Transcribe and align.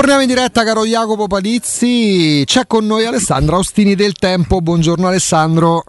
Torniamo 0.00 0.22
in 0.22 0.28
diretta, 0.28 0.64
caro 0.64 0.86
Jacopo 0.86 1.26
Palizzi. 1.26 2.42
C'è 2.46 2.66
con 2.66 2.86
noi 2.86 3.04
Alessandro 3.04 3.56
Austini 3.56 3.94
del 3.94 4.14
Tempo. 4.14 4.62
Buongiorno 4.62 5.06
Alessandro. 5.06 5.84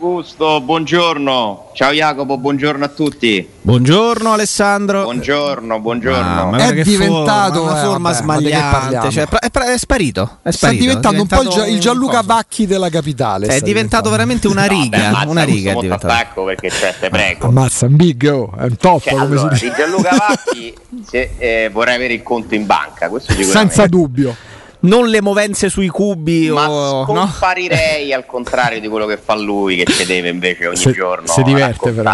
Augusto, 0.00 0.60
buongiorno. 0.60 1.70
Ciao 1.74 1.90
Jacopo, 1.90 2.38
buongiorno 2.38 2.84
a 2.84 2.88
tutti. 2.88 3.46
Buongiorno 3.62 4.32
Alessandro. 4.32 5.02
Buongiorno, 5.02 5.80
buongiorno. 5.80 6.50
Ah, 6.52 6.56
è 6.56 6.82
diventato 6.82 7.54
forma, 7.54 7.72
una 7.72 7.82
forma 7.82 8.10
eh, 8.10 8.14
smagliante, 8.14 9.10
cioè, 9.10 9.26
è, 9.26 9.50
è, 9.50 9.76
sparito, 9.76 10.38
è 10.44 10.52
sparito. 10.52 10.52
Sta 10.52 10.70
diventando, 10.70 11.18
è 11.18 11.20
un 11.22 11.26
po' 11.26 11.64
il, 11.64 11.72
il 11.74 11.80
Gianluca 11.80 12.22
Vacchi 12.22 12.66
della 12.66 12.90
capitale. 12.90 13.48
È 13.48 13.60
diventato 13.60 14.08
veramente 14.08 14.46
una 14.46 14.66
riga, 14.66 15.10
no, 15.10 15.18
beh, 15.18 15.30
una 15.30 15.42
riga 15.42 15.72
è 15.72 15.74
diventato. 15.74 16.06
attacco 16.06 16.44
perché 16.44 16.70
cioè, 16.70 16.94
te 17.00 17.08
prego. 17.08 17.48
Ammazza, 17.50 17.86
un 17.86 17.96
big, 17.96 18.30
oh, 18.32 18.52
è 18.56 18.62
un 18.62 18.76
top 18.76 19.02
cioè, 19.02 19.12
come 19.14 19.24
allora, 19.24 19.56
si 19.56 19.64
dice. 19.64 19.68
Di 19.68 19.82
Gianluca 19.82 20.16
Vacchi 20.16 20.74
se, 21.04 21.30
eh, 21.38 21.70
vorrei 21.72 21.96
avere 21.96 22.14
il 22.14 22.22
conto 22.22 22.54
in 22.54 22.66
banca, 22.66 23.08
questo 23.08 23.32
Senza 23.42 23.88
dubbio 23.88 24.36
non 24.80 25.08
le 25.08 25.20
movenze 25.20 25.68
sui 25.68 25.88
cubi 25.88 26.48
ma 26.50 26.70
o 26.70 27.04
scomparirei 27.04 28.08
no? 28.08 28.14
al 28.14 28.26
contrario 28.26 28.80
di 28.80 28.88
quello 28.88 29.06
che 29.06 29.16
fa 29.16 29.34
lui 29.34 29.76
che 29.76 29.90
ci 29.90 30.04
deve 30.04 30.28
invece 30.28 30.66
ogni 30.66 30.76
se, 30.76 30.92
giorno 30.92 31.26
si 31.26 31.42
diverte 31.42 31.90
però. 31.90 32.10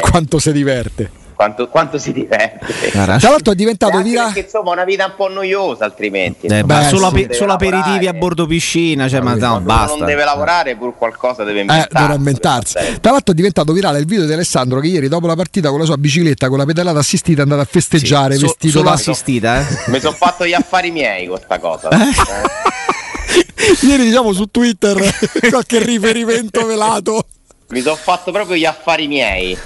quanto 0.00 0.38
si 0.38 0.52
diverte 0.52 1.22
quanto, 1.34 1.68
quanto, 1.68 1.98
si 1.98 2.12
diverte. 2.12 2.90
Tra 2.90 3.04
l'altro 3.06 3.52
è 3.52 3.54
diventato 3.54 4.00
vira... 4.02 4.24
perché 4.24 4.40
insomma 4.40 4.70
una 4.70 4.84
vita 4.84 5.06
un 5.06 5.14
po' 5.16 5.28
noiosa 5.28 5.84
altrimenti. 5.84 6.46
Eh, 6.46 6.62
beh, 6.62 6.84
solo, 6.88 7.10
sì, 7.14 7.28
solo 7.32 7.52
aperitivi 7.52 8.06
a 8.06 8.12
bordo 8.12 8.46
piscina, 8.46 9.08
cioè, 9.08 9.20
ma 9.20 9.34
no, 9.34 9.60
basta. 9.60 9.96
non 9.96 10.06
deve 10.06 10.24
lavorare, 10.24 10.76
pur 10.76 10.96
qualcosa 10.96 11.44
deve 11.44 11.60
inventarsi. 11.60 11.96
Eh, 11.96 12.00
deve 12.00 12.14
inventarsi. 12.14 12.78
Tra 13.00 13.12
l'altro 13.12 13.32
è 13.32 13.36
diventato 13.36 13.72
virale 13.72 13.98
il 13.98 14.06
video 14.06 14.26
di 14.26 14.32
Alessandro 14.32 14.80
che 14.80 14.86
ieri 14.88 15.08
dopo 15.08 15.26
la 15.26 15.34
partita 15.34 15.70
con 15.70 15.78
la 15.78 15.84
sua 15.84 15.96
bicicletta 15.96 16.48
con 16.48 16.58
la 16.58 16.64
pedalata 16.64 16.98
assistita 16.98 17.40
è 17.40 17.42
andato 17.42 17.62
a 17.62 17.66
festeggiare 17.68 18.36
sì, 18.36 18.42
vestito 18.42 18.78
solo 18.78 18.88
da 18.88 18.94
assistita, 18.94 19.60
eh. 19.60 19.64
Mi 19.90 20.00
sono 20.00 20.14
fatto 20.14 20.46
gli 20.46 20.54
affari 20.54 20.90
miei 20.90 21.26
con 21.26 21.38
sta 21.38 21.58
cosa. 21.58 21.88
Ieri 23.82 24.04
diciamo 24.04 24.32
su 24.32 24.46
Twitter 24.46 24.96
qualche 25.50 25.82
riferimento 25.82 26.64
velato. 26.66 27.26
Mi 27.68 27.80
sono 27.80 27.96
fatto 27.96 28.30
proprio 28.30 28.56
gli 28.56 28.64
affari 28.64 29.08
miei 29.08 29.56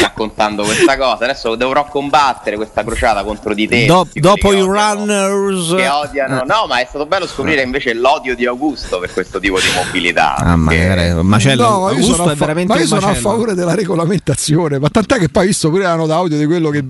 raccontando 0.00 0.62
questa 0.62 0.96
cosa. 0.96 1.24
Adesso 1.24 1.54
dovrò 1.54 1.86
combattere 1.86 2.56
questa 2.56 2.82
crociata 2.84 3.22
contro 3.22 3.54
di 3.54 3.68
te. 3.68 3.86
Do- 3.86 4.06
dopo 4.14 4.52
i 4.52 4.60
runners 4.60 5.74
che 5.74 5.88
odiano. 5.88 6.42
Eh. 6.42 6.46
No, 6.46 6.66
ma 6.68 6.80
è 6.80 6.86
stato 6.88 7.06
bello 7.06 7.26
scoprire 7.26 7.62
invece 7.62 7.94
l'odio 7.94 8.34
di 8.34 8.46
Augusto 8.46 8.98
per 8.98 9.12
questo 9.12 9.38
tipo 9.38 9.58
di 9.58 9.66
mobilità. 9.74 10.36
Ah, 10.36 10.58
perché... 10.66 11.14
ma 11.14 11.22
macello. 11.22 11.62
No, 11.62 11.80
ma 11.80 11.90
io 11.90 11.96
Augusto 11.96 12.14
sono, 12.14 12.30
è 12.30 12.34
veramente 12.34 12.72
ma 12.72 12.80
io 12.80 12.86
sono 12.86 13.06
a 13.06 13.14
favore 13.14 13.54
della 13.54 13.74
regolamentazione. 13.74 14.78
Ma 14.78 14.88
tant'è 14.88 15.18
che 15.18 15.28
poi 15.28 15.44
ho 15.44 15.46
visto 15.46 15.70
pure 15.70 15.84
la 15.84 15.96
nota 15.96 16.14
audio 16.14 16.36
di 16.38 16.46
quello 16.46 16.70
che 16.70 16.84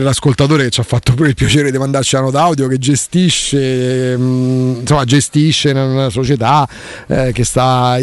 l'ascoltatore 0.00 0.64
che 0.64 0.70
ci 0.70 0.80
ha 0.80 0.84
fatto 0.84 1.14
pure 1.14 1.28
il 1.28 1.34
piacere 1.34 1.70
di 1.70 1.78
mandarci 1.78 2.16
la 2.16 2.22
nota 2.22 2.40
audio 2.42 2.68
che 2.68 2.78
gestisce, 2.78 4.16
mh, 4.16 4.78
insomma, 4.80 5.04
gestisce 5.04 5.70
una 5.70 6.10
società 6.10 6.66
eh, 7.06 7.32
che 7.32 7.44
sta, 7.44 7.98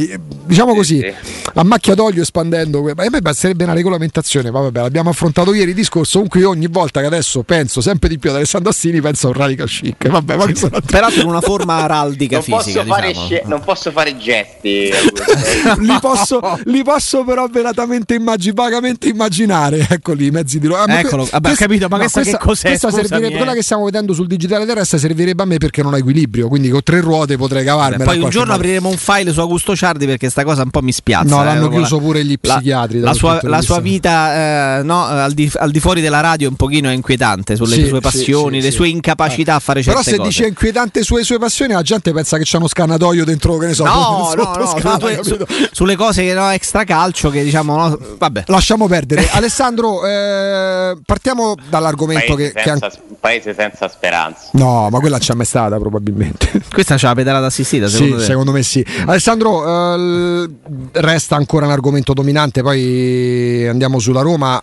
diciamo 0.46 0.74
così, 0.74 1.00
sì, 1.00 1.14
sì. 1.22 1.42
a 1.54 1.64
macchia 1.64 1.96
d'olio 1.96 2.22
espandendo. 2.22 2.82
Ma 2.82 3.04
a 3.04 3.10
me 3.10 3.22
basterebbe 3.22 3.64
una 3.64 3.74
regolamentazione. 3.94 4.52
Ma 4.52 4.62
vabbè, 4.62 4.82
l'abbiamo 4.82 5.10
affrontato 5.10 5.54
ieri 5.54 5.70
il 5.70 5.76
discorso. 5.76 6.14
Comunque, 6.14 6.40
io 6.40 6.50
ogni 6.50 6.68
volta 6.68 7.00
che 7.00 7.06
adesso 7.06 7.44
penso 7.44 7.82
sempre 7.82 8.10
di 8.10 8.18
più 8.18 8.30
ad 8.30 8.38
Alessandro 8.38 8.70
Assini, 8.70 9.02
penso 9.02 9.28
a 9.28 9.30
un 9.30 9.36
radical 9.36 9.68
chic. 9.68 10.08
Vabbè, 10.08 10.36
ma 10.36 10.54
sono... 10.54 10.80
Peraltro 10.86 11.22
in 11.22 11.28
una 11.28 11.42
forma 11.42 11.76
araldica 11.76 12.36
non 12.36 12.44
fisica. 12.44 12.84
Posso 12.84 13.08
diciamo. 13.08 13.26
sce- 13.26 13.44
non 13.46 13.62
posso 13.62 13.92
fare 13.92 14.18
gesti. 14.18 14.90
li, 15.80 15.98
posso, 16.00 16.40
li, 16.66 16.84
posso, 16.84 17.24
però 17.24 17.48
velatamente 17.48 18.16
immag- 18.16 18.54
vagamente 18.54 19.08
immaginare. 19.08 19.88
Eccoli 19.90 20.28
i 20.28 20.32
mezzi 20.32 20.60
di 20.60 20.68
ah, 20.68 20.86
Eccolo, 21.00 21.28
vabbè, 21.30 21.52
ho 21.52 21.56
capito, 21.56 21.88
ma 21.88 21.98
no, 21.98 22.02
questa, 22.02 22.22
questa, 22.22 22.38
che 22.38 22.44
cos'è? 22.44 22.68
Questa 22.68 22.92
servirebbe, 22.92 23.36
quella 23.38 23.54
che 23.54 23.62
stiamo 23.62 23.86
vedendo 23.86 24.14
sul 24.14 24.28
digitale 24.28 24.66
terrestre 24.66 24.98
servirebbe 24.98 25.44
a 25.44 25.46
me 25.46 25.58
perché 25.58 25.82
non 25.82 25.94
ho 25.94 25.98
equilibrio. 25.98 26.48
Quindi 26.48 26.70
con 26.70 26.84
tre 26.84 27.02
ruote 27.02 27.38
potrei 27.38 27.64
cavarmela. 27.64 28.04
Poi 28.04 28.20
un 28.20 28.30
giorno 28.30 28.52
modo. 28.52 28.64
apriremo 28.64 28.90
un 28.90 28.98
file 28.98 29.32
su 29.32 29.40
Augusto 29.40 29.76
Ciardi 29.76 30.06
perché 30.06 30.30
sta 30.30 30.44
cosa 30.44 30.64
un 30.64 30.70
po' 30.70 30.82
mi 30.82 30.92
spiazza. 30.92 31.36
No, 31.36 31.42
eh, 31.42 31.46
l'hanno 31.46 31.70
chiuso 31.70 32.00
pure 32.00 32.24
gli 32.24 32.38
psichiatri. 32.40 33.00
La, 33.00 33.10
la, 33.10 33.14
sua, 33.14 33.40
la 33.44 33.62
sua, 33.62 33.80
vita 33.84 34.80
eh, 34.80 34.84
no, 34.84 35.06
al, 35.06 35.34
di, 35.34 35.52
al, 35.56 35.70
di, 35.70 35.80
fuori 35.80 36.02
della 36.02 36.22
radio 36.22 36.50
un 36.50 36.56
pochino 36.56 36.90
è 36.90 36.94
inquietante 36.94 37.56
sulle 37.56 37.76
sì, 37.76 37.88
sue 37.88 38.00
passioni, 38.00 38.60
sì, 38.60 38.66
le 38.66 38.72
sue 38.72 38.88
incapacità 38.88 39.56
a 39.56 39.60
fare 39.60 39.84
certe 39.84 40.00
cose. 40.00 40.12
Però 40.12 40.24
se 40.24 40.30
dice 40.30 40.48
inquietante 40.48 41.04
sulle 41.04 41.24
sue 41.24 41.38
passioni, 41.38 41.74
la 41.74 41.82
gente 41.82 42.12
pensa 42.12 42.38
che 42.38 42.44
c'è 42.44 42.58
uno 42.58 42.68
scannatoio 42.68 43.26
dentro, 43.26 43.58
che 43.58 43.68
ne 43.68 43.74
so, 43.74 43.84
no, 43.84 44.34
no, 44.36 44.56
no, 44.56 44.66
scala, 44.66 45.00
su, 45.22 45.38
sulle 45.72 45.96
cose 45.96 46.34
no, 46.34 46.50
extra 46.50 46.84
calcio 46.84 47.30
che 47.30 47.44
diciamo, 47.44 47.76
no, 47.76 48.00
vabbè. 48.18 48.46
Lasciamo 48.48 48.88
perdere. 48.88 49.28
Alessandro, 49.32 50.06
eh, 50.06 50.98
partiamo 51.06 51.56
dall'argomento 51.70 52.36
paese 52.36 52.54
che, 52.54 52.62
senza, 52.62 52.90
che 52.90 53.00
un 53.08 53.16
paese 53.20 53.54
senza 53.54 53.88
speranza. 53.88 54.50
No, 54.52 54.90
ma 54.90 55.00
quella 55.00 55.18
c'è 55.18 55.34
mai 55.34 55.46
stata 55.46 55.78
probabilmente. 55.78 56.62
Questa 56.72 56.96
c'è 56.96 57.08
la 57.08 57.16
pedalata 57.16 57.46
assistita, 57.48 57.88
secondo 57.88 58.16
sì, 58.16 58.20
te? 58.22 58.26
secondo 58.26 58.52
me 58.52 58.64
sì. 58.64 58.86
Alessandro, 59.06 59.96
eh, 59.96 60.50
resta 60.94 61.36
ancora 61.36 61.66
un 61.66 61.72
argomento 61.72 62.14
dominante, 62.14 62.62
poi 62.62 63.68
andiamo 63.74 64.00
sulla 64.00 64.22
Roma. 64.22 64.62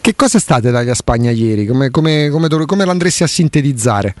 Che 0.00 0.14
cosa 0.14 0.36
è 0.36 0.40
stata 0.40 0.68
Italia 0.68 0.94
Spagna 0.94 1.30
ieri? 1.30 1.66
Come, 1.66 1.90
come, 1.90 2.28
come, 2.28 2.48
come 2.48 2.84
l'andresti 2.84 3.22
a 3.22 3.26
sintetizzare? 3.26 4.14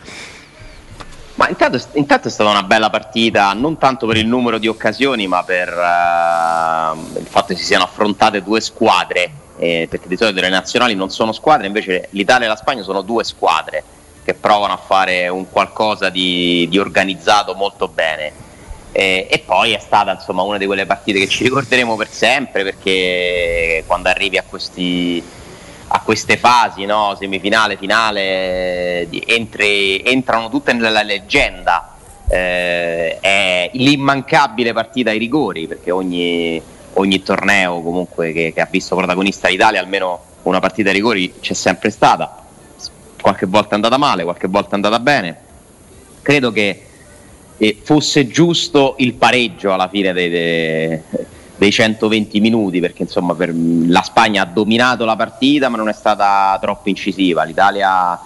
Ma 1.34 1.48
intanto, 1.48 1.80
intanto, 1.92 2.28
è 2.28 2.30
stata 2.30 2.50
una 2.50 2.64
bella 2.64 2.90
partita, 2.90 3.52
non 3.52 3.78
tanto 3.78 4.06
per 4.06 4.16
il 4.16 4.26
numero 4.26 4.58
di 4.58 4.66
occasioni, 4.66 5.28
ma 5.28 5.44
per 5.44 5.68
uh, 5.68 7.18
il 7.18 7.26
fatto 7.26 7.48
che 7.48 7.56
si 7.56 7.64
siano 7.64 7.84
affrontate 7.84 8.42
due 8.42 8.60
squadre, 8.60 9.30
eh, 9.56 9.86
perché 9.88 10.08
di 10.08 10.16
solito 10.16 10.40
le 10.40 10.48
nazionali 10.48 10.94
non 10.94 11.10
sono 11.10 11.32
squadre, 11.32 11.68
invece 11.68 12.08
l'Italia 12.10 12.46
e 12.46 12.48
la 12.48 12.56
Spagna 12.56 12.82
sono 12.82 13.02
due 13.02 13.22
squadre 13.22 13.84
che 14.24 14.34
provano 14.34 14.72
a 14.72 14.78
fare 14.78 15.28
un 15.28 15.48
qualcosa 15.48 16.08
di, 16.08 16.66
di 16.68 16.78
organizzato 16.78 17.54
molto 17.54 17.86
bene. 17.86 18.46
Eh, 18.98 19.28
e 19.30 19.38
poi 19.38 19.74
è 19.74 19.78
stata 19.78 20.10
insomma 20.10 20.42
una 20.42 20.58
di 20.58 20.66
quelle 20.66 20.84
partite 20.84 21.20
che 21.20 21.28
ci 21.28 21.44
ricorderemo 21.44 21.94
per 21.94 22.08
sempre, 22.10 22.64
perché 22.64 23.84
quando 23.86 24.08
arrivi 24.08 24.38
a 24.38 24.42
questi 24.42 25.22
a 25.90 26.00
queste 26.00 26.36
fasi, 26.36 26.84
no? 26.84 27.16
semifinale, 27.16 27.76
finale, 27.76 29.08
entri, 29.08 30.02
entrano 30.02 30.50
tutte 30.50 30.72
nella 30.72 31.02
leggenda. 31.02 31.94
Eh, 32.28 33.20
è 33.20 33.70
l'immancabile 33.74 34.72
partita 34.72 35.10
ai 35.10 35.18
rigori, 35.18 35.68
perché 35.68 35.92
ogni, 35.92 36.60
ogni 36.94 37.22
torneo 37.22 37.80
comunque 37.80 38.32
che, 38.32 38.52
che, 38.52 38.60
ha 38.60 38.68
visto 38.68 38.96
protagonista 38.96 39.46
l'Italia, 39.48 39.78
almeno 39.78 40.20
una 40.42 40.58
partita 40.58 40.88
ai 40.88 40.96
rigori 40.96 41.34
c'è 41.38 41.54
sempre 41.54 41.90
stata. 41.90 42.44
Qualche 43.20 43.46
volta 43.46 43.70
è 43.70 43.74
andata 43.74 43.96
male, 43.96 44.24
qualche 44.24 44.48
volta 44.48 44.72
è 44.72 44.74
andata 44.74 44.98
bene. 44.98 45.40
Credo 46.20 46.50
che 46.50 46.87
eh, 47.58 47.76
fosse 47.82 48.28
giusto 48.28 48.94
il 48.98 49.14
pareggio 49.14 49.72
alla 49.72 49.88
fine 49.88 50.12
dei, 50.12 50.30
dei 50.30 51.02
dei 51.58 51.72
120 51.72 52.38
minuti 52.40 52.78
perché 52.78 53.02
insomma 53.02 53.34
per, 53.34 53.52
la 53.52 54.02
Spagna 54.02 54.42
ha 54.42 54.46
dominato 54.46 55.04
la 55.04 55.16
partita 55.16 55.68
ma 55.68 55.76
non 55.76 55.88
è 55.88 55.92
stata 55.92 56.56
troppo 56.60 56.88
incisiva 56.88 57.42
l'Italia 57.42 58.16
eh, 58.16 58.20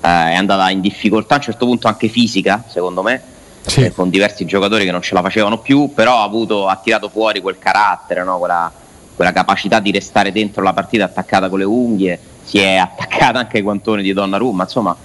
è 0.00 0.34
andata 0.34 0.70
in 0.70 0.80
difficoltà 0.80 1.34
a 1.34 1.38
un 1.38 1.42
certo 1.42 1.66
punto 1.66 1.88
anche 1.88 2.08
fisica 2.08 2.62
secondo 2.68 3.02
me 3.02 3.20
sì. 3.62 3.82
eh, 3.82 3.92
con 3.92 4.08
diversi 4.08 4.44
giocatori 4.44 4.84
che 4.84 4.92
non 4.92 5.02
ce 5.02 5.14
la 5.14 5.22
facevano 5.22 5.58
più 5.58 5.92
però 5.94 6.20
ha, 6.20 6.22
avuto, 6.22 6.68
ha 6.68 6.76
tirato 6.76 7.08
fuori 7.08 7.40
quel 7.40 7.58
carattere 7.58 8.22
no? 8.22 8.38
quella, 8.38 8.70
quella, 9.16 9.32
capacità 9.32 9.80
di 9.80 9.90
restare 9.90 10.30
dentro 10.30 10.62
la 10.62 10.72
partita 10.72 11.04
attaccata 11.04 11.48
con 11.48 11.58
le 11.58 11.64
unghie 11.64 12.18
si 12.44 12.58
è 12.58 12.76
attaccata 12.76 13.40
anche 13.40 13.56
ai 13.56 13.64
guantoni 13.64 14.02
di 14.02 14.12
Donnarumma 14.12 14.62
insomma 14.62 14.96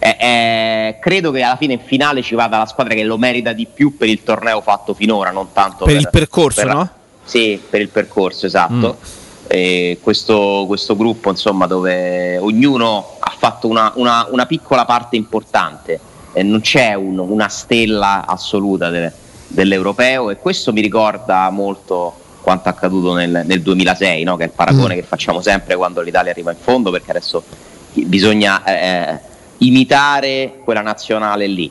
è, 0.00 0.16
è, 0.16 0.98
credo 0.98 1.30
che 1.30 1.42
alla 1.42 1.56
fine 1.56 1.74
in 1.74 1.80
finale 1.80 2.22
ci 2.22 2.34
vada 2.34 2.58
la 2.58 2.66
squadra 2.66 2.94
che 2.94 3.04
lo 3.04 3.18
merita 3.18 3.52
di 3.52 3.66
più 3.72 3.96
per 3.96 4.08
il 4.08 4.22
torneo 4.22 4.60
fatto 4.62 4.94
finora 4.94 5.30
non 5.30 5.52
tanto 5.52 5.84
per, 5.84 5.92
per 5.92 6.02
il 6.02 6.08
percorso 6.10 6.62
per, 6.62 6.74
no? 6.74 6.90
Sì, 7.22 7.62
per 7.70 7.80
il 7.80 7.90
percorso, 7.90 8.46
esatto. 8.46 8.98
Mm. 8.98 9.92
Questo, 10.00 10.64
questo, 10.66 10.96
gruppo, 10.96 11.30
insomma, 11.30 11.66
dove 11.66 12.38
ognuno 12.38 13.16
ha 13.18 13.32
fatto 13.36 13.68
una, 13.68 13.92
una, 13.96 14.26
una 14.30 14.46
piccola 14.46 14.84
parte 14.84 15.16
importante, 15.16 15.98
e 16.32 16.42
non 16.42 16.60
c'è 16.60 16.94
un, 16.94 17.18
una 17.18 17.48
stella 17.48 18.24
assoluta 18.26 18.90
de, 18.90 19.12
dell'europeo 19.46 20.30
e 20.30 20.36
questo 20.36 20.72
mi 20.72 20.80
ricorda 20.80 21.50
molto 21.50 22.14
quanto 22.40 22.68
accaduto 22.68 23.14
nel, 23.14 23.42
nel 23.44 23.62
2006, 23.62 24.22
no? 24.24 24.36
che 24.36 24.44
è 24.44 24.46
il 24.46 24.52
paragone 24.52 24.94
mm. 24.94 24.98
che 24.98 25.02
facciamo 25.04 25.40
sempre 25.40 25.76
quando 25.76 26.00
l'Italia 26.00 26.30
arriva 26.30 26.50
in 26.50 26.58
fondo, 26.60 26.90
perché 26.90 27.10
adesso 27.10 27.44
bisogna 27.92 28.64
eh, 28.64 29.20
imitare 29.60 30.60
quella 30.62 30.82
nazionale 30.82 31.46
lì. 31.46 31.70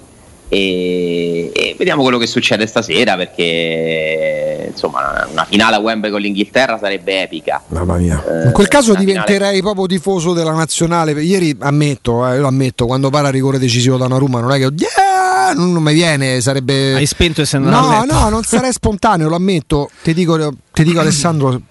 E, 0.51 1.51
e, 1.53 1.75
vediamo 1.77 2.01
quello 2.01 2.17
che 2.17 2.25
succede 2.25 2.65
stasera 2.65 3.15
perché 3.15 4.69
insomma 4.71 5.27
una 5.31 5.45
finale 5.45 5.75
a 5.75 5.79
Wembley 5.79 6.09
con 6.09 6.21
l'Inghilterra 6.21 6.79
sarebbe 6.79 7.21
epica. 7.21 7.61
Mamma 7.67 7.97
mia. 7.97 8.23
Eh, 8.25 8.45
in 8.47 8.51
quel 8.51 8.67
caso 8.67 8.95
diventerei 8.95 9.37
finale... 9.37 9.61
proprio 9.61 9.85
tifoso 9.85 10.33
della 10.33 10.53
nazionale. 10.53 11.11
Ieri 11.21 11.55
ammetto 11.59 12.25
eh, 12.27 12.39
lo 12.39 12.47
ammetto 12.47 12.87
quando 12.87 13.11
para 13.11 13.29
rigore 13.29 13.59
decisivo 13.59 13.97
da 13.97 14.05
una 14.05 14.17
Roma 14.17 14.39
non 14.39 14.51
è 14.51 14.57
che 14.57 14.73
yeah! 14.75 15.53
non, 15.53 15.71
non 15.71 15.83
mi 15.83 15.93
viene 15.93 16.41
sarebbe 16.41 16.95
hai 16.95 17.05
spento 17.05 17.41
e 17.41 17.45
sei 17.45 17.59
no 17.59 18.03
no 18.05 18.29
non 18.29 18.43
sarei 18.43 18.71
spontaneo 18.71 19.29
lo 19.29 19.35
ammetto. 19.35 19.91
Ti 20.01 20.15
dico, 20.15 20.51
ti 20.73 20.83
dico 20.83 20.99
Alessandro 21.01 21.61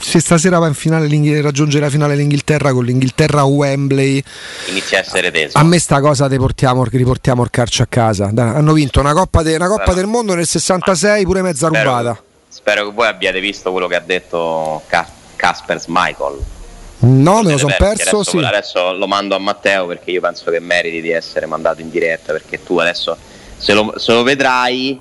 se 0.00 0.20
stasera 0.20 0.58
va 0.58 0.66
in 0.66 0.74
finale 0.74 1.08
raggiunge 1.40 1.80
la 1.80 1.90
finale 1.90 2.14
l'Inghilterra 2.14 2.72
con 2.72 2.84
l'Inghilterra 2.84 3.44
Wembley 3.44 4.22
inizia 4.68 4.98
a 4.98 5.00
essere 5.00 5.30
teso 5.30 5.58
a 5.58 5.64
me 5.64 5.78
sta 5.78 6.00
cosa 6.00 6.28
te 6.28 6.36
portiamo, 6.36 6.84
riportiamo 6.84 7.42
il 7.42 7.50
calcio 7.50 7.82
a 7.82 7.86
casa 7.88 8.30
Dai, 8.32 8.48
hanno 8.48 8.72
vinto 8.72 9.00
una 9.00 9.12
Coppa, 9.12 9.42
de, 9.42 9.56
una 9.56 9.68
Coppa 9.68 9.92
del 9.94 10.06
Mondo 10.06 10.34
nel 10.34 10.46
66 10.46 11.24
pure 11.24 11.42
mezza 11.42 11.66
spero, 11.66 11.90
rubata 11.90 12.22
spero 12.48 12.86
che 12.86 12.92
voi 12.92 13.06
abbiate 13.06 13.40
visto 13.40 13.70
quello 13.72 13.86
che 13.86 13.96
ha 13.96 14.02
detto 14.04 14.82
Casper 15.36 15.82
Michael 15.88 16.38
No, 17.00 17.42
me 17.42 17.52
lo 17.52 17.58
sono 17.58 17.74
perso. 17.78 18.18
Adesso, 18.18 18.22
sì. 18.24 18.38
adesso, 18.38 18.92
lo 18.92 19.06
mando 19.06 19.36
a 19.36 19.38
Matteo 19.38 19.86
perché 19.86 20.10
io 20.10 20.20
penso 20.20 20.50
che 20.50 20.58
meriti 20.58 21.00
di 21.00 21.10
essere 21.10 21.46
mandato 21.46 21.80
in 21.80 21.90
diretta. 21.90 22.32
Perché 22.32 22.62
tu 22.64 22.78
adesso, 22.78 23.16
se 23.56 23.72
lo, 23.72 23.94
se 23.98 24.12
lo 24.12 24.24
vedrai, 24.24 25.00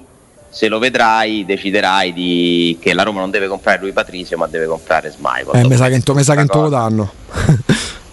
se 0.58 0.70
lo 0.70 0.80
vedrai, 0.80 1.46
deciderai 1.46 2.12
di, 2.14 2.80
che 2.82 2.96
la 2.96 3.04
Roma 3.04 3.20
non 3.20 3.30
deve 3.30 3.48
comprare 3.48 3.80
lui 3.80 3.92
Patrizio, 3.92 4.38
ma 4.38 4.48
deve 4.48 4.66
comprare 4.66 5.12
Smile. 5.12 5.52
Eh, 5.54 5.68
mi 5.68 5.76
sa 5.76 5.88
che, 5.88 6.02
sa 6.24 6.34
che 6.34 6.46
lo 6.52 6.70
danno. 6.70 7.12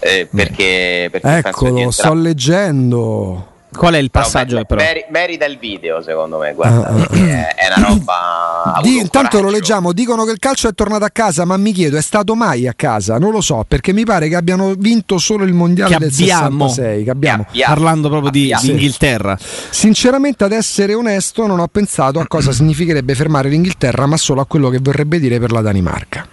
Eh, 0.06 0.28
perché, 0.30 1.08
perché 1.10 1.48
Eccolo, 1.48 1.90
sto 1.90 2.12
leggendo. 2.12 3.52
Qual 3.76 3.94
è 3.94 3.98
il 3.98 4.10
passaggio? 4.10 4.56
No, 4.56 4.64
mer- 4.76 5.06
merita 5.10 5.44
il 5.44 5.58
video, 5.58 6.00
secondo 6.02 6.38
me. 6.38 6.54
Guarda, 6.54 6.90
uh, 6.90 6.96
uh, 6.96 7.26
è, 7.26 7.54
è, 7.54 7.72
una 7.76 7.88
roba. 7.88 8.80
Di, 8.82 8.98
intanto 8.98 9.40
lo 9.40 9.50
leggiamo. 9.50 9.92
Dicono 9.92 10.24
che 10.24 10.32
il 10.32 10.38
calcio 10.38 10.68
è 10.68 10.74
tornato 10.74 11.04
a 11.04 11.10
casa, 11.10 11.44
ma 11.44 11.56
mi 11.56 11.72
chiedo, 11.72 11.96
è 11.96 12.02
stato 12.02 12.34
mai 12.34 12.66
a 12.66 12.72
casa? 12.74 13.18
Non 13.18 13.32
lo 13.32 13.40
so, 13.40 13.64
perché 13.66 13.92
mi 13.92 14.04
pare 14.04 14.28
che 14.28 14.36
abbiano 14.36 14.74
vinto 14.76 15.18
solo 15.18 15.44
il 15.44 15.52
mondiale 15.52 15.94
che 15.94 15.98
del 15.98 16.12
abbiamo, 16.12 16.68
66. 16.68 17.04
Che 17.04 17.10
abbiamo. 17.10 17.46
Che 17.50 17.64
Parlando 17.66 18.08
proprio 18.08 18.30
di, 18.30 18.54
di, 18.60 18.70
Inghilterra. 18.70 19.36
Sinceramente, 19.38 20.44
ad 20.44 20.52
essere 20.52 20.94
onesto, 20.94 21.46
non 21.46 21.58
ho 21.58 21.68
pensato 21.68 22.20
a 22.20 22.26
cosa 22.26 22.52
significherebbe 22.52 23.14
fermare 23.14 23.48
l'Inghilterra, 23.48 24.06
ma 24.06 24.16
solo 24.16 24.40
a 24.40 24.46
quello 24.46 24.68
che 24.68 24.78
vorrebbe 24.80 25.18
dire 25.18 25.38
per 25.38 25.52
la 25.52 25.60
Danimarca. 25.60 26.28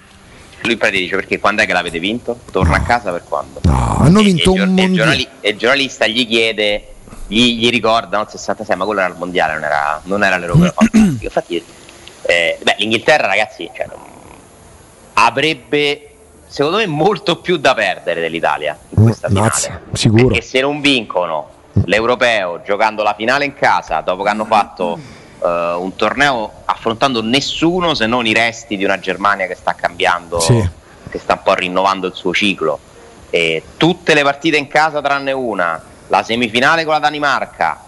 Lui 0.64 0.78
poi 0.78 0.92
dice 0.92 1.16
perché 1.16 1.40
quando 1.40 1.64
è 1.64 1.66
che 1.66 1.74
l'avete 1.74 2.00
vinto? 2.00 2.40
Torna 2.52 2.78
no. 2.78 2.84
a 2.84 2.86
casa 2.86 3.12
per 3.12 3.24
quando? 3.28 3.62
No, 3.64 3.98
hanno 4.00 4.20
e, 4.20 4.24
vinto 4.24 4.54
e, 4.54 4.62
un 4.62 4.74
mondiale. 4.74 5.28
E 5.40 5.50
il 5.50 5.58
giornalista 5.58 6.06
gli 6.06 6.28
chiede 6.28 6.86
gli, 7.32 7.58
gli 7.58 7.70
ricordano 7.70 8.24
il 8.24 8.30
66, 8.30 8.76
ma 8.76 8.84
quello 8.84 9.00
era 9.00 9.10
il 9.10 9.18
mondiale, 9.18 9.54
non 9.54 9.64
era, 9.64 10.02
non 10.04 10.24
era 10.24 10.38
l'europeo. 10.38 10.74
Infatti, 11.22 11.64
eh, 12.24 12.60
beh, 12.62 12.76
l'Inghilterra, 12.80 13.28
ragazzi, 13.28 13.70
cioè, 13.74 13.88
avrebbe 15.14 16.08
secondo 16.48 16.78
me 16.78 16.88
molto 16.88 17.38
più 17.38 17.56
da 17.56 17.74
perdere 17.74 18.20
dell'Italia 18.20 18.78
in 18.90 19.04
questa 19.04 19.30
finale. 19.30 19.48
Mazza, 19.48 19.82
sicuro. 19.94 20.28
Perché 20.28 20.42
se 20.42 20.60
non 20.60 20.82
vincono 20.82 21.50
l'europeo 21.86 22.62
giocando 22.64 23.02
la 23.02 23.14
finale 23.14 23.46
in 23.46 23.54
casa 23.54 24.02
dopo 24.02 24.24
che 24.24 24.30
hanno 24.30 24.44
fatto 24.44 25.00
uh, 25.40 25.48
un 25.48 25.96
torneo 25.96 26.52
affrontando 26.66 27.22
nessuno 27.22 27.94
se 27.94 28.08
non 28.08 28.26
i 28.26 28.34
resti 28.34 28.76
di 28.76 28.84
una 28.84 29.00
Germania 29.00 29.48
che 29.48 29.56
sta 29.56 29.74
cambiando, 29.74 30.42
sì. 30.42 30.70
che 31.10 31.18
sta 31.18 31.34
un 31.34 31.42
po' 31.44 31.54
rinnovando 31.54 32.08
il 32.08 32.14
suo 32.14 32.34
ciclo. 32.34 32.80
E 33.30 33.64
tutte 33.78 34.14
le 34.14 34.24
partite 34.24 34.58
in 34.58 34.68
casa 34.68 35.02
tranne 35.02 35.32
una 35.32 35.82
la 36.12 36.24
semifinale 36.24 36.84
con 36.84 36.94
la 36.94 37.00
Danimarca, 37.00 37.80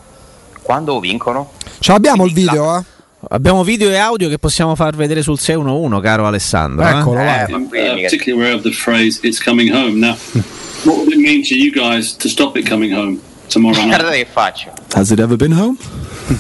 quando 0.62 1.00
vincono? 1.02 1.52
Ce 1.80 1.92
l'abbiamo 1.92 2.26
il 2.26 2.32
video, 2.32 2.78
eh? 2.78 2.84
Abbiamo 3.30 3.64
video 3.64 3.90
e 3.90 3.98
audio 3.98 4.30
che 4.30 4.40
possiamo 4.40 4.76
far 4.76 4.96
vedere 4.96 5.22
sul 5.22 5.38
611, 5.38 6.02
caro 6.02 6.26
Alessandro. 6.26 6.86
Eccolo, 6.86 7.20
eh? 7.20 7.44
eh, 7.44 7.46
I'm 7.50 7.64
uh, 7.64 7.70
particularly 7.70 8.32
aware 8.32 8.54
of 8.54 8.62
the 8.64 8.72
phrase 8.72 9.20
"It's 9.24 9.42
coming 9.42 9.74
home." 9.74 10.00
Now, 10.00 10.16
what 10.84 11.00
would 11.00 11.12
it 11.12 11.20
mean 11.20 11.44
to 11.44 11.56
you 11.56 11.72
guys 11.72 12.16
to 12.18 12.30
stop 12.30 12.58
it 12.58 12.66
coming 12.68 12.94
home 12.94 13.20
tomorrow 13.50 13.76
night? 13.76 13.90
Guardate 13.90 14.24
che 14.24 14.28
faccio. 14.32 14.72
Has 14.94 15.12
it 15.12 15.20
ever 15.20 15.36
been 15.36 15.54
home? 15.54 15.78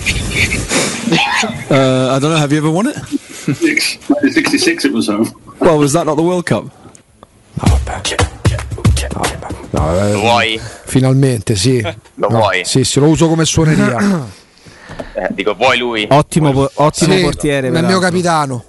uh, 1.69 2.15
I 2.15 2.19
don't 2.19 2.31
know. 2.31 2.37
Have 2.37 2.53
you 2.53 2.59
ever 2.59 2.71
won 2.71 2.87
it? 2.87 2.95
Six, 2.95 3.99
66 4.31 4.85
it 4.85 4.93
was 4.93 5.07
home. 5.07 5.29
Well, 5.59 5.77
was 5.77 5.91
that 5.93 6.05
not 6.05 6.15
the 6.15 6.23
World 6.23 6.45
Cup? 6.45 6.82
No, 9.73 9.97
eh, 9.97 10.11
lo 10.11 10.19
vuoi? 10.19 10.61
Finalmente, 10.85 11.55
sì. 11.55 11.81
lo 11.81 12.29
no, 12.29 12.37
vuoi? 12.37 12.63
Sì, 12.63 12.83
sì, 12.83 12.99
lo 12.99 13.07
uso 13.07 13.27
come 13.27 13.43
suoneria. 13.43 13.97
eh, 15.15 15.29
dico, 15.31 15.55
vuoi 15.55 15.79
lui? 15.79 16.07
Ottimo, 16.09 16.51
vuoi? 16.51 16.67
ottimo 16.75 17.13
sì, 17.13 17.21
portiere. 17.21 17.69
È 17.69 17.77
il 17.77 17.85
mio 17.85 17.99
capitano. 17.99 18.65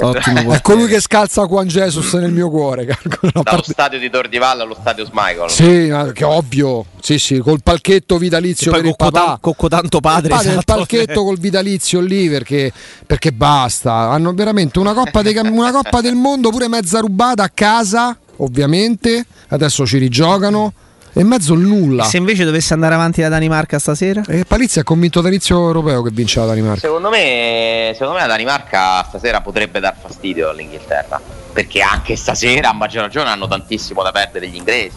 Ottimo 0.00 0.52
è 0.54 0.62
colui 0.62 0.86
che 0.86 1.00
scalza 1.00 1.44
Juan 1.44 1.66
Jesus 1.66 2.14
nel 2.14 2.32
mio 2.32 2.48
cuore. 2.48 2.86
Dallo 3.20 3.42
parte... 3.42 3.70
stadio 3.70 3.98
di 3.98 4.08
Tordivalle 4.08 4.62
allo 4.62 4.76
stadio 4.80 5.04
Smichael. 5.04 5.50
Sì, 5.50 5.92
che 6.14 6.24
ovvio. 6.24 6.86
Sì, 7.02 7.18
sì, 7.18 7.38
col 7.40 7.60
palchetto 7.62 8.16
vitalizio 8.16 8.72
per 8.72 8.86
il 8.86 8.96
papà. 8.96 9.36
Cocco 9.38 9.68
tanto 9.68 10.00
padre. 10.00 10.28
Il 10.28 10.34
padre 10.34 10.50
esatto. 10.52 10.72
il 10.72 10.78
palchetto 10.78 11.22
col 11.22 11.38
vitalizio 11.38 12.00
lì 12.00 12.30
perché, 12.30 12.72
perché 13.04 13.30
basta. 13.30 13.92
Hanno 13.92 14.32
veramente 14.32 14.78
una 14.78 14.94
coppa, 14.94 15.20
de, 15.20 15.38
una 15.38 15.70
coppa 15.70 16.00
del 16.00 16.14
mondo 16.14 16.48
pure 16.48 16.66
mezza 16.66 17.00
rubata 17.00 17.42
a 17.42 17.50
casa 17.52 18.16
ovviamente, 18.38 19.24
adesso 19.48 19.86
ci 19.86 19.98
rigiocano. 19.98 20.72
E 21.12 21.24
mezzo 21.24 21.54
nulla. 21.54 22.04
E 22.04 22.06
se 22.06 22.16
invece 22.18 22.44
dovesse 22.44 22.74
andare 22.74 22.94
avanti 22.94 23.20
la 23.22 23.28
Danimarca 23.28 23.78
stasera? 23.78 24.22
E 24.28 24.44
Palizzi 24.44 24.78
ha 24.78 24.84
convinto 24.84 25.20
dall'inizio 25.20 25.56
europeo 25.56 26.02
che 26.02 26.10
vince 26.12 26.38
la 26.38 26.46
Danimarca. 26.46 26.80
Secondo 26.80 27.08
me, 27.08 27.90
secondo 27.94 28.14
me 28.14 28.20
la 28.20 28.26
Danimarca 28.26 29.02
stasera 29.02 29.40
potrebbe 29.40 29.80
dar 29.80 29.96
fastidio 30.00 30.50
all'Inghilterra. 30.50 31.20
Perché 31.52 31.80
anche 31.80 32.14
stasera 32.14 32.68
a 32.68 32.72
maggior 32.72 33.02
ragione 33.02 33.30
hanno 33.30 33.48
tantissimo 33.48 34.02
da 34.02 34.12
perdere 34.12 34.46
gli 34.48 34.54
inglesi. 34.54 34.96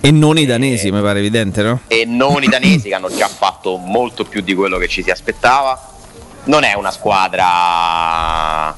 E 0.00 0.10
non 0.10 0.36
i 0.36 0.44
danesi, 0.44 0.88
e, 0.88 0.92
mi 0.92 1.00
pare 1.00 1.20
evidente, 1.20 1.62
no? 1.62 1.80
E 1.86 2.04
non 2.04 2.42
i 2.42 2.48
danesi 2.48 2.88
che 2.88 2.94
hanno 2.94 3.08
già 3.14 3.28
fatto 3.28 3.76
molto 3.76 4.24
più 4.24 4.42
di 4.42 4.54
quello 4.54 4.76
che 4.76 4.88
ci 4.88 5.02
si 5.02 5.10
aspettava. 5.10 5.80
Non 6.44 6.64
è 6.64 6.74
una 6.74 6.90
squadra 6.90 8.76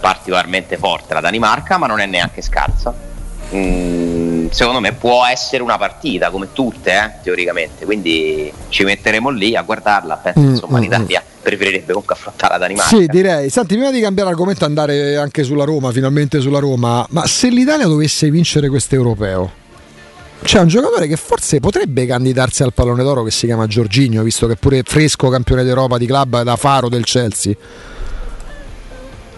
particolarmente 0.00 0.76
forte 0.76 1.14
la 1.14 1.20
Danimarca, 1.20 1.78
ma 1.78 1.86
non 1.88 1.98
è 1.98 2.06
neanche 2.06 2.40
scarsa 2.40 3.14
Mm, 3.54 4.48
secondo 4.50 4.80
me 4.80 4.92
può 4.92 5.24
essere 5.24 5.62
una 5.62 5.78
partita 5.78 6.30
come 6.30 6.48
tutte 6.52 6.92
eh, 6.92 7.12
teoricamente. 7.22 7.84
Quindi 7.84 8.52
ci 8.68 8.84
metteremo 8.84 9.30
lì 9.30 9.54
a 9.54 9.62
guardarla 9.62 10.16
penso 10.16 10.40
mm, 10.40 10.48
insomma 10.50 10.78
mm, 10.78 10.82
l'Italia 10.82 11.22
mm. 11.24 11.42
preferirebbe 11.42 11.92
comunque 11.92 12.14
affrontare 12.14 12.54
la 12.54 12.58
Danimarca. 12.58 12.96
Sì 12.96 13.06
direi. 13.06 13.50
Senti 13.50 13.74
prima 13.74 13.90
di 13.90 14.00
cambiare 14.00 14.30
argomento 14.30 14.64
andare 14.64 15.16
anche 15.16 15.44
sulla 15.44 15.64
Roma 15.64 15.92
finalmente 15.92 16.40
sulla 16.40 16.58
Roma 16.58 17.06
ma 17.10 17.26
se 17.26 17.48
l'Italia 17.48 17.86
dovesse 17.86 18.30
vincere 18.30 18.68
questo 18.68 18.94
europeo 18.94 19.64
c'è 20.42 20.60
un 20.60 20.68
giocatore 20.68 21.06
che 21.06 21.16
forse 21.16 21.60
potrebbe 21.60 22.06
candidarsi 22.06 22.62
al 22.62 22.72
pallone 22.72 23.02
d'oro 23.02 23.22
che 23.22 23.30
si 23.30 23.46
chiama 23.46 23.66
Giorginio 23.66 24.22
visto 24.22 24.46
che 24.46 24.52
è 24.52 24.56
pure 24.56 24.82
fresco 24.84 25.28
campione 25.28 25.64
d'Europa 25.64 25.98
di 25.98 26.06
club 26.06 26.42
da 26.42 26.56
faro 26.56 26.88
del 26.88 27.04
Chelsea 27.04 27.54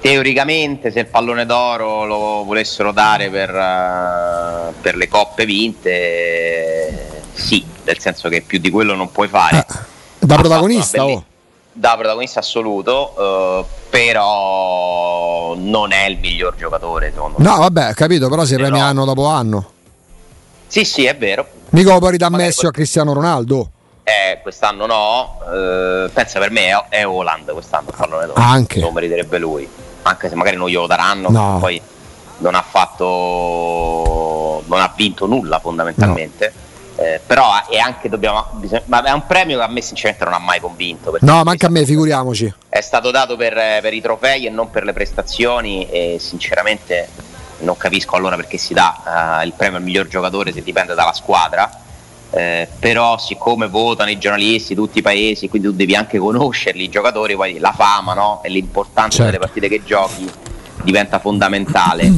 teoricamente 0.01 0.91
se 0.91 1.01
il 1.01 1.07
pallone 1.07 1.47
d'oro 1.47 2.05
lo 2.05 2.45
volessero 2.45 2.93
dare 2.93 3.31
per, 3.31 3.51
uh, 3.51 4.75
per 4.81 4.97
le 4.97 5.09
coppe 5.09 5.45
vinte 5.45 7.23
sì 7.33 7.65
nel 7.85 7.99
senso 7.99 8.29
che 8.29 8.43
più 8.43 8.59
di 8.59 8.71
quello 8.71 8.95
non 8.95 9.11
puoi 9.11 9.29
fare 9.29 9.59
ah, 9.59 9.85
da 10.19 10.37
protagonista 10.37 11.05
oh. 11.05 11.25
da 11.73 11.97
protagonista 11.97 12.41
assoluto 12.41 13.15
uh, 13.17 13.65
però 13.91 15.55
non 15.57 15.93
è 15.93 16.07
il 16.07 16.19
miglior 16.19 16.55
giocatore 16.57 17.11
secondo 17.13 17.39
no 17.39 17.53
me. 17.53 17.59
vabbè 17.59 17.95
capito 17.95 18.29
però 18.29 18.45
si 18.45 18.55
premia 18.55 18.85
anno 18.85 19.05
dopo 19.05 19.27
anno 19.27 19.73
sì 20.67 20.85
sì 20.85 21.05
è 21.07 21.17
vero 21.17 21.47
mica 21.71 21.99
poi 21.99 22.17
da 22.17 22.29
Messi 22.29 22.67
a 22.67 22.71
Cristiano 22.71 23.13
Ronaldo 23.13 23.71
eh, 24.05 24.39
quest'anno 24.41 24.87
no, 24.87 25.39
eh, 25.53 26.09
pensa 26.11 26.39
per 26.39 26.51
me 26.51 26.69
è, 26.69 26.85
è 26.89 27.07
Holland 27.07 27.53
quest'anno 27.53 27.89
il 27.91 27.95
pallone 27.95 28.25
d'oro. 28.25 28.41
Anche. 28.41 28.81
Lo 28.81 28.91
meriterebbe 28.91 29.37
lui 29.37 29.69
anche 30.09 30.29
se 30.29 30.35
magari 30.35 30.57
non 30.57 30.69
glielo 30.69 30.87
daranno, 30.87 31.31
no. 31.31 31.59
poi 31.61 31.81
non 32.39 32.55
ha 32.55 32.63
fatto, 32.63 33.05
non 34.67 34.81
ha 34.81 34.93
vinto 34.95 35.27
nulla 35.27 35.59
fondamentalmente. 35.59 36.53
No. 36.55 36.67
Eh, 37.01 37.21
però 37.25 37.65
è 37.69 37.79
anche 37.79 38.09
dobbiamo 38.09 38.45
ma 38.87 39.05
è 39.05 39.13
un 39.13 39.25
premio 39.25 39.57
che 39.59 39.63
a 39.63 39.69
me 39.69 39.81
sinceramente 39.81 40.25
non 40.25 40.35
ha 40.35 40.41
mai 40.41 40.59
convinto 40.59 41.17
no 41.21 41.45
manca 41.45 41.69
a 41.69 41.71
me 41.71 41.85
figuriamoci 41.85 42.53
è 42.69 42.81
stato 42.81 43.13
dato 43.13 43.37
per, 43.37 43.55
per, 43.55 43.95
i 43.95 44.01
trofei 44.01 44.47
e 44.47 44.51
non 44.51 44.69
per 44.69 44.83
le 44.83 44.93
prestazioni 44.93 45.89
e 45.89 46.17
sinceramente 46.19 47.09
non 47.59 47.77
capisco 47.77 48.17
allora 48.17 48.35
perché 48.35 48.59
si 48.59 48.75
dà 48.75 49.39
uh, 49.41 49.47
il 49.47 49.53
premio 49.53 49.77
al 49.77 49.85
miglior 49.85 50.09
giocatore 50.09 50.53
se 50.53 50.61
dipende 50.61 50.95
dalla 50.95 51.13
squadra 51.13 51.71
eh, 52.31 52.69
però 52.79 53.17
siccome 53.19 53.69
votano 53.69 54.11
i 54.11 54.19
giornalisti 54.19 54.75
tutti 54.75 54.99
i 54.99 55.03
paesi, 55.03 55.49
quindi 55.49 55.69
tu 55.69 55.75
devi 55.75 55.95
anche 55.95 56.19
conoscerli 56.19 56.85
i 56.85 56.89
giocatori, 56.89 57.35
poi 57.35 57.59
la 57.59 57.73
fama 57.73 58.15
no? 58.15 58.41
e 58.43 58.51
l'importanza 58.51 59.19
certo. 59.19 59.25
delle 59.25 59.39
partite 59.39 59.69
che 59.69 59.83
giochi 59.85 60.29
diventa 60.83 61.19
fondamentale. 61.19 62.13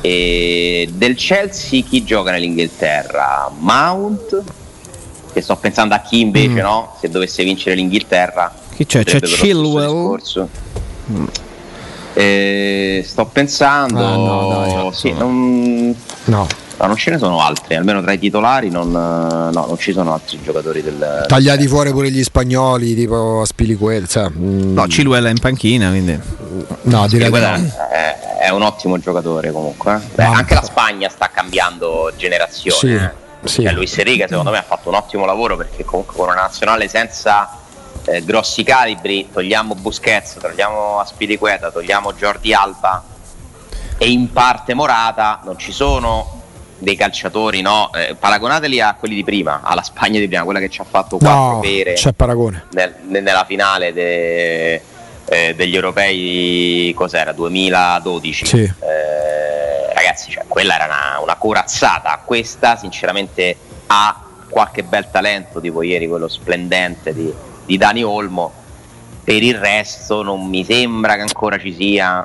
e 0.00 0.88
del 0.92 1.16
Chelsea 1.16 1.82
chi 1.82 2.04
gioca 2.04 2.30
nell'Inghilterra? 2.30 3.50
Mount, 3.58 4.42
che 5.32 5.40
sto 5.40 5.56
pensando 5.56 5.94
a 5.94 5.98
chi 5.98 6.20
invece 6.20 6.48
mm. 6.48 6.58
no? 6.58 6.96
se 7.00 7.08
dovesse 7.08 7.42
vincere 7.42 7.74
l'Inghilterra. 7.74 8.54
Chi 8.74 8.86
c'è? 8.86 9.02
C'è 9.02 9.20
Chilwell. 9.20 10.20
Mm. 11.10 11.26
Eh, 12.14 13.04
sto 13.04 13.26
pensando, 13.26 13.98
ah, 13.98 14.16
no, 14.16 14.74
no, 14.74 14.92
sì, 14.92 15.12
non... 15.12 15.94
no. 16.24 16.46
No, 16.78 16.86
non 16.86 16.96
ce 16.96 17.10
ne 17.10 17.18
sono 17.18 17.40
altri, 17.40 17.74
almeno 17.74 18.02
tra 18.02 18.12
i 18.12 18.18
titolari 18.18 18.68
non, 18.68 18.90
no, 18.90 19.50
non 19.50 19.78
ci 19.78 19.92
sono 19.92 20.12
altri 20.12 20.40
giocatori 20.42 20.82
del... 20.82 21.24
Tagliati 21.26 21.60
del... 21.60 21.68
fuori 21.68 21.90
pure 21.90 22.10
gli 22.10 22.22
spagnoli, 22.22 22.94
tipo 22.94 23.42
Spiliquel. 23.46 24.06
Cioè, 24.06 24.28
mm. 24.28 24.74
No, 24.74 24.86
Ciluella 24.86 25.30
in 25.30 25.38
panchina, 25.38 25.88
quindi... 25.88 26.20
No, 26.82 27.06
direi 27.08 27.30
no. 27.30 27.36
È, 27.90 28.38
è, 28.40 28.48
un 28.50 28.62
ottimo 28.62 28.98
giocatore 28.98 29.50
comunque. 29.52 29.94
Eh. 29.94 30.14
Beh, 30.14 30.24
anche 30.24 30.54
la 30.54 30.62
Spagna 30.62 31.08
sta 31.08 31.30
cambiando 31.32 32.12
generazione. 32.16 32.78
Sì, 32.78 32.92
eh. 32.92 33.10
sì. 33.48 33.62
Cioè, 33.62 33.72
Luis 33.72 33.96
Enrique 33.96 34.28
secondo 34.28 34.50
me 34.50 34.58
ha 34.58 34.62
fatto 34.62 34.90
un 34.90 34.96
ottimo 34.96 35.24
lavoro 35.24 35.56
perché 35.56 35.82
comunque 35.84 36.14
con 36.14 36.28
una 36.28 36.42
nazionale 36.42 36.88
senza 36.88 37.58
eh, 38.04 38.22
grossi 38.22 38.62
calibri, 38.62 39.28
togliamo 39.32 39.74
Busquets, 39.74 40.36
togliamo 40.38 41.00
Aspiriqueta, 41.00 41.70
togliamo 41.70 42.12
Jordi 42.12 42.52
Alba 42.52 43.02
e 43.98 44.10
in 44.10 44.30
parte 44.30 44.74
Morata, 44.74 45.40
non 45.44 45.58
ci 45.58 45.72
sono 45.72 46.35
dei 46.78 46.96
calciatori, 46.96 47.60
no? 47.62 47.90
Eh, 47.94 48.14
paragonateli 48.18 48.80
a 48.80 48.94
quelli 48.98 49.14
di 49.14 49.24
prima, 49.24 49.60
alla 49.62 49.82
Spagna 49.82 50.18
di 50.20 50.26
prima, 50.28 50.44
quella 50.44 50.60
che 50.60 50.68
ci 50.68 50.80
ha 50.80 50.84
fatto 50.84 51.16
quattro 51.18 51.52
No, 51.54 51.60
pere 51.60 51.94
c'è 51.94 52.12
paragone. 52.12 52.64
nel- 52.72 52.94
ne- 53.08 53.20
nella 53.20 53.44
finale 53.44 53.92
de- 53.92 54.80
eh, 55.28 55.54
degli 55.56 55.74
europei, 55.74 56.92
cos'era? 56.94 57.32
2012. 57.32 58.46
Sì. 58.46 58.58
Eh, 58.62 59.92
ragazzi, 59.94 60.30
cioè, 60.30 60.44
quella 60.46 60.74
era 60.74 60.84
una, 60.84 61.20
una 61.22 61.34
corazzata. 61.36 62.20
Questa, 62.24 62.76
sinceramente, 62.76 63.56
ha 63.88 64.20
qualche 64.48 64.82
bel 64.84 65.08
talento, 65.10 65.60
tipo 65.60 65.82
ieri 65.82 66.06
quello 66.06 66.28
splendente 66.28 67.12
di, 67.12 67.32
di 67.64 67.76
Dani 67.76 68.02
Olmo. 68.04 68.52
Per 69.24 69.42
il 69.42 69.56
resto, 69.58 70.22
non 70.22 70.46
mi 70.46 70.64
sembra 70.64 71.16
che 71.16 71.22
ancora 71.22 71.58
ci 71.58 71.74
sia 71.74 72.24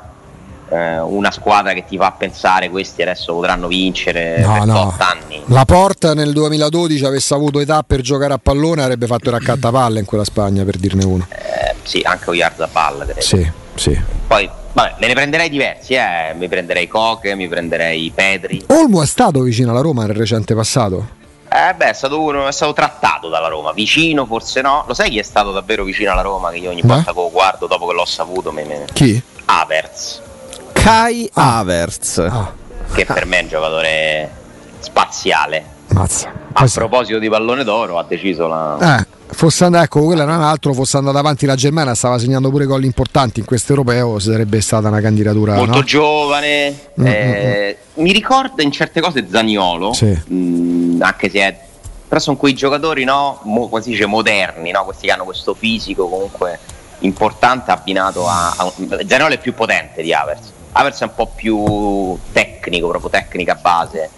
eh, 0.72 1.00
una 1.00 1.32
squadra 1.32 1.74
che 1.74 1.84
ti 1.86 1.98
fa 1.98 2.12
pensare 2.12 2.70
questi 2.70 3.02
adesso 3.02 3.34
potranno 3.34 3.68
vincere 3.68 4.40
No, 4.40 4.54
per 4.54 4.66
no. 4.66 4.82
8 4.88 5.04
anni. 5.04 5.42
La 5.48 5.66
Porta 5.66 6.14
nel 6.14 6.32
2012 6.32 7.06
avesse 7.06 7.34
avuto 7.34 7.60
età 7.60 7.84
per 7.84 8.02
giocare 8.02 8.34
a 8.34 8.40
pallone 8.42 8.82
avrebbe 8.82 9.06
fatto 9.08 9.30
il 9.30 9.36
raccattapalle 9.36 10.00
in 10.00 10.06
quella 10.06 10.24
Spagna, 10.24 10.64
per 10.64 10.78
dirne 10.78 11.04
uno. 11.04 11.28
Eh, 11.30 11.76
sì, 11.84 12.02
anche 12.04 12.30
Oyarzabal, 12.30 13.04
credo. 13.04 13.22
Sì, 13.22 13.52
sì. 13.76 14.00
Poi, 14.28 14.50
vabbè, 14.74 14.96
me 15.00 15.08
ne 15.08 15.14
prenderei 15.14 15.50
diversi, 15.50 15.94
eh. 15.94 16.34
Mi 16.36 16.48
prenderei 16.48 16.88
Coche, 16.88 17.36
mi 17.36 17.48
prenderei 17.48 18.12
Pedri. 18.14 18.64
Olmo 18.68 19.02
è 19.02 19.06
stato 19.06 19.42
vicino 19.42 19.72
alla 19.72 19.82
Roma 19.82 20.06
nel 20.06 20.16
recente 20.16 20.56
passato? 20.56 21.20
Eh 21.54 21.74
beh, 21.74 21.90
è 21.90 21.94
stato, 21.94 22.22
uno, 22.22 22.48
è 22.48 22.52
stato 22.54 22.72
trattato 22.72 23.28
dalla 23.28 23.50
Roma, 23.50 23.74
vicino 23.74 24.26
forse 24.26 24.62
no. 24.62 24.86
Lo 24.88 24.94
sai 24.94 25.10
chi 25.10 25.20
è 25.20 25.24
stato 25.24 25.52
davvero 25.52 25.84
vicino 25.84 26.14
alla 26.14 26.22
Roma? 26.22 26.50
Che 26.50 26.58
io 26.58 26.70
ogni 26.70 26.80
Beh. 26.80 26.88
volta 26.88 27.12
che 27.12 27.20
lo 27.20 27.30
guardo 27.30 27.68
dopo 27.68 27.88
che 27.88 27.94
l'ho 27.94 28.06
saputo, 28.06 28.54
me, 28.54 28.64
me... 28.64 28.86
Chi? 28.94 29.22
Havertz, 29.44 30.22
Kai 30.82 31.30
Havertz. 31.34 32.18
Ah, 32.18 32.52
che 32.96 33.06
per 33.06 33.26
me 33.28 33.40
è 33.40 33.42
un 33.44 33.48
giocatore 33.50 34.30
spaziale. 34.80 35.64
mazza. 35.90 36.32
A 36.54 36.68
proposito 36.74 37.20
di 37.20 37.30
pallone 37.30 37.64
d'oro, 37.64 38.00
ha 38.00 38.04
deciso 38.04 38.48
la. 38.48 38.98
Eh, 39.00 39.06
fosse 39.28 39.64
andato, 39.66 39.84
ecco, 39.86 40.04
quello 40.04 40.24
era 40.24 40.36
un 40.36 40.42
altro, 40.42 40.74
fosse 40.74 40.98
andata 40.98 41.20
avanti 41.20 41.46
la 41.46 41.54
Germania, 41.56 41.94
stava 41.94 42.18
segnando 42.18 42.50
pure 42.50 42.66
gol 42.66 42.84
importanti 42.84 43.40
in 43.40 43.46
questo 43.46 43.74
europeo, 43.74 44.18
sarebbe 44.18 44.60
stata 44.60 44.88
una 44.88 45.02
candidatura. 45.02 45.54
molto 45.54 45.76
no? 45.78 45.84
giovane. 45.84 46.76
Mm, 47.00 47.06
eh, 47.06 47.78
Mi 47.96 48.12
ricorda 48.12 48.64
in 48.64 48.72
certe 48.72 49.02
cose 49.02 49.28
Zaniolo, 49.30 49.94
Sì. 49.94 50.20
mm, 50.34 51.02
anche 51.02 51.30
se 51.30 51.40
è. 51.40 51.60
Però 52.08 52.20
sono 52.20 52.36
quei 52.38 52.54
giocatori, 52.54 53.04
no? 53.06 53.40
Mo, 53.44 53.70
come 53.70 53.82
si 53.84 53.92
dice, 53.92 54.08
moderni, 54.08 54.72
no? 54.72 54.84
Questi 54.84 55.06
che 55.06 55.14
hanno 55.14 55.24
questo 55.26 55.54
fisico 55.54 56.10
comunque 56.10 56.58
importante 57.00 57.70
abbinato 57.72 58.28
a. 58.28 58.54
a 58.58 58.72
un- 58.76 59.06
Zaniolo 59.08 59.36
è 59.36 59.40
più 59.40 59.54
potente 59.54 60.02
di 60.02 60.12
Havertz. 60.12 60.60
Havertz 60.74 61.02
è 61.02 61.04
un 61.04 61.14
po' 61.16 61.28
più 61.28 62.18
tecnico, 62.32 62.88
proprio 62.88 63.10
tecnica 63.10 63.56
base. 63.56 64.10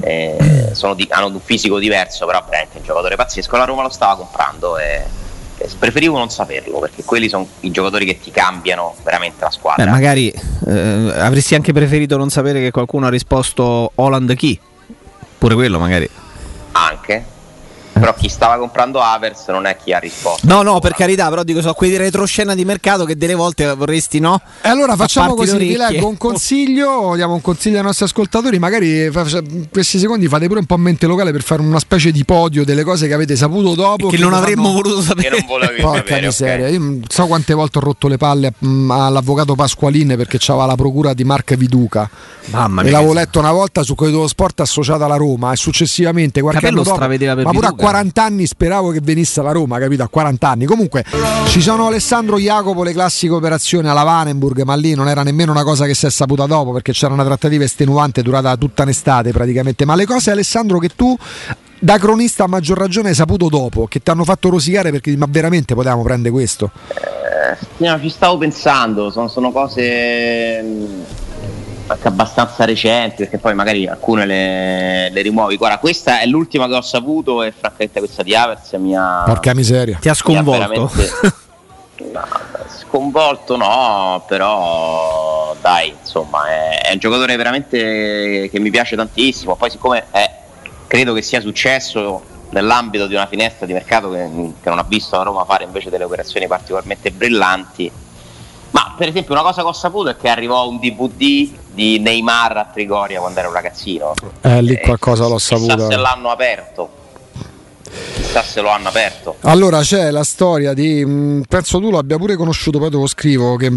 eh, 0.00 0.72
di- 0.96 1.06
hanno 1.10 1.26
un 1.26 1.40
fisico 1.40 1.78
diverso, 1.78 2.24
però 2.26 2.42
veramente 2.48 2.76
è 2.76 2.78
un 2.78 2.84
giocatore 2.84 3.14
pazzesco. 3.16 3.56
La 3.56 3.64
Roma 3.64 3.82
lo 3.82 3.90
stava 3.90 4.16
comprando 4.16 4.78
e, 4.78 5.04
e 5.58 5.68
preferivo 5.78 6.16
non 6.16 6.30
saperlo 6.30 6.78
perché 6.78 7.04
quelli 7.04 7.28
sono 7.28 7.46
i 7.60 7.70
giocatori 7.70 8.06
che 8.06 8.18
ti 8.18 8.30
cambiano 8.30 8.94
veramente 9.04 9.44
la 9.44 9.50
squadra. 9.50 9.84
Beh, 9.84 9.90
magari 9.90 10.30
eh, 10.30 11.12
avresti 11.16 11.54
anche 11.54 11.72
preferito 11.72 12.16
non 12.16 12.30
sapere 12.30 12.60
che 12.60 12.70
qualcuno 12.70 13.06
ha 13.06 13.10
risposto 13.10 13.92
Holland 13.94 14.34
chi? 14.34 14.58
Pure 15.38 15.54
quello 15.54 15.78
magari. 15.78 16.08
anche. 16.72 17.24
Però 17.92 18.14
chi 18.14 18.28
stava 18.28 18.56
comprando 18.58 19.00
Avers 19.00 19.46
non 19.48 19.66
è 19.66 19.76
chi 19.76 19.92
ha 19.92 19.98
risposto. 19.98 20.46
No, 20.46 20.62
no, 20.62 20.78
per 20.80 20.94
carità, 20.94 21.28
però 21.28 21.42
dico, 21.44 21.60
so 21.60 21.72
quei 21.74 21.96
retroscena 21.96 22.54
di 22.54 22.64
mercato 22.64 23.04
che 23.04 23.16
delle 23.16 23.34
volte 23.34 23.72
vorresti, 23.74 24.18
no? 24.18 24.40
E 24.62 24.68
allora 24.68 24.96
facciamo 24.96 25.34
così, 25.34 25.54
orecchie. 25.54 25.76
leggo 25.76 26.08
un 26.08 26.16
consiglio, 26.16 27.12
diamo 27.14 27.34
un 27.34 27.40
consiglio 27.40 27.76
ai 27.78 27.84
nostri 27.84 28.04
ascoltatori, 28.06 28.58
magari 28.58 29.10
questi 29.70 29.98
secondi 29.98 30.26
fate 30.26 30.46
pure 30.48 30.60
un 30.60 30.66
po' 30.66 30.76
mente 30.76 31.06
locale 31.06 31.32
per 31.32 31.42
fare 31.42 31.60
una 31.62 31.78
specie 31.78 32.10
di 32.10 32.24
podio 32.24 32.64
delle 32.64 32.82
cose 32.82 33.06
che 33.06 33.14
avete 33.14 33.36
saputo 33.36 33.74
dopo. 33.74 34.08
Che 34.08 34.18
non 34.18 34.30
vi 34.30 34.36
avremmo 34.36 34.62
fanno- 34.64 34.74
voluto 34.82 34.96
Che 35.00 35.06
sapere. 35.06 35.28
non 35.30 35.46
volevi 35.46 35.80
Porca 35.80 35.96
sapere, 35.98 36.26
miseria, 36.26 36.66
ok. 36.66 36.72
io 36.72 36.78
non 36.80 37.02
so 37.08 37.26
quante 37.26 37.54
volte 37.54 37.78
ho 37.78 37.80
rotto 37.82 38.08
le 38.08 38.16
palle 38.16 38.52
mm, 38.64 38.90
all'avvocato 38.90 39.54
Pasqualin 39.54 40.14
perché 40.16 40.38
c'aveva 40.40 40.66
la 40.66 40.74
procura 40.74 41.12
di 41.14 41.24
Mark 41.24 41.54
Viduca. 41.54 42.08
Mamma 42.46 42.80
E 42.80 42.84
mia. 42.84 42.92
l'avevo 42.94 43.12
letto 43.12 43.38
una 43.38 43.52
volta 43.52 43.82
su 43.82 43.94
Corridoio 43.94 44.26
Sport 44.26 44.60
associata 44.60 45.04
alla 45.04 45.16
Roma 45.16 45.52
e 45.52 45.56
successivamente 45.56 46.40
qualche 46.40 46.60
Capello 46.60 46.80
anno 46.80 46.88
dopo, 46.88 46.96
stravedeva 46.96 47.34
per 47.36 47.44
ma 47.44 47.50
pure 47.52 47.66
a. 47.66 47.72
40 47.82 48.22
anni 48.22 48.46
speravo 48.46 48.90
che 48.90 49.00
venisse 49.02 49.40
alla 49.40 49.50
Roma, 49.50 49.80
capito? 49.80 50.04
A 50.04 50.08
40 50.08 50.48
anni. 50.48 50.64
Comunque 50.66 51.04
ci 51.46 51.60
sono 51.60 51.88
Alessandro 51.88 52.38
Jacopo, 52.38 52.84
le 52.84 52.92
classiche 52.92 53.32
operazioni 53.32 53.88
alla 53.88 54.04
Vanenburg, 54.04 54.62
ma 54.62 54.76
lì 54.76 54.94
non 54.94 55.08
era 55.08 55.24
nemmeno 55.24 55.50
una 55.50 55.64
cosa 55.64 55.84
che 55.84 55.94
si 55.94 56.06
è 56.06 56.10
saputa 56.10 56.46
dopo 56.46 56.70
perché 56.72 56.92
c'era 56.92 57.12
una 57.12 57.24
trattativa 57.24 57.64
estenuante 57.64 58.22
durata 58.22 58.56
tutta 58.56 58.84
un'estate 58.84 59.32
praticamente. 59.32 59.84
Ma 59.84 59.96
le 59.96 60.06
cose 60.06 60.30
Alessandro 60.30 60.78
che 60.78 60.90
tu 60.94 61.16
da 61.80 61.98
cronista 61.98 62.44
a 62.44 62.46
maggior 62.46 62.78
ragione 62.78 63.08
hai 63.08 63.14
saputo 63.16 63.48
dopo, 63.48 63.86
che 63.88 64.00
ti 64.00 64.10
hanno 64.10 64.22
fatto 64.22 64.48
rosicare 64.48 64.92
perché 64.92 65.16
ma 65.16 65.26
veramente 65.28 65.74
potevamo 65.74 66.02
prendere 66.02 66.32
questo? 66.32 66.70
Eh, 66.88 67.84
no, 67.84 68.00
ci 68.00 68.10
stavo 68.10 68.38
pensando, 68.38 69.10
sono, 69.10 69.26
sono 69.26 69.50
cose 69.50 70.62
mh, 70.62 71.04
anche 71.86 72.08
abbastanza 72.08 72.64
recenti, 72.64 73.16
perché 73.16 73.38
poi 73.38 73.54
magari 73.54 73.86
alcune 73.86 74.24
le, 74.26 75.10
le 75.10 75.22
rimuovi. 75.22 75.56
Guarda, 75.56 75.78
questa 75.78 76.20
è 76.20 76.26
l'ultima 76.26 76.68
che 76.68 76.74
ho 76.74 76.80
saputo 76.80 77.42
e 77.42 77.52
francamente 77.52 77.98
questa 77.98 78.22
di 78.22 78.34
Avers 78.34 78.72
mi 78.72 78.96
ha... 78.96 79.22
Porca 79.24 79.54
miseria. 79.54 79.98
Ti 80.00 80.08
ha 80.08 80.14
sconvolto. 80.14 80.90
No, 81.94 82.26
sconvolto 82.78 83.56
no, 83.56 84.24
però 84.26 85.54
dai, 85.60 85.94
insomma, 86.00 86.48
è, 86.48 86.82
è 86.88 86.92
un 86.92 86.98
giocatore 86.98 87.36
veramente 87.36 88.48
che 88.50 88.58
mi 88.58 88.70
piace 88.70 88.96
tantissimo. 88.96 89.56
Poi 89.56 89.70
siccome 89.70 90.04
è- 90.10 90.30
credo 90.86 91.12
che 91.12 91.22
sia 91.22 91.40
successo 91.40 92.22
nell'ambito 92.50 93.06
di 93.06 93.14
una 93.14 93.26
finestra 93.26 93.66
di 93.66 93.72
mercato 93.72 94.10
che, 94.10 94.28
che 94.60 94.68
non 94.68 94.78
ha 94.78 94.84
visto 94.86 95.16
la 95.16 95.22
Roma 95.22 95.44
fare 95.44 95.64
invece 95.64 95.90
delle 95.90 96.04
operazioni 96.04 96.46
particolarmente 96.46 97.10
brillanti. 97.10 97.90
Ma 98.92 98.98
per 98.98 99.08
esempio 99.08 99.32
una 99.32 99.42
cosa 99.42 99.62
che 99.62 99.68
ho 99.68 99.72
saputo 99.72 100.10
è 100.10 100.16
che 100.16 100.28
arrivò 100.28 100.68
un 100.68 100.78
DVD 100.78 101.48
di 101.72 101.98
Neymar 101.98 102.56
a 102.58 102.64
Trigoria 102.72 103.20
quando 103.20 103.38
era 103.38 103.48
un 103.48 103.54
ragazzino. 103.54 104.12
Eh, 104.42 104.60
lì 104.62 104.74
Eh, 104.74 104.80
qualcosa 104.80 105.26
l'ho 105.26 105.36
chissà 105.36 105.56
saputo. 105.58 105.88
se 105.90 105.96
l'hanno 105.96 106.30
aperto. 106.30 106.88
Chissà 108.14 108.42
se 108.42 108.60
lo 108.60 108.68
hanno 108.70 108.88
aperto. 108.88 109.36
Allora 109.42 109.80
c'è 109.80 110.10
la 110.10 110.24
storia 110.24 110.74
di. 110.74 111.04
mh, 111.04 111.44
penso 111.48 111.78
tu 111.80 111.90
l'abbia 111.90 112.18
pure 112.18 112.36
conosciuto, 112.36 112.78
poi 112.78 112.90
te 112.90 112.96
lo 112.96 113.06
scrivo. 113.06 113.56
Che 113.56 113.70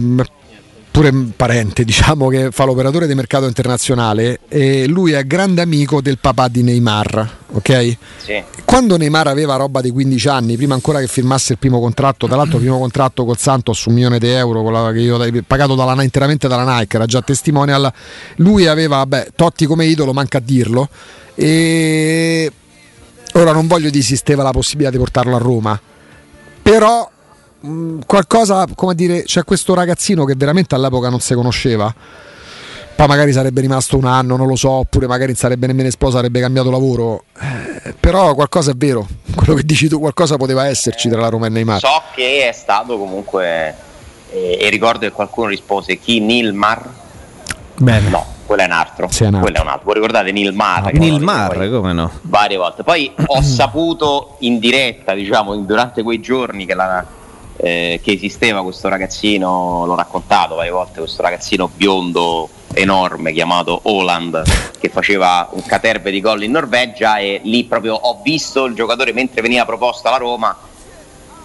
pure 0.96 1.12
parente, 1.36 1.84
diciamo, 1.86 2.30
che 2.30 2.50
fa 2.52 2.64
l'operatore 2.64 3.06
di 3.06 3.14
mercato 3.16 3.46
internazionale. 3.46 4.40
E 4.48 4.88
lui 4.88 5.12
è 5.12 5.26
grande 5.26 5.62
amico 5.62 6.02
del 6.02 6.18
papà 6.20 6.48
di 6.48 6.64
Neymar. 6.64 7.38
Ok? 7.52 7.98
Sì. 8.18 8.42
Quando 8.64 8.96
Neymar 8.98 9.28
aveva 9.28 9.58
roba 9.58 9.82
di 9.82 9.92
15 9.92 10.28
anni, 10.30 10.56
prima 10.56 10.74
ancora 10.74 11.00
che 11.00 11.08
firmasse 11.08 11.54
il 11.54 11.60
primo 11.60 11.80
contratto, 11.82 12.28
tra 12.28 12.38
l'altro 12.38 12.58
il 12.58 12.64
primo 12.64 12.80
contratto 12.80 13.26
col 13.26 13.38
Santos, 13.38 13.86
un 13.86 13.94
milione 13.94 14.20
di 14.20 14.28
euro, 14.28 14.64
con 14.64 14.72
la- 14.72 14.92
che 14.94 15.00
io 15.00 15.20
pagato 15.46 15.76
dalla- 15.76 16.02
interamente 16.02 16.48
dalla 16.48 16.78
Nike, 16.78 16.96
era 16.96 17.06
già 17.06 17.22
testimonial, 17.22 17.92
lui 18.38 18.68
aveva, 18.68 18.98
vabbè, 18.98 19.28
Totti 19.36 19.66
come 19.66 19.86
idolo, 19.86 20.14
manca 20.14 20.38
a 20.38 20.42
dirlo, 20.42 20.90
e 21.36 22.52
ora 23.34 23.52
non 23.52 23.68
voglio 23.68 23.90
dire 23.90 24.04
esisteva 24.04 24.44
la 24.44 24.52
possibilità 24.52 24.92
di 24.92 24.98
portarlo 24.98 25.36
a 25.36 25.40
Roma, 25.40 25.80
però 26.62 27.10
mh, 27.66 28.06
qualcosa, 28.06 28.66
come 28.76 28.96
dire, 28.96 29.24
c'è 29.24 29.44
questo 29.44 29.74
ragazzino 29.74 30.26
che 30.26 30.34
veramente 30.36 30.76
all'epoca 30.76 31.10
non 31.10 31.20
si 31.20 31.34
conosceva. 31.34 31.94
Poi 32.96 33.08
magari 33.08 33.34
sarebbe 33.34 33.60
rimasto 33.60 33.98
un 33.98 34.06
anno, 34.06 34.38
non 34.38 34.48
lo 34.48 34.56
so, 34.56 34.70
oppure 34.70 35.06
magari 35.06 35.28
non 35.32 35.36
sarebbe 35.36 35.68
nemmeno 35.68 35.90
esploso, 35.90 36.16
sarebbe 36.16 36.40
cambiato 36.40 36.72
lavoro. 36.72 37.26
Eh, 37.38 37.94
però 38.00 38.34
qualcosa 38.36 38.72
è 38.72 38.76
vero, 38.76 39.06
quello 39.36 39.54
che 39.54 39.64
dici 39.64 39.90
tu, 39.90 40.00
qualcosa 40.00 40.38
poteva 40.38 40.68
esserci 40.68 41.10
tra 41.10 41.20
la 41.20 41.28
Roma 41.28 41.48
e 41.48 41.50
Neymar. 41.50 41.80
So 41.80 42.02
che 42.14 42.48
è 42.48 42.54
stato 42.54 42.98
comunque, 42.98 43.76
eh, 44.32 44.58
e 44.62 44.70
ricordo 44.70 45.00
che 45.00 45.12
qualcuno 45.12 45.48
rispose 45.50 45.98
chi 46.00 46.22
Nilmar? 46.22 46.90
Bene. 47.78 48.08
No, 48.08 48.26
quello 48.46 48.62
è 48.62 48.66
un 48.66 48.72
altro. 48.72 49.10
Sì, 49.12 49.24
è 49.24 49.28
un 49.28 49.34
altro. 49.34 49.42
Quello 49.52 49.58
è 49.58 49.62
un 49.68 49.68
altro. 49.74 49.84
Voi 49.84 49.94
ricordate 49.96 50.32
Nilmar? 50.32 50.92
che 50.92 50.98
Nilmar, 50.98 51.54
poi- 51.58 51.70
come 51.70 51.92
no? 51.92 52.12
Varie 52.22 52.56
volte. 52.56 52.84
Poi 52.84 53.12
ho 53.26 53.42
saputo 53.42 54.38
in 54.40 54.58
diretta, 54.60 55.14
diciamo, 55.14 55.54
in- 55.54 55.66
durante 55.66 56.02
quei 56.02 56.22
giorni 56.22 56.66
che, 56.66 56.74
la- 56.74 57.06
eh, 57.66 58.00
che 58.04 58.12
esisteva 58.12 58.62
questo 58.62 58.90
ragazzino, 58.90 59.86
l'ho 59.88 59.96
raccontato 59.96 60.54
varie 60.54 60.70
volte, 60.70 61.00
questo 61.00 61.24
ragazzino 61.24 61.68
biondo 61.68 62.48
enorme 62.74 63.32
chiamato 63.32 63.80
Holland 63.84 64.44
che 64.80 64.90
faceva 64.90 65.50
un 65.52 65.64
caterve 65.66 66.12
di 66.12 66.20
gol 66.22 66.44
in 66.44 66.52
Norvegia 66.52 67.18
e 67.18 67.40
lì 67.44 67.64
proprio 67.64 67.96
ho 67.96 68.20
visto 68.22 68.66
il 68.66 68.76
giocatore 68.76 69.14
mentre 69.14 69.42
veniva 69.42 69.66
proposto 69.66 70.08
alla 70.10 70.18
Roma 70.18 70.56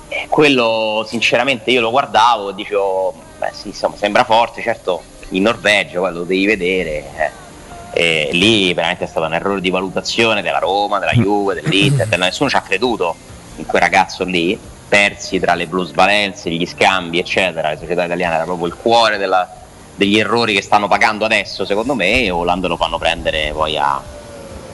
e 0.09 0.27
quello 0.29 1.07
sinceramente 1.09 1.71
io 1.71 1.81
lo 1.81 1.91
guardavo 1.91 2.51
e 2.51 2.55
dicevo 2.55 3.15
beh 3.39 3.51
sì 3.53 3.69
insomma 3.69 3.97
sembra 3.97 4.25
forte 4.25 4.61
certo 4.61 5.03
in 5.31 5.43
Norvegia, 5.43 6.01
poi 6.01 6.13
lo 6.13 6.25
devi 6.25 6.45
vedere. 6.45 7.05
Eh. 7.17 7.49
E 7.93 8.29
lì 8.33 8.75
veramente 8.75 9.05
è 9.05 9.07
stato 9.07 9.27
un 9.27 9.35
errore 9.35 9.61
di 9.61 9.71
valutazione 9.71 10.43
della 10.43 10.59
Roma, 10.59 10.99
della 10.99 11.13
Juve, 11.13 11.55
dell'Inter, 11.55 12.09
nessuno 12.19 12.51
ci 12.51 12.57
ha 12.57 12.61
creduto 12.61 13.17
in 13.57 13.67
quel 13.67 13.81
ragazzo 13.81 14.25
lì, 14.25 14.59
persi 14.91 15.39
tra 15.39 15.55
le 15.55 15.69
plusvalenze, 15.69 16.51
gli 16.51 16.67
scambi, 16.67 17.21
eccetera. 17.21 17.71
Le 17.71 17.79
società 17.79 18.05
italiane 18.05 18.35
era 18.35 18.45
proprio 18.45 18.67
il 18.67 18.75
cuore 18.75 19.17
della, 19.19 19.49
degli 19.95 20.19
errori 20.19 20.53
che 20.53 20.63
stanno 20.63 20.89
pagando 20.89 21.25
adesso, 21.25 21.65
secondo 21.65 21.95
me, 21.95 22.25
e 22.25 22.31
Holland 22.31 22.67
lo 22.67 22.77
fanno 22.77 22.99
prendere 22.99 23.53
poi 23.55 23.79
a, 23.79 24.03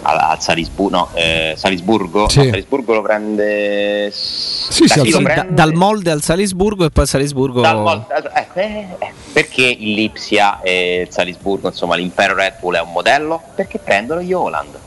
al 0.02 0.40
Salisburgo, 0.40 0.96
no, 0.96 1.08
eh, 1.14 1.52
Salisburgo, 1.56 2.28
Sì. 2.30 2.38
no, 2.38 2.44
Salisburgo 2.44 2.94
lo 2.94 3.02
prende, 3.02 4.08
Sì, 4.10 4.86
da 4.86 4.94
sì, 5.02 5.10
Da- 5.10 5.18
prende? 5.18 5.54
dal 5.54 5.72
molde 5.74 6.10
al 6.12 6.22
Salisburgo 6.22 6.86
e 6.86 6.90
poi 6.90 7.02
al 7.02 7.08
Salisburgo. 7.10 7.60
Dal 7.60 7.76
Mol- 7.76 8.04
eh, 8.34 8.46
eh, 8.54 8.86
eh, 8.98 9.12
perché 9.32 9.62
il 9.66 9.92
Lipsia 9.92 10.60
e 10.62 11.02
il 11.06 11.12
Salisburgo, 11.12 11.68
insomma 11.68 11.94
l'impero 11.96 12.34
Red 12.34 12.54
Bull 12.58 12.76
è 12.76 12.80
un 12.80 12.92
modello? 12.92 13.42
Perché 13.54 13.78
prendono 13.78 14.22
gli 14.22 14.32
Holland. 14.32 14.78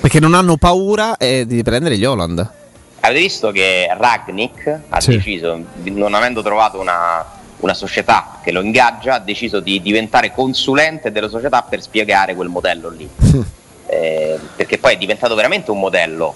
Perché 0.00 0.18
non 0.20 0.34
hanno 0.34 0.56
paura 0.56 1.16
eh, 1.18 1.46
di 1.46 1.62
prendere 1.62 1.96
gli 1.96 2.04
Holland. 2.04 2.50
Avete 3.04 3.20
visto 3.20 3.50
che 3.50 3.86
Ragnick 3.98 4.80
ha 4.88 5.00
Sì. 5.00 5.10
deciso, 5.16 5.62
non 5.82 6.14
avendo 6.14 6.42
trovato 6.42 6.80
una, 6.80 7.22
una 7.58 7.74
società 7.74 8.38
che 8.42 8.50
lo 8.50 8.62
ingaggia, 8.62 9.14
ha 9.16 9.18
deciso 9.18 9.60
di 9.60 9.82
diventare 9.82 10.32
consulente 10.32 11.12
della 11.12 11.28
società 11.28 11.60
per 11.62 11.82
spiegare 11.82 12.34
quel 12.34 12.48
modello 12.48 12.88
lì. 12.90 13.08
Eh, 13.86 14.38
perché 14.56 14.78
poi 14.78 14.94
è 14.94 14.96
diventato 14.96 15.34
veramente 15.36 15.70
un 15.70 15.78
modello. 15.78 16.34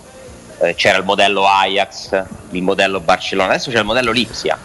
Eh, 0.61 0.75
c'era 0.77 0.99
il 0.99 1.05
modello 1.05 1.45
Ajax, 1.47 2.23
il 2.51 2.63
modello 2.63 3.01
Barcellona, 3.01 3.49
adesso 3.55 3.71
c'è 3.73 3.79
il 3.79 3.85
modello 3.85 4.13
Lipsia. 4.13 4.57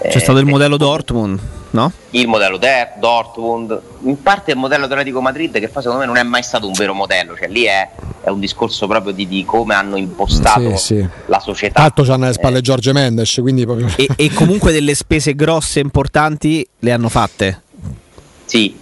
C'è 0.00 0.16
Eh, 0.16 0.20
stato 0.20 0.38
il 0.38 0.44
che- 0.44 0.50
modello 0.50 0.76
Dortmund, 0.76 1.40
no? 1.70 1.92
il 2.10 2.28
modello 2.28 2.56
De- 2.56 2.90
Dortmund, 3.00 3.80
in 4.02 4.22
parte 4.22 4.52
il 4.52 4.56
modello 4.56 4.84
Atletico 4.84 5.20
Madrid 5.20 5.58
che 5.58 5.68
poi 5.68 5.82
secondo 5.82 5.98
me 6.02 6.06
non 6.06 6.16
è 6.16 6.22
mai 6.22 6.42
stato 6.44 6.66
un 6.66 6.72
vero 6.72 6.94
modello, 6.94 7.36
cioè 7.36 7.48
lì 7.48 7.64
è, 7.64 7.88
è 8.22 8.28
un 8.28 8.38
discorso 8.38 8.86
proprio 8.86 9.12
di, 9.12 9.26
di 9.26 9.44
come 9.44 9.74
hanno 9.74 9.96
impostato 9.96 10.76
Sì, 10.76 10.94
sì. 10.98 11.08
la 11.26 11.40
società. 11.40 11.80
Tanto 11.82 12.04
c'hanno 12.04 12.24
alle 12.24 12.32
spalle 12.32 12.58
Eh, 12.58 12.62
Giorgio 12.62 12.92
Mendes, 12.92 13.38
quindi 13.40 13.64
proprio... 13.66 13.88
E, 13.96 14.08
e 14.16 14.30
comunque 14.32 14.70
delle 14.72 14.94
spese 14.94 15.34
grosse 15.34 15.80
e 15.80 15.82
importanti 15.82 16.66
le 16.78 16.92
hanno 16.92 17.08
fatte. 17.08 17.62
sì, 18.44 18.78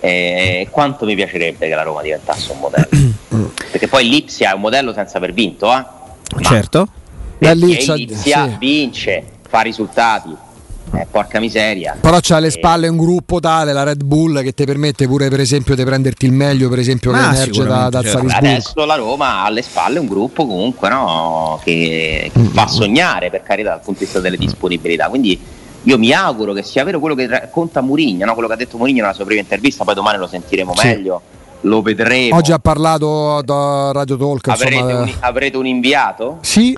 eh, 0.00 0.68
quanto 0.70 1.06
mi 1.06 1.14
piacerebbe 1.16 1.66
che 1.66 1.74
la 1.74 1.82
Roma 1.82 2.02
diventasse 2.02 2.52
un 2.52 2.58
modello. 2.58 3.52
Perché 3.70 3.88
poi 3.88 4.06
l'Ipsia 4.08 4.50
è 4.50 4.54
un 4.54 4.60
modello 4.60 4.92
senza 4.92 5.16
aver 5.16 5.32
vinto, 5.32 5.66
eh? 5.72 5.84
Ma 6.36 6.42
Certo. 6.42 6.88
L'Ipsia 7.38 7.96
sì. 8.48 8.56
vince, 8.58 9.24
fa 9.48 9.60
risultati. 9.62 10.34
Eh, 11.00 11.06
porca 11.10 11.38
miseria. 11.38 11.96
Però 12.00 12.18
c'ha 12.20 12.36
alle 12.36 12.48
Eh, 12.48 12.50
spalle 12.50 12.88
un 12.88 12.96
gruppo 12.96 13.38
tale, 13.40 13.72
la 13.72 13.82
Red 13.84 14.02
Bull, 14.02 14.42
che 14.42 14.52
ti 14.52 14.64
permette 14.64 15.06
pure 15.06 15.28
per 15.28 15.40
esempio 15.40 15.74
di 15.76 15.84
prenderti 15.84 16.26
il 16.26 16.32
meglio, 16.32 16.68
per 16.68 16.78
esempio, 16.80 17.12
che 17.12 17.18
Ma 17.18 17.32
emerge 17.34 17.64
da, 17.64 17.88
dal 17.88 18.04
certo. 18.04 18.26
Adesso 18.28 18.84
la 18.84 18.94
Roma 18.96 19.26
ha 19.40 19.44
alle 19.44 19.62
spalle 19.62 19.98
un 19.98 20.06
gruppo 20.06 20.46
comunque 20.46 20.88
no, 20.88 21.60
che, 21.62 22.30
che 22.32 22.38
Mm. 22.38 22.46
fa 22.48 22.66
sognare 22.66 23.30
per 23.30 23.42
carità 23.42 23.70
dal 23.70 23.80
punto 23.80 24.00
di 24.00 24.04
vista 24.06 24.20
delle 24.20 24.36
disponibilità. 24.36 25.08
Quindi 25.08 25.38
io 25.84 25.98
mi 25.98 26.12
auguro 26.12 26.52
che 26.52 26.62
sia 26.62 26.82
vero 26.84 26.98
quello 26.98 27.14
che 27.14 27.26
racconta 27.28 27.80
Murigno, 27.80 28.26
no? 28.26 28.32
quello 28.32 28.48
che 28.48 28.54
ha 28.54 28.58
detto 28.58 28.76
Murigno 28.76 29.02
nella 29.02 29.14
sua 29.14 29.24
prima 29.24 29.40
intervista, 29.40 29.84
poi 29.84 29.94
domani 29.94 30.18
lo 30.18 30.26
sentiremo 30.26 30.74
Sì. 30.74 30.86
meglio, 30.86 31.20
lo 31.62 31.80
vedremo. 31.82 32.34
Oggi 32.36 32.52
ha 32.52 32.58
parlato 32.58 33.40
da 33.44 33.90
Radio 33.92 34.16
Talk, 34.16 34.48
avrete, 34.48 34.74
insomma, 34.74 35.00
un, 35.02 35.12
avrete 35.20 35.56
un 35.56 35.66
inviato? 35.66 36.38
Sì. 36.40 36.76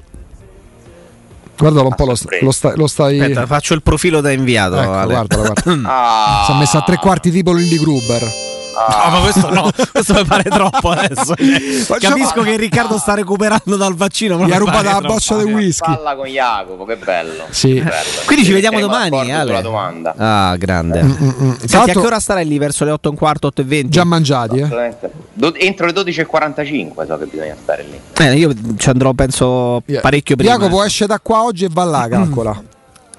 Guardalo 1.61 1.87
un 1.87 1.93
A 1.93 1.97
po', 1.97 2.05
lo, 2.05 2.17
lo 2.40 2.50
stai... 2.50 2.76
Lo 2.76 2.87
stai... 2.87 3.21
Aspetta, 3.21 3.47
faccio 3.47 3.75
il 3.75 3.83
profilo 3.83 4.21
da 4.21 4.31
inviato. 4.33 4.76
Ecco, 4.81 5.07
guardalo, 5.07 5.43
guarda. 5.43 5.62
Ah, 5.93 6.45
Si 6.47 6.52
è 6.52 6.57
messo 6.57 6.79
a 6.79 6.83
tre 6.83 6.97
quarti 6.97 7.31
tipo 7.31 7.52
Lilly 7.52 7.79
Gruber. 7.79 8.49
Ah. 8.77 9.05
No, 9.05 9.11
ma 9.11 9.21
questo 9.21 9.50
no, 9.53 9.71
questo 9.93 10.15
mi 10.15 10.25
pare 10.25 10.43
troppo 10.45 10.91
adesso. 10.91 11.35
Capisco 11.99 12.43
che 12.43 12.57
Riccardo 12.57 12.99
sta 12.99 13.15
recuperando 13.15 13.77
dal 13.77 13.95
vaccino. 13.95 14.37
ma 14.39 14.47
Gli 14.47 14.53
ha 14.53 14.59
mi 14.59 14.65
pare 14.65 14.79
rubato 14.83 15.00
la 15.00 15.07
boccia 15.09 15.37
del 15.37 15.47
whisky. 15.53 15.95
Palla 15.95 16.15
con 16.17 16.27
Jacopo, 16.27 16.85
che 16.85 16.97
bello. 16.97 17.45
Sì. 17.50 17.75
Che 17.75 17.83
bello. 17.83 18.21
Quindi 18.27 18.45
ci 18.45 18.53
vediamo 18.53 18.81
domani, 18.81 19.33
Ale. 19.33 19.61
domanda. 19.63 20.15
Ah, 20.17 20.56
grande. 20.56 21.02
Mm, 21.02 21.11
mm. 21.11 21.50
Senti, 21.52 21.67
Tra 21.67 21.83
a 21.83 21.87
che 21.87 21.99
ora 21.99 22.21
starai 22.21 22.47
lì 22.47 22.59
verso 22.59 22.85
le 22.85 22.91
8 22.93 23.09
e 23.09 23.11
un 23.11 23.17
quarto, 23.17 23.47
8 23.49 23.61
e 23.61 23.65
20? 23.65 23.89
già 23.91 24.04
mangiati, 24.04 24.56
eh? 24.59 24.63
Assolutamente. 24.63 25.11
Do- 25.33 25.54
entro 25.54 25.87
le 25.87 25.93
12.45 25.93 27.06
so 27.06 27.19
che 27.19 27.26
bisogna 27.26 27.56
stare 27.61 27.85
lì. 27.85 28.00
Eh, 28.19 28.35
io 28.37 28.52
ci 28.76 28.89
andrò, 28.89 29.13
penso, 29.13 29.83
parecchio 30.00 30.37
prima. 30.37 30.52
Jacopo 30.52 30.83
esce 30.85 31.06
da 31.06 31.19
qua 31.23 31.45
oggi 31.45 31.65
e 31.65 31.69
va 31.71 31.85
là, 31.85 32.06
calcola. 32.09 32.63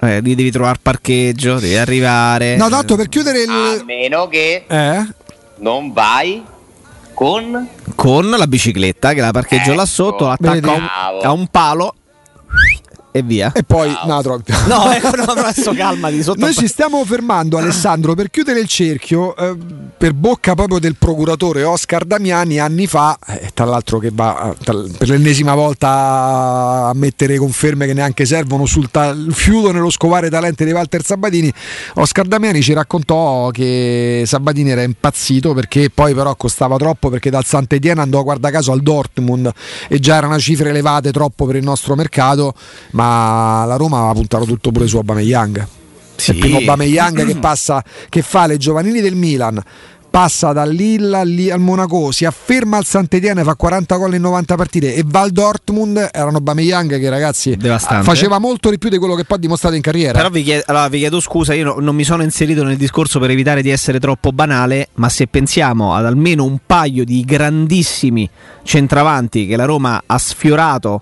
Eh, 0.04 0.20
lì 0.20 0.34
devi 0.34 0.50
trovare 0.50 0.78
parcheggio, 0.82 1.60
devi 1.60 1.76
arrivare. 1.76 2.56
No, 2.56 2.68
tanto 2.68 2.96
per 2.96 3.08
chiudere 3.08 3.42
A 3.42 3.74
il... 3.74 3.84
meno 3.84 4.26
che 4.26 4.64
Eh? 4.66 5.06
Non 5.62 5.92
vai 5.92 6.44
con 7.14 7.68
Con 7.94 8.28
la 8.30 8.46
bicicletta 8.46 9.12
che 9.12 9.20
la 9.20 9.30
parcheggio 9.30 9.74
là 9.74 9.82
Ecco. 9.82 9.90
sotto, 9.90 10.26
l'attacco 10.26 10.70
a 10.70 10.74
un, 10.74 10.88
a 11.22 11.32
un 11.32 11.46
palo 11.46 11.94
e 13.12 13.22
via. 13.22 13.52
E 13.54 13.62
poi... 13.62 13.90
No, 14.04 14.20
troppo. 14.22 14.52
No, 14.66 14.90
ecco, 14.90 15.14
no, 15.14 15.24
adesso 15.24 15.72
calmati 15.74 16.22
sotto 16.22 16.40
Noi 16.40 16.54
ci 16.54 16.66
stiamo 16.66 17.04
fermando, 17.04 17.58
Alessandro, 17.58 18.14
per 18.14 18.30
chiudere 18.30 18.58
il 18.60 18.66
cerchio, 18.66 19.36
eh, 19.36 19.56
per 19.96 20.14
bocca 20.14 20.54
proprio 20.54 20.78
del 20.78 20.96
procuratore 20.96 21.62
Oscar 21.62 22.04
Damiani, 22.04 22.58
anni 22.58 22.86
fa, 22.86 23.18
eh, 23.26 23.50
tra 23.54 23.64
l'altro 23.64 23.98
che 23.98 24.10
va 24.12 24.50
eh, 24.50 24.64
tra- 24.64 24.82
per 24.96 25.08
l'ennesima 25.08 25.54
volta 25.54 26.88
a 26.88 26.92
mettere 26.94 27.36
conferme 27.36 27.86
che 27.86 27.92
neanche 27.92 28.24
servono 28.24 28.66
sul 28.66 28.90
ta- 28.90 29.14
fiuto 29.30 29.72
nello 29.72 29.90
scovare 29.90 30.30
talenti 30.30 30.64
di 30.64 30.72
Walter 30.72 31.04
Sabatini, 31.04 31.52
Oscar 31.94 32.26
Damiani 32.26 32.62
ci 32.62 32.72
raccontò 32.72 33.50
che 33.50 34.24
Sabatini 34.26 34.70
era 34.70 34.82
impazzito 34.82 35.52
perché 35.54 35.90
poi 35.90 36.14
però 36.14 36.34
costava 36.34 36.76
troppo 36.76 37.10
perché 37.10 37.30
dal 37.30 37.44
Sant'Etienne 37.44 38.00
andò 38.00 38.22
guarda 38.22 38.50
caso 38.50 38.72
al 38.72 38.80
Dortmund 38.80 39.50
e 39.88 39.98
già 39.98 40.16
erano 40.16 40.38
cifre 40.38 40.70
elevate 40.70 41.12
troppo 41.12 41.46
per 41.46 41.56
il 41.56 41.64
nostro 41.64 41.94
mercato, 41.94 42.54
ma 42.92 43.01
la 43.66 43.76
Roma 43.76 43.98
aveva 43.98 44.12
puntato 44.12 44.44
tutto 44.44 44.70
pure 44.70 44.86
su 44.86 44.96
Aubameyang. 44.96 45.66
Sì. 46.16 46.32
Il 46.32 46.38
primo 46.38 46.58
Aubameyang 46.58 47.24
che 47.24 47.36
passa 47.40 47.82
che 48.08 48.22
fa 48.22 48.46
le 48.46 48.56
giovanili 48.56 49.00
del 49.00 49.14
Milan 49.14 49.62
passa 50.12 50.52
dal 50.52 50.70
Lille 50.70 51.50
al 51.50 51.58
Monaco 51.58 52.10
si 52.10 52.26
afferma 52.26 52.76
al 52.76 52.84
Sant'Etienne 52.84 53.42
fa 53.44 53.54
40 53.54 53.96
gol 53.96 54.14
in 54.14 54.20
90 54.20 54.56
partite 54.56 54.94
e 54.94 55.02
va 55.06 55.20
al 55.20 55.30
Dortmund 55.30 56.10
erano 56.12 56.36
Aubameyang 56.36 57.00
che 57.00 57.08
ragazzi 57.08 57.56
Devastante. 57.56 58.04
faceva 58.04 58.38
molto 58.38 58.68
di 58.68 58.76
più 58.76 58.90
di 58.90 58.98
quello 58.98 59.14
che 59.14 59.24
poi 59.24 59.38
ha 59.38 59.40
dimostrato 59.40 59.74
in 59.74 59.80
carriera 59.80 60.18
Però 60.18 60.28
vi 60.28 60.42
chiedo, 60.42 60.64
allora, 60.66 60.88
vi 60.88 60.98
chiedo 60.98 61.18
scusa, 61.18 61.54
io 61.54 61.64
no- 61.64 61.76
non 61.80 61.94
mi 61.94 62.04
sono 62.04 62.22
inserito 62.22 62.62
nel 62.62 62.76
discorso 62.76 63.18
per 63.18 63.30
evitare 63.30 63.62
di 63.62 63.70
essere 63.70 63.98
troppo 63.98 64.32
banale, 64.32 64.88
ma 64.96 65.08
se 65.08 65.28
pensiamo 65.28 65.94
ad 65.94 66.04
almeno 66.04 66.44
un 66.44 66.58
paio 66.66 67.06
di 67.06 67.24
grandissimi 67.24 68.28
centravanti 68.62 69.46
che 69.46 69.56
la 69.56 69.64
Roma 69.64 70.02
ha 70.04 70.18
sfiorato 70.18 71.00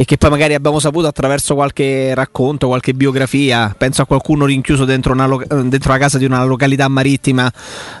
e 0.00 0.04
che 0.04 0.16
poi 0.16 0.30
magari 0.30 0.54
abbiamo 0.54 0.78
saputo 0.78 1.08
attraverso 1.08 1.56
qualche 1.56 2.14
racconto, 2.14 2.68
qualche 2.68 2.94
biografia, 2.94 3.74
penso 3.76 4.02
a 4.02 4.06
qualcuno 4.06 4.44
rinchiuso 4.44 4.84
dentro, 4.84 5.12
una 5.12 5.26
lo- 5.26 5.42
eh, 5.42 5.64
dentro 5.64 5.90
la 5.90 5.98
casa 5.98 6.18
di 6.18 6.24
una 6.24 6.44
località 6.44 6.86
marittima 6.86 7.50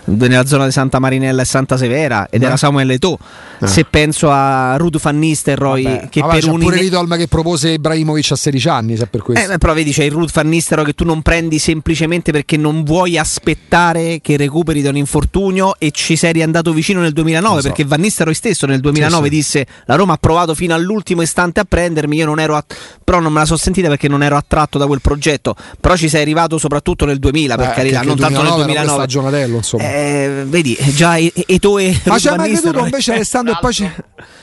nella 0.04 0.46
zona 0.46 0.66
di 0.66 0.70
Santa 0.70 1.00
Marinella 1.00 1.42
e 1.42 1.44
Santa 1.44 1.76
Severa 1.76 2.28
ed 2.30 2.44
era 2.44 2.56
Samuel 2.56 2.92
Eto'o. 2.92 3.18
Se 3.64 3.84
penso 3.84 4.30
a 4.30 4.76
Ruud 4.76 5.00
van 5.00 5.18
Nistelrooy 5.18 5.82
Vabbè, 5.82 6.08
che 6.08 6.20
vabbè, 6.20 6.38
per 6.38 6.48
un 6.48 6.60
pure 6.60 6.76
Lidolm 6.80 7.16
che 7.16 7.26
propose 7.26 7.70
Ibrahimovic 7.70 8.30
a 8.30 8.36
16 8.36 8.68
anni 8.68 8.96
se 8.96 9.08
per 9.08 9.22
questo 9.22 9.50
eh, 9.54 9.58
però 9.58 9.74
vedi 9.74 9.90
c'è 9.90 10.04
il 10.04 10.12
Ruth 10.12 10.30
Van 10.32 10.48
Nistelrooy 10.48 10.86
che 10.86 10.94
tu 10.94 11.04
non 11.04 11.22
prendi 11.22 11.58
semplicemente 11.58 12.30
perché 12.30 12.56
non 12.56 12.84
vuoi 12.84 13.18
aspettare 13.18 14.20
che 14.22 14.36
recuperi 14.36 14.80
da 14.82 14.90
un 14.90 14.96
infortunio 14.96 15.74
e 15.80 15.90
ci 15.90 16.14
sei 16.14 16.32
riandato 16.32 16.72
vicino 16.72 17.00
nel 17.00 17.12
2009 17.12 17.54
Lo 17.56 17.60
so. 17.62 17.66
perché 17.66 17.84
Van 17.84 18.00
Nistelrooy 18.00 18.36
stesso 18.36 18.66
nel 18.66 18.78
2009 18.78 19.24
Sì, 19.28 19.28
sì. 19.34 19.36
disse 19.36 19.66
la 19.86 19.96
Roma 19.96 20.12
ha 20.12 20.18
provato 20.18 20.54
fino 20.54 20.74
all'ultimo 20.74 21.22
istante 21.22 21.58
a 21.58 21.64
prendermi 21.88 22.16
io 22.16 22.26
non 22.26 22.38
ero 22.38 22.54
att- 22.56 22.76
però 23.02 23.18
non 23.20 23.32
me 23.32 23.40
la 23.40 23.44
sono 23.46 23.58
sentita 23.58 23.88
perché 23.88 24.08
non 24.08 24.22
ero 24.22 24.36
attratto 24.36 24.76
da 24.78 24.86
quel 24.86 25.00
progetto 25.00 25.56
però 25.80 25.96
ci 25.96 26.08
sei 26.08 26.20
arrivato 26.22 26.58
soprattutto 26.58 27.04
nel 27.06 27.18
2000 27.18 27.56
per 27.56 27.70
Eh, 27.70 27.72
carità 27.72 28.02
non 28.02 28.16
tanto 28.16 28.42
nel 28.42 28.52
2009 28.52 28.72
era 28.72 28.84
2009 28.84 28.84
quella 28.84 28.94
stagionatello, 29.06 29.56
insomma. 29.56 29.82
Eh, 29.84 30.44
vedi 30.46 30.76
già 30.94 31.16
e- 31.16 31.32
Eto'o 31.46 31.78
e 31.78 31.98
ma 32.04 32.16
c'è 32.18 32.36
mai 32.36 32.52
creduto 32.52 32.84
invece 32.84 33.12
Alessandro 33.14 33.54
e 33.54 33.58
poi 33.60 33.72
c'è 33.72 33.92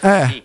eh. 0.01 0.27
Sì. 0.29 0.43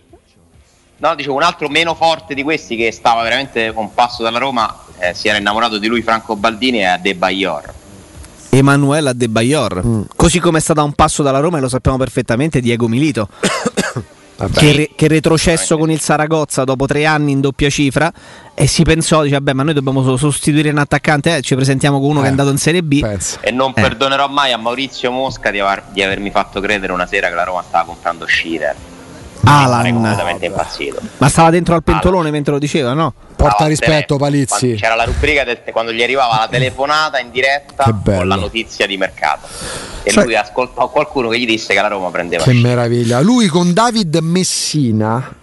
No, 0.97 1.15
dicevo 1.15 1.33
un 1.35 1.41
altro 1.43 1.67
meno 1.67 1.95
forte 1.95 2.35
di 2.35 2.43
questi 2.43 2.75
che 2.75 2.91
stava 2.91 3.23
veramente 3.23 3.71
un 3.75 3.91
passo 3.91 4.21
dalla 4.21 4.37
Roma, 4.37 4.83
eh, 4.99 5.15
si 5.15 5.27
era 5.27 5.39
innamorato 5.39 5.79
di 5.79 5.87
lui 5.87 6.03
Franco 6.03 6.35
Baldini 6.35 6.77
e 6.79 6.85
a 6.85 6.97
De 6.97 7.15
Bayor. 7.15 7.73
Emanuele 8.53 9.09
Adebayor 9.11 9.81
Mm. 9.85 10.01
così 10.15 10.39
come 10.39 10.57
è 10.57 10.61
stata 10.61 10.81
a 10.81 10.83
un 10.83 10.91
passo 10.91 11.23
dalla 11.23 11.39
Roma 11.39 11.57
e 11.57 11.61
lo 11.61 11.69
sappiamo 11.69 11.95
perfettamente 11.97 12.59
Diego 12.59 12.87
Milito 12.89 13.29
che, 14.49 14.71
re- 14.71 14.89
che 14.95 15.07
retrocesso 15.07 15.77
con 15.77 15.91
il 15.91 15.99
Saragozza 15.99 16.63
dopo 16.63 16.85
tre 16.85 17.05
anni 17.05 17.31
in 17.31 17.41
doppia 17.41 17.69
cifra 17.69 18.11
e 18.53 18.67
si 18.67 18.83
pensò, 18.83 19.21
dice 19.23 19.35
vabbè 19.35 19.53
ma 19.53 19.63
noi 19.63 19.73
dobbiamo 19.73 20.03
so- 20.03 20.17
sostituire 20.17 20.69
un 20.69 20.77
attaccante, 20.77 21.37
eh, 21.37 21.41
ci 21.41 21.55
presentiamo 21.55 21.99
con 21.99 22.09
uno 22.09 22.19
che 22.19 22.25
è 22.25 22.27
Eh, 22.27 22.31
andato 22.31 22.49
in 22.49 22.57
Serie 22.57 22.83
B. 22.83 22.99
pensa. 22.99 23.39
E 23.41 23.51
non 23.51 23.71
Eh. 23.75 23.81
perdonerò 23.81 24.27
mai 24.27 24.51
a 24.51 24.57
Maurizio 24.57 25.11
Mosca 25.11 25.51
di, 25.51 25.59
aver- 25.59 25.91
di 25.91 26.01
avermi 26.03 26.29
fatto 26.31 26.59
credere 26.59 26.91
una 26.93 27.05
sera 27.07 27.29
che 27.29 27.35
la 27.35 27.43
Roma 27.43 27.63
stava 27.67 27.85
comprando 27.85 28.25
Schirer. 28.27 28.75
Alan. 29.43 29.85
È 29.85 29.91
completamente 29.91 30.45
impazzito. 30.45 30.99
Ma 31.17 31.29
stava 31.29 31.49
dentro 31.49 31.75
al 31.75 31.83
pentolone 31.83 32.31
mentre 32.31 32.53
lo 32.53 32.59
diceva, 32.59 32.93
no? 32.93 33.13
Porta 33.35 33.65
rispetto. 33.65 34.17
Palizzi. 34.17 34.75
C'era 34.75 34.95
la 34.95 35.03
rubrica 35.05 35.43
del- 35.43 35.59
quando 35.71 35.91
gli 35.91 36.03
arrivava 36.03 36.37
la 36.41 36.47
telefonata 36.47 37.19
in 37.19 37.31
diretta 37.31 37.85
con 38.03 38.27
la 38.27 38.35
notizia 38.35 38.85
di 38.85 38.97
mercato. 38.97 39.47
E 40.03 40.11
Sai- 40.11 40.25
lui 40.25 40.35
ascoltò 40.35 40.89
qualcuno 40.89 41.29
che 41.29 41.39
gli 41.39 41.45
disse 41.45 41.73
che 41.73 41.81
la 41.81 41.87
Roma 41.87 42.09
prendeva 42.09 42.43
Che 42.43 42.53
meraviglia. 42.53 43.19
Lui 43.21 43.47
con 43.47 43.73
David 43.73 44.15
Messina, 44.21 45.33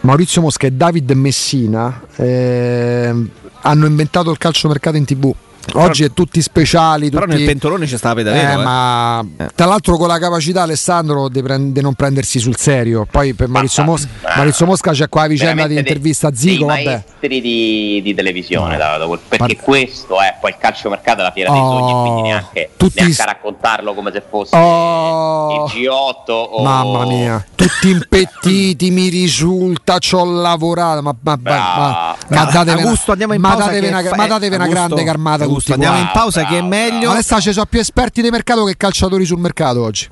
Maurizio 0.00 0.40
Mosca 0.40 0.66
e 0.66 0.72
David 0.72 1.10
Messina, 1.12 2.00
ehm, 2.16 3.30
hanno 3.62 3.86
inventato 3.86 4.30
il 4.30 4.38
calciomercato 4.38 4.96
in 4.96 5.04
tv. 5.04 5.32
Oggi 5.74 6.04
è 6.04 6.12
tutti 6.12 6.42
speciali. 6.42 7.08
Però 7.10 7.24
tutti- 7.24 7.36
nel 7.36 7.46
pentolone 7.46 7.86
ci 7.86 7.96
stava 7.96 8.20
Eh, 8.20 8.24
pedalero. 8.24 8.60
eh. 8.60 8.64
ma 8.64 9.24
tra 9.54 9.66
l'altro 9.66 9.96
con 9.96 10.08
la 10.08 10.18
capacità 10.18 10.62
Alessandro 10.62 11.28
di 11.28 11.40
prend- 11.42 11.72
di 11.72 11.80
non 11.80 11.94
prendersi 11.94 12.38
sul 12.40 12.56
serio 12.56 13.06
poi 13.10 13.32
per 13.34 13.48
Maurizio, 13.48 13.82
Mosca, 13.84 14.08
ah, 14.22 14.36
Maurizio 14.36 14.66
Mosca 14.66 14.90
c'è 14.92 15.08
qua 15.08 15.22
la 15.22 15.28
vicenda 15.28 15.52
di 15.52 15.56
Veramente 15.74 15.82
dei- 15.82 15.92
intervista 15.92 16.28
a 16.28 16.34
Zico 16.34 16.66
dei 16.66 16.84
vabbè 16.84 16.84
maestri 16.84 17.40
di, 17.40 18.00
di 18.02 18.14
televisione 18.14 18.76
da- 18.76 18.98
da 18.98 19.06
quel- 19.06 19.20
perché 19.26 19.54
Par- 19.54 19.64
questo 19.64 20.20
è 20.20 20.34
poi 20.40 20.50
il 20.50 20.56
calciomercato 20.58 21.20
è 21.20 21.22
la 21.22 21.30
fiera 21.30 21.50
dei 21.52 21.60
Oh, 21.60 21.70
sogni 21.78 21.92
quindi 22.02 22.22
neanche, 22.22 22.70
tutti 22.76 23.00
neanche 23.00 23.22
a 23.22 23.24
raccontarlo 23.24 23.94
come 23.94 24.10
se 24.12 24.22
fosse 24.28 24.56
Oh. 24.56 25.64
il 25.66 25.72
G8 25.72 26.30
o 26.32 26.62
mamma 26.62 27.04
mia 27.06 27.44
tutti 27.54 27.88
impettiti 27.90 28.90
mi 28.90 29.08
risulta 29.08 29.98
ci 29.98 30.14
ho 30.16 30.24
lavorato 30.24 31.02
ma, 31.02 31.14
ma, 31.20 31.38
ma, 31.40 31.50
ma, 31.50 32.16
ma 32.28 32.44
datevi 32.44 32.70
una- 32.70 32.82
Augusto, 32.82 33.12
andiamo 33.12 33.32
in 33.34 33.40
ma 33.40 33.54
datevi 33.54 33.86
una, 33.86 34.02
fa- 34.02 34.16
ma 34.16 34.26
datevi 34.26 34.54
una 34.54 34.64
Augusto, 34.64 34.86
grande 34.86 35.04
carmata 35.04 35.44
Tutti 35.54 35.72
andiamo 35.72 35.98
in 35.98 36.10
pausa 36.12 36.40
che 36.44 36.58
è 36.58 36.62
Bravo, 36.62 36.68
meglio. 36.68 37.10
Alessà 37.10 37.40
ci 37.40 37.52
sono 37.52 37.66
più 37.66 37.80
esperti 37.80 38.22
di 38.22 38.30
mercato 38.30 38.64
che 38.64 38.76
calciatori 38.76 39.24
sul 39.24 39.38
mercato 39.38 39.82
oggi 39.82 40.08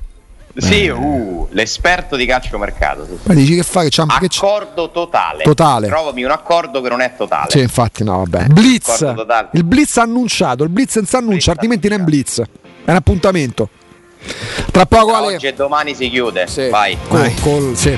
sì, 0.57 0.89
uh, 0.89 1.47
l'esperto 1.51 2.17
di 2.17 2.25
calciomercato 2.25 3.05
sì. 3.05 3.17
ma 3.23 3.33
dici 3.33 3.55
che 3.55 3.63
fa 3.63 3.83
che 3.83 3.89
c'è? 3.89 4.03
accordo 4.05 4.91
totale 4.91 5.43
Totale. 5.45 5.87
trovami 5.87 6.23
un 6.25 6.31
accordo 6.31 6.81
che 6.81 6.89
non 6.89 6.99
è 6.99 7.13
totale 7.15 7.49
Sì, 7.49 7.59
infatti, 7.59 8.03
no, 8.03 8.17
vabbè. 8.25 8.47
Blitz. 8.47 9.13
Il 9.53 9.63
blitz 9.63 9.95
annunciato, 9.95 10.63
il 10.63 10.69
blitz 10.69 10.97
annuncia, 10.97 11.21
Blitz 11.29 11.47
altrimenti 11.47 11.87
non 11.87 11.97
è 11.97 11.99
un 12.01 12.05
blitz. 12.05 12.41
È 12.83 12.89
un 12.91 12.95
appuntamento. 12.97 13.69
Tra 14.71 14.85
poco 14.85 15.13
Ale. 15.13 15.35
oggi 15.35 15.47
e 15.47 15.53
domani 15.53 15.95
si 15.95 16.09
chiude 16.09 16.45
Sì. 16.47 16.67
vai 16.67 16.97
Col- 17.07 17.33
col- 17.41 17.77
sì. 17.77 17.97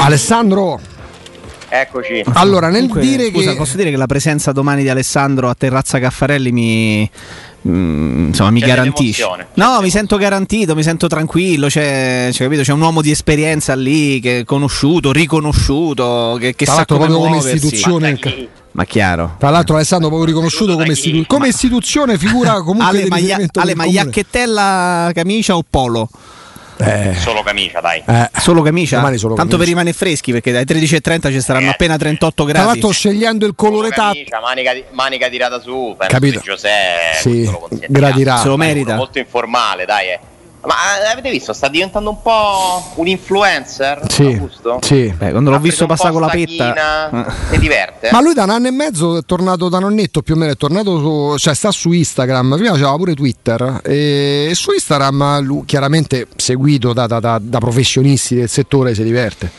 Alessandro, 0.00 0.80
eccoci 1.68 2.22
allora 2.32 2.68
nel 2.68 2.88
Comunque, 2.88 3.00
dire 3.00 3.30
scusa, 3.30 3.52
che 3.52 3.56
posso 3.56 3.76
dire 3.76 3.90
che 3.90 3.96
la 3.96 4.06
presenza 4.06 4.52
domani 4.52 4.82
di 4.82 4.88
Alessandro 4.88 5.48
a 5.48 5.54
Terrazza 5.54 5.98
Caffarelli 5.98 6.52
mi, 6.52 7.10
mm, 7.68 8.26
insomma, 8.28 8.50
mi 8.50 8.60
garantisce. 8.60 9.24
No, 9.54 9.80
mi 9.80 9.90
sento 9.90 10.16
garantito, 10.16 10.74
mi 10.74 10.82
sento 10.82 11.06
tranquillo. 11.06 11.68
C'è, 11.68 12.28
c'è, 12.30 12.44
capito? 12.44 12.62
c'è 12.62 12.72
un 12.72 12.80
uomo 12.80 13.02
di 13.02 13.10
esperienza 13.10 13.74
lì 13.74 14.20
che 14.20 14.40
è 14.40 14.44
conosciuto, 14.44 15.12
riconosciuto, 15.12 16.36
che, 16.38 16.54
che 16.54 16.64
tra 16.64 16.74
sa 16.74 16.84
come 16.84 17.06
proprio 17.06 17.18
come 17.18 17.30
muoversi. 17.36 17.66
istituzione 17.66 18.18
Ma? 18.22 18.30
Ma 18.70 18.84
chiaro. 18.84 19.34
tra 19.38 19.50
l'altro 19.50 19.74
Alessandro 19.74 20.08
proprio 20.08 20.28
riconosciuto 20.28 20.74
come, 20.74 20.92
istitu- 20.92 21.26
come 21.26 21.48
istituzione 21.48 22.16
figura 22.16 22.62
comunque 22.62 22.98
Ale, 22.98 23.08
maglia, 23.08 23.38
Ale 23.54 23.74
magliacchettella, 23.74 25.10
camicia 25.12 25.56
o 25.56 25.64
polo? 25.68 26.08
Eh, 26.80 27.14
solo 27.16 27.42
camicia 27.42 27.80
dai 27.80 28.02
eh. 28.06 28.30
Solo 28.38 28.62
camicia? 28.62 28.96
Domani 28.96 29.16
solo 29.18 29.34
Tanto 29.34 29.56
per 29.56 29.66
camicia. 29.66 29.70
rimanere 29.82 29.96
freschi 29.96 30.32
perché 30.32 30.52
dai 30.52 30.64
13.30 30.64 31.30
ci 31.32 31.40
saranno 31.40 31.66
Eh. 31.66 31.70
appena 31.70 31.96
38 31.96 32.44
Tra 32.44 32.52
gradi. 32.52 32.66
l'altro 32.68 32.90
scegliendo 32.90 33.46
il 33.46 33.54
colore 33.56 33.88
tatto 33.90 34.12
camicia, 34.14 34.40
manica, 34.40 34.72
manica 34.92 35.28
tirata 35.28 35.60
su 35.60 35.94
penso 35.98 36.12
Capito. 36.14 36.40
Giuseppe 36.40 37.18
Sì, 37.20 37.44
lo 37.44 37.68
gradirà. 37.88 38.36
Se 38.38 38.48
lo 38.48 38.56
merita. 38.56 38.94
molto 38.94 39.18
informale 39.18 39.84
dai 39.84 40.08
eh. 40.08 40.20
Ma 40.68 41.02
eh, 41.02 41.10
avete 41.12 41.30
visto? 41.30 41.54
Sta 41.54 41.68
diventando 41.68 42.10
un 42.10 42.20
po' 42.20 42.92
un 42.96 43.06
influencer? 43.06 44.02
Sì, 44.08 44.38
sì. 44.80 45.12
Beh, 45.16 45.30
quando 45.30 45.48
l'ho 45.50 45.56
Ha 45.56 45.60
visto 45.60 45.86
passare 45.86 46.12
con 46.12 46.20
la 46.20 46.28
petta. 46.28 47.34
si 47.50 47.58
diverte. 47.58 48.10
Ma 48.12 48.20
lui 48.20 48.34
da 48.34 48.44
un 48.44 48.50
anno 48.50 48.68
e 48.68 48.70
mezzo 48.70 49.16
è 49.16 49.22
tornato 49.24 49.68
da 49.70 49.78
nonnetto 49.78 50.20
più 50.20 50.34
o 50.34 50.36
meno, 50.36 50.52
è 50.52 50.56
tornato 50.56 50.98
su, 50.98 51.38
cioè 51.38 51.54
sta 51.54 51.70
su 51.70 51.90
Instagram, 51.92 52.56
prima 52.56 52.74
c'era 52.74 52.94
pure 52.96 53.14
Twitter. 53.14 53.80
E 53.82 54.50
su 54.54 54.72
Instagram 54.72 55.40
lui 55.40 55.64
chiaramente 55.64 56.26
seguito 56.36 56.92
da, 56.92 57.06
da- 57.06 57.20
da- 57.20 57.40
da 57.40 57.58
professionisti 57.58 58.34
del 58.34 58.48
settore 58.50 58.94
si 58.94 59.02
diverte. 59.02 59.50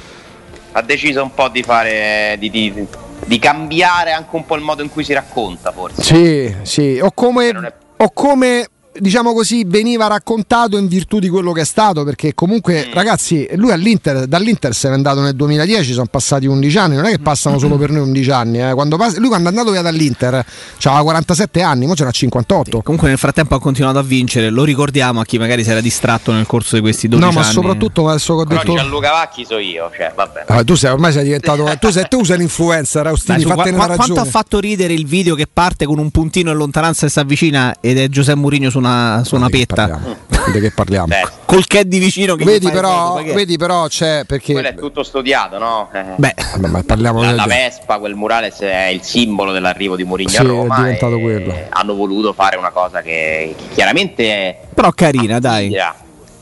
ha 0.73 0.81
deciso 0.83 1.23
un 1.23 1.33
po' 1.33 1.49
di 1.49 1.63
fare 1.63 2.35
di, 2.37 2.49
di- 2.51 2.85
di 3.25 3.39
cambiare 3.39 4.11
anche 4.11 4.35
un 4.35 4.45
po' 4.45 4.55
il 4.55 4.61
modo 4.61 4.83
in 4.83 4.89
cui 4.91 5.03
si 5.03 5.13
racconta 5.13 5.71
forse. 5.71 6.03
Sì, 6.03 6.55
sì, 6.61 6.99
o 7.01 7.11
come, 7.13 7.73
o 7.97 8.11
come 8.13 8.67
diciamo 8.99 9.33
così 9.33 9.63
veniva 9.65 10.07
raccontato 10.07 10.77
in 10.77 10.87
virtù 10.87 11.19
di 11.19 11.29
quello 11.29 11.51
che 11.51 11.61
è 11.61 11.65
stato, 11.65 12.03
perché 12.03 12.33
comunque 12.33 12.87
Mm. 12.89 12.93
ragazzi 12.93 13.47
lui 13.55 13.71
all'Inter, 13.71 14.25
dall'Inter 14.27 14.73
se 14.73 14.87
n'è 14.89 14.93
andato 14.93 15.21
nel 15.21 15.35
2010, 15.35 15.93
sono 15.93 16.05
passati 16.05 16.45
11 16.45 16.77
anni, 16.77 16.95
non 16.95 17.05
è 17.05 17.09
che 17.11 17.19
passano 17.19 17.57
solo 17.59 17.77
per 17.77 17.89
noi 17.91 18.01
11 18.01 18.31
anni, 18.31 18.61
eh. 18.61 18.73
quando 18.73 18.97
pass- 18.97 19.17
lui 19.17 19.27
quando 19.27 19.47
è 19.47 19.51
andato 19.51 19.71
via 19.71 19.81
dall'Inter 19.81 20.45
aveva 20.83 21.01
47 21.03 21.61
anni, 21.61 21.85
ora 21.85 21.95
ce 21.95 22.03
n'ha 22.03 22.11
58. 22.11 22.81
Comunque 22.81 23.09
nel 23.09 23.17
frattempo 23.17 23.55
ha 23.55 23.59
continuato 23.59 23.97
a 23.99 24.03
vincere, 24.03 24.49
lo 24.49 24.63
ricordiamo 24.63 25.19
a 25.19 25.25
chi 25.25 25.37
magari 25.37 25.63
si 25.63 25.69
era 25.71 25.81
distratto 25.81 26.31
nel 26.31 26.45
corso 26.45 26.75
di 26.75 26.81
questi 26.81 27.07
12 27.07 27.27
No, 27.27 27.33
ma 27.39 27.45
anni. 27.45 27.53
soprattutto 27.53 28.07
adesso 28.07 28.35
che 28.35 28.41
ho 28.41 28.45
però 28.45 28.61
detto... 28.61 28.75
Gianluca 28.75 29.11
Vacchi 29.11 29.45
so 29.45 29.57
io 29.57 29.89
cioè 29.95 30.11
vabbè 30.15 30.45
Ah, 30.47 30.63
tu 30.63 30.75
sei, 30.75 30.91
ormai 30.91 31.11
sei 31.11 31.23
diventato. 31.23 31.69
tu, 31.79 31.89
sei, 31.89 32.05
tu 32.09 32.23
sei 32.23 32.37
l'influencer, 32.37 33.03
Dai, 33.03 33.11
Austini, 33.11 33.39
su, 33.41 33.45
qua- 33.47 33.55
fattene 33.57 33.75
qua- 33.77 33.85
una 33.85 33.95
quanto 33.95 34.19
ha 34.19 34.25
fatto 34.25 34.59
ridere 34.59 34.93
il 34.93 35.05
video 35.05 35.35
che 35.35 35.47
parte 35.51 35.85
con 35.85 35.99
un 35.99 36.09
puntino 36.11 36.51
in 36.51 36.57
lontananza 36.57 37.05
e 37.05 37.09
si 37.09 37.19
avvicina 37.19 37.75
ed 37.79 37.97
è 37.97 38.07
Giuseppe 38.07 38.39
Mourinho 38.39 38.69
su 38.69 38.77
una, 38.77 38.88
su 39.23 39.35
una 39.35 39.45
Di 39.47 39.51
che 39.51 39.65
petta 39.65 39.87
parliamo? 39.87 40.17
Di 40.53 40.59
che 40.59 40.71
parliamo? 40.71 41.05
Beh, 41.07 41.27
col 41.45 41.65
caddy 41.67 41.99
vicino 41.99 42.35
che 42.35 42.43
Vedi 42.45 42.69
però, 42.71 43.07
foto, 43.13 43.23
che 43.23 43.31
è? 43.31 43.33
vedi 43.35 43.57
però 43.57 43.87
c'è 43.87 44.23
perché. 44.25 44.53
quello 44.53 44.67
è 44.69 44.75
tutto 44.75 45.03
studiato 45.03 45.57
no? 45.57 45.89
Eh. 45.93 46.03
Beh, 46.15 46.33
Vabbè, 46.53 46.67
ma 46.67 46.83
parliamo 46.83 47.21
la, 47.21 47.31
la 47.33 47.45
Vespa, 47.45 47.99
quel 47.99 48.15
murale 48.15 48.53
è 48.57 48.87
il 48.87 49.01
simbolo 49.03 49.51
dell'arrivo 49.51 49.95
di 49.95 50.03
Mourinho 50.03 50.29
Sì, 50.29 50.37
a 50.37 50.41
è 50.41 50.45
Roma 50.45 50.75
diventato 50.77 51.17
e 51.17 51.21
quello. 51.21 51.53
hanno 51.69 51.93
voluto 51.95 52.33
fare 52.33 52.57
una 52.57 52.71
cosa 52.71 53.01
che, 53.01 53.55
che 53.57 53.63
chiaramente 53.73 54.23
è 54.31 54.57
però 54.73 54.91
carina, 54.91 55.39
dai. 55.39 55.67
figlia. 55.67 55.95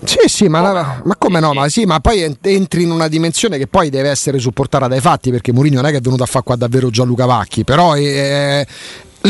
Sì, 0.04 0.20
sì, 0.28 0.48
ma, 0.48 0.62
la- 0.62 1.02
ma 1.04 1.16
come 1.18 1.40
no? 1.40 1.54
Ma 1.54 1.68
sì. 1.70 1.86
ma 1.86 2.00
poi 2.00 2.22
ent- 2.22 2.46
entri 2.46 2.84
in 2.84 2.92
una 2.92 3.08
dimensione 3.08 3.58
che 3.58 3.66
poi 3.66 3.90
deve 3.90 4.10
essere 4.10 4.38
supportata 4.38 4.88
dai 4.88 5.00
fatti, 5.02 5.32
perché 5.32 5.52
Mourinho 5.52 5.78
non 5.78 5.88
è 5.88 5.92
che 5.92 5.98
è 5.98 6.02
venuto 6.02 6.22
a 6.22 6.28
fare 6.28 6.44
qua 6.46 6.56
davvero 6.56 6.92
Gianluca 6.92 7.26
Vacchi, 7.26 7.64
però 7.64 7.96
eh, 7.96 8.66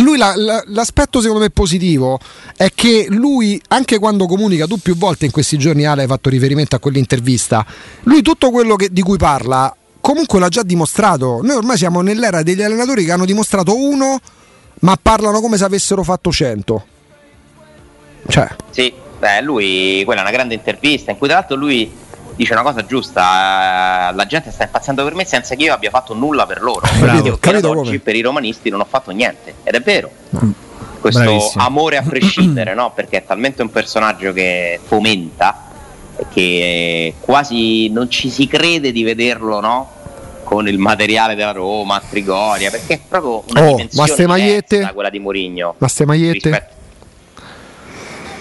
lui 0.02 0.18
la- 0.18 0.34
la- 0.36 0.64
l'aspetto 0.68 1.20
secondo 1.22 1.42
me 1.42 1.50
positivo 1.50 2.20
è 2.56 2.72
che 2.74 3.06
lui, 3.10 3.62
anche 3.70 4.00
quando 4.00 4.26
comunica, 4.26 4.66
tu 4.66 4.78
più 4.78 4.96
volte 4.98 5.26
in 5.26 5.32
questi 5.32 5.58
giorni 5.58 5.86
Ale 5.86 6.02
hai 6.04 6.08
fatto 6.08 6.30
riferimento 6.30 6.76
a 6.76 6.80
quell'intervista, 6.80 7.66
lui 8.04 8.22
tutto 8.22 8.52
quello 8.52 8.76
che- 8.76 8.90
di 8.92 9.02
cui 9.02 9.18
parla 9.18 9.74
comunque 10.02 10.40
l'ha 10.40 10.48
già 10.50 10.64
dimostrato. 10.64 11.40
Noi 11.44 11.56
ormai 11.58 11.78
siamo 11.78 12.02
nell'era 12.02 12.42
degli 12.42 12.62
allenatori 12.62 13.04
che 13.04 13.12
hanno 13.12 13.26
dimostrato 13.26 13.76
uno, 13.76 14.20
ma 14.82 14.98
parlano 15.02 15.42
come 15.42 15.58
se 15.58 15.66
avessero 15.66 16.04
fatto 16.04 16.32
cento. 16.32 16.86
Cioè, 18.28 18.48
Sì, 18.72 18.94
beh, 19.20 19.42
lui, 19.42 20.02
quella 20.06 20.22
è 20.22 20.24
una 20.24 20.32
grande 20.34 20.54
intervista 20.54 21.12
in 21.12 21.18
cui 21.18 21.28
tra 21.28 21.38
l'altro 21.40 21.56
lui 21.56 21.90
dice 22.38 22.54
una 22.54 22.62
cosa 22.62 22.86
giusta, 22.86 24.12
eh, 24.12 24.16
la 24.16 24.26
gente 24.26 24.52
sta 24.52 24.64
impazzendo 24.64 25.04
per 25.04 25.14
me 25.16 25.26
senza 25.26 25.56
che 25.56 25.64
io 25.64 25.74
abbia 25.74 25.90
fatto 25.90 26.14
nulla 26.14 26.46
per 26.46 26.62
loro. 26.62 26.88
Bravo. 27.00 27.26
Io 27.26 27.38
Capito 27.38 27.68
ad 27.68 27.76
come? 27.76 27.88
oggi 27.90 28.00
per 28.00 28.16
i 28.16 28.22
romanisti 28.22 28.70
non 28.70 28.80
ho 28.80 28.86
fatto 28.88 29.12
niente, 29.12 29.56
ed 29.64 29.74
è 29.76 29.82
vero. 29.82 30.10
Questo 31.02 31.22
Bravissimo. 31.22 31.64
amore 31.64 31.98
a 31.98 32.02
prescindere, 32.04 32.74
no? 32.76 32.92
Perché 32.94 33.18
è 33.18 33.26
talmente 33.26 33.62
un 33.62 33.70
personaggio 33.70 34.32
che 34.32 34.80
fomenta 34.86 35.64
che 36.34 37.14
quasi 37.20 37.90
non 37.90 38.10
ci 38.10 38.30
si 38.30 38.48
crede 38.48 38.92
di 38.92 39.04
vederlo, 39.04 39.60
no? 39.60 39.92
Con 40.44 40.68
il 40.68 40.78
materiale 40.78 41.36
della 41.36 41.52
Roma, 41.52 41.96
a 41.96 42.02
Trigoria, 42.08 42.72
perché 42.72 42.94
è 42.96 43.00
proprio 43.08 43.44
una 43.50 43.62
Oh, 43.64 43.76
dimensione 43.76 44.08
ma 44.08 44.14
ste 44.14 44.28
magliette? 44.28 44.76
diversa 44.76 44.94
quella 44.94 45.10
di 45.10 45.20
Mourinho. 45.20 45.76
ma 45.78 45.88
ste 45.88 46.06
magliette? 46.06 46.50
rispetto- 46.50 46.76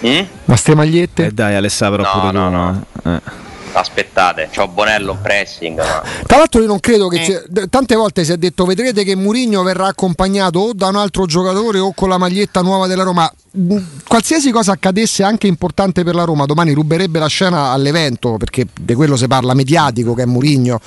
Mm? 0.05 0.21
Ma 0.45 0.55
ste 0.55 0.75
magliette? 0.75 1.25
Eh 1.25 1.31
dai, 1.31 1.55
Alessà, 1.55 1.89
però 1.89 2.03
No, 2.03 2.19
pure 2.19 2.31
no, 2.31 2.49
tu, 3.01 3.09
no. 3.09 3.15
eh. 3.15 3.21
Aspettate, 3.79 4.49
c'ho 4.55 4.67
Bonello 4.67 5.11
in 5.13 5.21
pressing. 5.21 5.77
Ma... 5.77 6.01
Tra 6.25 6.37
l'altro 6.37 6.61
io 6.61 6.67
non 6.67 6.79
credo 6.79 7.07
che 7.07 7.43
Eh. 7.53 7.67
tante 7.69 7.95
volte 7.95 8.23
si 8.25 8.31
è 8.31 8.37
detto 8.37 8.65
vedrete 8.65 9.03
che 9.03 9.15
Mourinho 9.15 9.61
verrà 9.63 9.87
accompagnato 9.87 10.59
o 10.59 10.73
da 10.73 10.87
un 10.87 10.95
altro 10.95 11.25
giocatore 11.25 11.79
o 11.79 11.93
con 11.93 12.09
la 12.09 12.17
maglietta 12.17 12.61
nuova 12.61 12.87
della 12.87 13.03
Roma. 13.03 13.31
Mm, 13.57 13.77
Qualsiasi 14.07 14.51
cosa 14.51 14.71
accadesse 14.73 15.23
anche 15.23 15.47
importante 15.47 16.03
per 16.03 16.15
la 16.15 16.23
Roma, 16.23 16.45
domani 16.45 16.73
ruberebbe 16.73 17.19
la 17.19 17.27
scena 17.27 17.71
all'evento 17.71 18.37
perché 18.37 18.65
di 18.79 18.93
quello 18.93 19.15
si 19.17 19.27
parla 19.27 19.53
mediatico 19.53 20.13
che 20.13 20.23
è 20.23 20.25
Mourinho. 20.25 20.79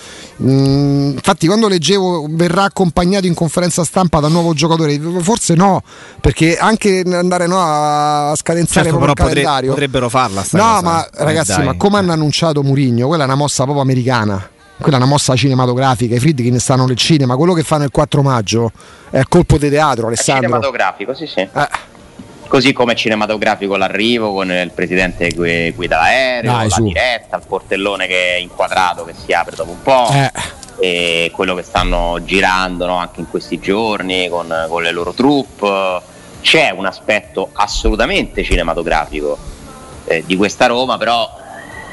Mm, 0.43 1.13
infatti 1.13 1.47
quando 1.47 1.69
leggevo 1.69 2.27
verrà 2.31 2.65
accompagnato 2.65 3.27
in 3.27 3.35
conferenza 3.35 3.85
stampa 3.85 4.21
da 4.21 4.27
un 4.29 4.33
nuovo 4.35 4.53
giocatore, 4.55 4.99
forse 5.21 5.55
no, 5.55 5.83
perché 6.21 6.57
anche 6.57 7.03
andare 7.07 7.47
no, 7.47 7.59
a 7.61 8.33
scadenzare 8.37 8.89
Certo, 8.91 9.01
il 9.01 9.07
potre- 9.07 9.25
calendario. 9.29 9.71
potrebbero 9.71 10.09
farla. 10.09 10.41
No, 10.53 10.63
cosa. 10.63 10.81
ma 10.83 11.05
Eh, 11.07 11.25
ragazzi, 11.25 11.57
dai. 11.57 11.65
ma 11.67 11.77
come 11.77 11.99
hanno 11.99 12.13
annunciato 12.13 12.63
Mourinho? 12.81 13.07
Quella 13.07 13.23
è 13.25 13.27
una 13.27 13.35
mossa 13.37 13.63
proprio 13.65 13.83
americana. 13.83 14.49
Quella 14.81 14.97
è 14.97 15.01
una 15.01 15.09
mossa 15.09 15.37
cinematografica. 15.37 16.15
I 16.15 16.19
Friedkin 16.21 16.59
stanno 16.59 16.87
nel 16.87 16.97
cinema. 16.97 17.37
Quello 17.37 17.53
che 17.53 17.63
fanno 17.63 17.85
il 17.85 17.91
4 17.91 18.23
maggio 18.23 18.73
è 19.11 19.23
colpo 19.29 19.59
di 19.59 19.69
teatro, 19.69 20.05
È 20.05 20.07
Alessandro. 20.07 20.45
cinematografico, 20.47 21.15
sì, 21.15 21.27
sì. 21.27 21.41
Eh, 21.41 21.69
Così 22.49 22.73
come 22.73 22.97
cinematografico 22.97 23.77
l'arrivo 23.77 24.33
con 24.33 24.51
il 24.51 24.73
presidente 24.75 25.29
che 25.29 25.35
gui- 25.37 25.71
guida 25.73 25.99
l'aereo, 25.99 26.51
Dai, 26.53 26.69
la 26.69 26.75
su. 26.75 26.83
diretta, 26.83 27.37
il 27.37 27.43
portellone 27.47 28.09
che 28.09 28.35
è 28.35 28.39
inquadrato 28.39 29.05
che 29.05 29.15
si 29.15 29.33
apre 29.33 29.55
dopo 29.55 29.71
un 29.71 29.83
po'. 29.83 30.09
Eh. 30.13 30.33
E 30.81 31.31
quello 31.33 31.55
che 31.55 31.63
stanno 31.63 32.19
girando 32.25 32.87
no, 32.87 32.97
anche 32.97 33.21
in 33.21 33.29
questi 33.29 33.61
giorni 33.61 34.29
con, 34.29 34.53
con 34.69 34.83
le 34.83 34.91
loro 34.91 35.13
troupe. 35.13 36.01
C'è 36.41 36.71
un 36.71 36.87
aspetto 36.87 37.51
assolutamente 37.53 38.43
cinematografico 38.43 39.37
eh, 40.07 40.25
di 40.27 40.37
questa 40.37 40.67
Roma, 40.67 40.97
però 40.97 41.31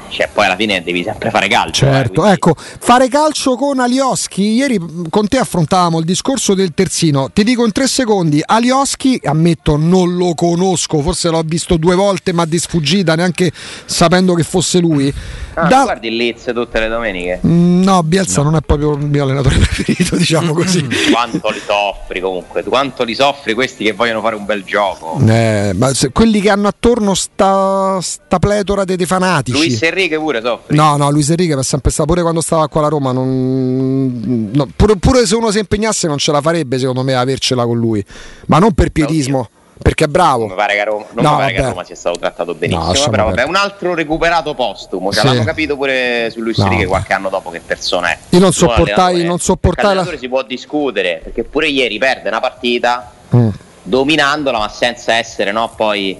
cioè, 0.10 0.30
poi 0.32 0.46
alla 0.46 0.56
fine 0.56 0.82
devi 0.84 1.04
sempre 1.04 1.30
fare 1.30 1.48
calcio. 1.48 1.86
eh, 1.86 1.92
Certo, 1.92 2.14
quindi- 2.22 2.32
ecco, 2.34 2.56
fare 2.58 3.08
calcio 3.10 3.56
con 3.56 3.80
Alioschi. 3.80 4.42
Ieri 4.54 4.80
con 5.10 5.28
te 5.28 5.38
affrontavamo 5.38 6.00
il 6.00 6.06
discorso 6.06 6.54
del 6.54 6.74
terzino. 6.74 7.30
Ti 7.32 7.44
dico 7.44 7.66
in 7.66 7.72
tre 7.72 7.88
secondi: 7.88 8.42
Alioschi, 8.46 9.20
ammetto, 9.24 9.78
non 9.78 10.16
lo 10.16 10.34
conosco, 10.36 11.02
forse 11.02 11.30
l'ho 11.30 11.42
visto 11.46 11.78
due 11.78 11.96
volte, 11.96 12.34
ma 12.34 12.46
di 12.46 12.58
sfuggita, 12.60 13.16
neanche 13.16 13.52
sapendo 13.86 14.34
che 14.34 14.44
fosse 14.44 14.80
lui. 14.80 15.14
Ah, 15.54 15.68
Da- 15.68 15.84
guardi 15.84 16.08
il 16.10 16.16
Leeds 16.16 16.52
tutte 16.54 16.80
le 16.80 16.88
domeniche. 16.88 17.40
Mm, 17.46 17.82
No, 17.84 18.04
Bielsa 18.04 18.42
non 18.44 18.56
è 18.56 18.62
proprio 18.62 18.94
il 18.94 19.06
mio 19.06 19.24
allenatore 19.24 19.56
preferito, 19.60 20.16
diciamo 20.16 20.54
così. 20.54 20.86
Quanto 21.12 21.50
li 21.50 21.62
soffri 21.66 22.20
comunque, 22.20 22.64
quanto 22.64 23.04
li 23.04 23.16
soffri 23.16 23.54
questi 23.54 23.84
che 23.86 23.94
vogliono 23.94 24.22
fare 24.22 24.36
un 24.36 24.46
bel 24.46 24.64
gioco. 24.64 25.20
Eh, 25.28 25.72
ma 25.76 25.94
se- 25.94 26.12
quelli 26.12 26.42
che 26.42 26.50
hanno 26.50 26.68
attorno 26.68 27.14
sta, 27.16 27.98
sta 28.02 28.40
pletora 28.40 28.84
dei, 28.84 28.96
dei 28.98 29.06
fanatici. 29.06 29.58
Luis 29.58 29.82
Enrique 29.98 30.18
pure 30.20 30.42
soffri. 30.42 30.76
No, 30.76 30.96
no, 30.96 31.10
Luis 31.10 31.30
Enrique 31.30 31.60
è 31.60 31.64
sempre 31.64 31.92
stato 31.92 32.08
pure 32.10 32.22
quando 32.22 32.42
stava 32.42 32.68
qua 32.68 32.86
a 32.86 32.90
Roma. 32.90 33.12
non- 33.12 34.52
no, 34.54 34.68
pure, 34.76 34.96
pure 34.98 35.26
se 35.26 35.36
uno 35.36 35.52
si 35.52 35.60
impegnasse 35.60 36.08
non 36.08 36.18
ce 36.18 36.32
la 36.32 36.42
farebbe, 36.42 36.78
secondo 36.78 37.04
me, 37.04 37.14
avercela 37.16 37.66
con 37.66 37.78
lui. 37.78 38.04
Ma 38.48 38.60
non 38.60 38.74
per 38.74 38.92
pietismo, 38.92 39.50
perché 39.82 40.06
è 40.06 40.08
bravo. 40.08 40.48
Mi 40.48 40.54
pare 40.56 40.74
che 40.76 40.80
a 40.82 40.84
Roma, 40.86 41.06
non 41.14 41.24
No, 41.24 41.38
pare 41.38 41.54
che 41.54 41.62
a. 41.62 41.70
Roma 41.70 41.84
sia 41.84 41.96
stato 41.96 42.20
trattato 42.20 42.52
No, 42.54 42.58
benissimo. 42.58 42.88
lasciamo 42.88 43.12
però 43.12 43.26
vabbè, 43.26 43.44
un 43.44 43.56
altro 43.56 43.94
recuperato 43.96 44.54
postumo. 44.54 45.12
Ce 45.12 45.20
Sì. 45.20 45.26
l'hanno 45.26 45.44
capito 45.44 45.76
pure 45.76 46.30
su 46.32 46.42
Luis 46.42 46.58
No, 46.58 46.66
Enrique 46.66 46.86
qualche 46.88 47.14
anno 47.14 47.30
dopo 47.30 47.50
che 47.50 47.62
persona 47.66 48.10
è. 48.12 48.18
Io 48.30 48.40
non 48.40 48.54
sopportai- 48.54 49.24
non 49.24 49.40
sopportai 49.40 49.96
la- 49.96 50.18
si 50.18 50.28
può 50.28 50.44
discutere 50.44 51.22
perché 51.24 51.44
pure 51.44 51.68
ieri 51.68 51.98
perde 51.98 52.28
una 52.30 52.40
partita 52.40 53.12
Mm. 53.36 53.50
dominandola, 53.84 54.58
ma 54.60 54.70
senza 54.70 55.14
essere 55.16 55.52
no, 55.52 55.72
poi 55.76 56.18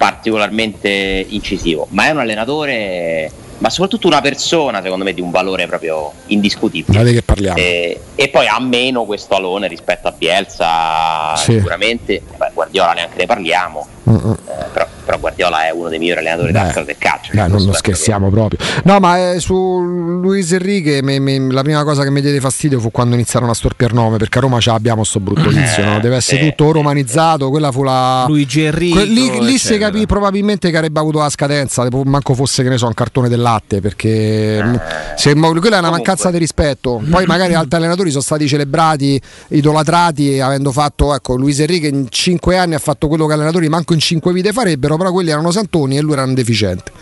particolarmente 0.00 1.26
incisivo. 1.28 1.86
Ma 1.90 2.06
è 2.06 2.10
un 2.10 2.20
allenatore, 2.20 3.30
ma 3.58 3.68
soprattutto 3.68 4.06
una 4.06 4.22
persona, 4.22 4.80
secondo 4.80 5.04
me, 5.04 5.12
di 5.12 5.20
un 5.20 5.30
valore 5.30 5.66
proprio 5.66 6.10
indiscutibile. 6.28 7.04
Di 7.04 7.12
che 7.12 7.22
parliamo? 7.22 7.58
E, 7.58 8.00
e 8.14 8.28
poi 8.30 8.46
ha 8.46 8.58
meno 8.60 9.04
questo 9.04 9.34
alone 9.34 9.68
rispetto 9.68 10.08
a 10.08 10.12
Bielsa, 10.16 11.36
Sì. 11.36 11.52
sicuramente. 11.52 12.22
Beh, 12.34 12.50
Guardiola 12.54 12.92
neanche 12.94 13.18
ne 13.18 13.26
parliamo, 13.26 13.86
Mm, 14.08 14.14
mm. 14.14 14.32
eh, 14.32 14.64
però, 14.72 14.86
però 15.10 15.18
Guardiola 15.18 15.66
è 15.66 15.70
uno 15.70 15.88
dei 15.88 15.98
migliori 15.98 16.20
allenatori 16.20 16.52
Beh, 16.52 16.58
della 16.58 16.70
storia 16.70 16.86
del 16.86 16.98
calcio. 16.98 17.30
Dai, 17.34 17.50
cioè, 17.50 17.58
non, 17.58 17.70
è 17.70 17.74
scherziamo 17.74 18.30
proprio. 18.30 18.60
No, 18.84 19.00
ma 19.00 19.32
eh, 19.32 19.40
su 19.40 19.80
Luis 20.22 20.52
Enrique 20.52 21.02
me- 21.02 21.18
me- 21.18 21.52
la 21.52 21.62
prima 21.62 21.82
cosa 21.82 22.04
che 22.04 22.10
mi 22.10 22.20
diede 22.20 22.38
fastidio 22.38 22.78
fu 22.78 22.90
quando 22.90 23.14
iniziarono 23.14 23.50
a 23.50 23.54
storpiare 23.54 23.92
nome, 23.92 24.18
perché 24.18 24.38
a 24.38 24.42
Roma 24.42 24.60
ce 24.60 24.70
l'abbiamo 24.70 25.02
sto 25.02 25.18
brutto 25.18 25.48
vizio, 25.48 25.84
no? 25.84 25.98
deve 25.98 26.16
essere 26.16 26.42
sì, 26.42 26.48
tutto 26.50 26.70
romanizzato, 26.70 27.50
quella 27.50 27.72
fu 27.72 27.82
la... 27.82 28.24
Luigi 28.28 28.62
Enrico. 28.62 28.96
Que- 28.96 29.04
lì, 29.06 29.44
lì 29.44 29.58
si 29.58 29.76
capì 29.78 30.06
probabilmente 30.06 30.70
che 30.70 30.76
avrebbe 30.76 31.00
avuto 31.00 31.18
la 31.18 31.30
scadenza, 31.30 31.86
manco 32.04 32.34
fosse 32.34 32.62
che 32.62 32.68
ne 32.68 32.78
so, 32.78 32.86
un 32.86 32.94
cartone 32.94 33.28
del 33.28 33.40
latte, 33.40 33.80
perché 33.80 34.62
mh, 34.62 34.80
se- 35.16 35.34
ma 35.34 35.48
quella 35.48 35.76
è 35.76 35.78
una 35.78 35.88
Comunque. 35.88 35.90
mancanza 35.90 36.30
di 36.30 36.38
rispetto. 36.38 37.02
Poi 37.08 37.26
magari 37.26 37.54
altri 37.54 37.76
allenatori 37.76 38.10
sono 38.10 38.22
stati 38.22 38.46
celebrati, 38.46 39.20
idolatrati, 39.48 40.38
avendo 40.38 40.70
fatto, 40.70 41.14
ecco, 41.14 41.36
Luis 41.36 41.58
Enrique 41.58 41.88
in 41.88 42.06
5 42.08 42.56
anni 42.56 42.74
ha 42.74 42.78
fatto 42.78 43.08
quello 43.08 43.26
che 43.26 43.32
allenatori 43.32 43.68
manco 43.68 43.92
in 43.92 43.98
5 43.98 44.32
vite 44.32 44.52
farebbero, 44.52 44.96
però 45.00 45.12
quelli 45.12 45.30
erano 45.30 45.50
santoni 45.50 45.96
e 45.96 46.02
lui 46.02 46.12
era 46.12 46.24
un 46.24 46.34
deficiente. 46.34 46.92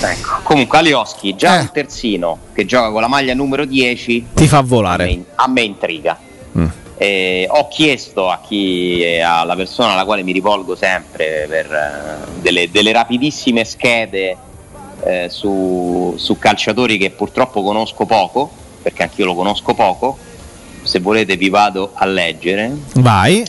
Ecco. 0.00 0.38
Comunque 0.44 0.78
Alioschi, 0.78 1.34
già 1.34 1.56
Eh. 1.58 1.60
un 1.62 1.70
terzino 1.72 2.38
che 2.54 2.64
gioca 2.64 2.90
con 2.92 3.00
la 3.00 3.08
maglia 3.08 3.34
numero 3.34 3.64
10, 3.64 4.26
Ti 4.34 4.46
fa 4.46 4.58
a 4.58 4.62
me, 4.62 4.68
volare. 4.68 5.24
a 5.34 5.48
me 5.48 5.60
intriga. 5.62 6.16
Mm. 6.56 6.66
Eh, 6.96 7.46
ho 7.50 7.66
chiesto 7.68 8.28
a 8.30 8.40
chi, 8.46 9.02
eh, 9.02 9.20
alla 9.20 9.56
persona 9.56 9.92
alla 9.94 10.04
quale 10.04 10.22
mi 10.22 10.30
rivolgo 10.32 10.76
sempre 10.76 11.46
per 11.48 11.66
eh, 11.72 12.40
delle, 12.40 12.70
delle 12.70 12.92
rapidissime 12.92 13.64
schede 13.64 14.36
eh, 15.04 15.26
su, 15.30 16.14
su 16.16 16.38
calciatori 16.38 16.96
che 16.98 17.10
purtroppo 17.10 17.62
conosco 17.64 18.04
poco, 18.06 18.50
perché 18.82 19.02
anch'io 19.02 19.24
lo 19.26 19.34
conosco 19.34 19.74
poco. 19.74 20.16
Se 20.82 21.00
volete 21.00 21.36
vi 21.36 21.50
vado 21.50 21.90
a 21.94 22.06
leggere. 22.06 22.72
Vai. 22.94 23.44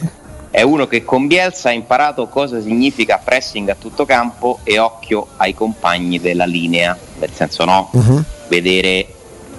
È 0.51 0.61
uno 0.63 0.87
che 0.87 1.05
con 1.05 1.27
Bielsa 1.27 1.69
ha 1.69 1.73
imparato 1.73 2.27
cosa 2.27 2.59
significa 2.59 3.21
pressing 3.23 3.69
a 3.69 3.75
tutto 3.75 4.05
campo 4.05 4.59
e 4.63 4.79
occhio 4.79 5.27
ai 5.37 5.53
compagni 5.53 6.19
della 6.19 6.45
linea, 6.45 6.97
nel 7.19 7.29
senso 7.33 7.65
no, 7.65 7.89
Mhm. 7.93 8.23
vedere 8.47 9.05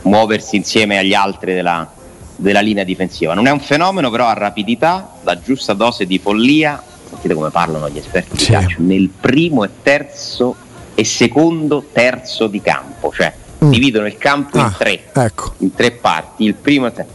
muoversi 0.02 0.56
insieme 0.56 0.98
agli 0.98 1.14
altri 1.14 1.54
della, 1.54 1.88
della 2.34 2.60
linea 2.60 2.82
difensiva. 2.82 3.34
Non 3.34 3.46
è 3.46 3.50
un 3.50 3.60
fenomeno, 3.60 4.10
però 4.10 4.26
ha 4.26 4.32
rapidità, 4.32 5.12
la 5.22 5.38
giusta 5.38 5.74
dose 5.74 6.06
di 6.06 6.18
follia. 6.18 6.82
Sentite 7.08 7.34
come 7.34 7.50
parlano 7.50 7.88
gli 7.88 7.98
esperti 7.98 8.36
di 8.36 8.44
Sì. 8.44 8.50
calcio 8.52 8.76
nel 8.80 9.08
primo 9.08 9.62
e 9.64 9.68
terzo 9.82 10.54
e 10.94 11.04
secondo 11.04 11.84
terzo 11.92 12.46
di 12.48 12.60
campo, 12.60 13.12
cioè 13.12 13.32
Mm. 13.64 13.70
dividono 13.70 14.06
il 14.06 14.16
campo 14.18 14.56
in 14.58 14.64
Ah, 14.64 14.74
tre 14.76 15.04
Ecco. 15.12 15.52
in 15.58 15.72
tre 15.74 15.90
parti, 15.92 16.44
il 16.44 16.54
primo 16.54 16.86
e 16.86 16.92
terzo, 16.92 17.12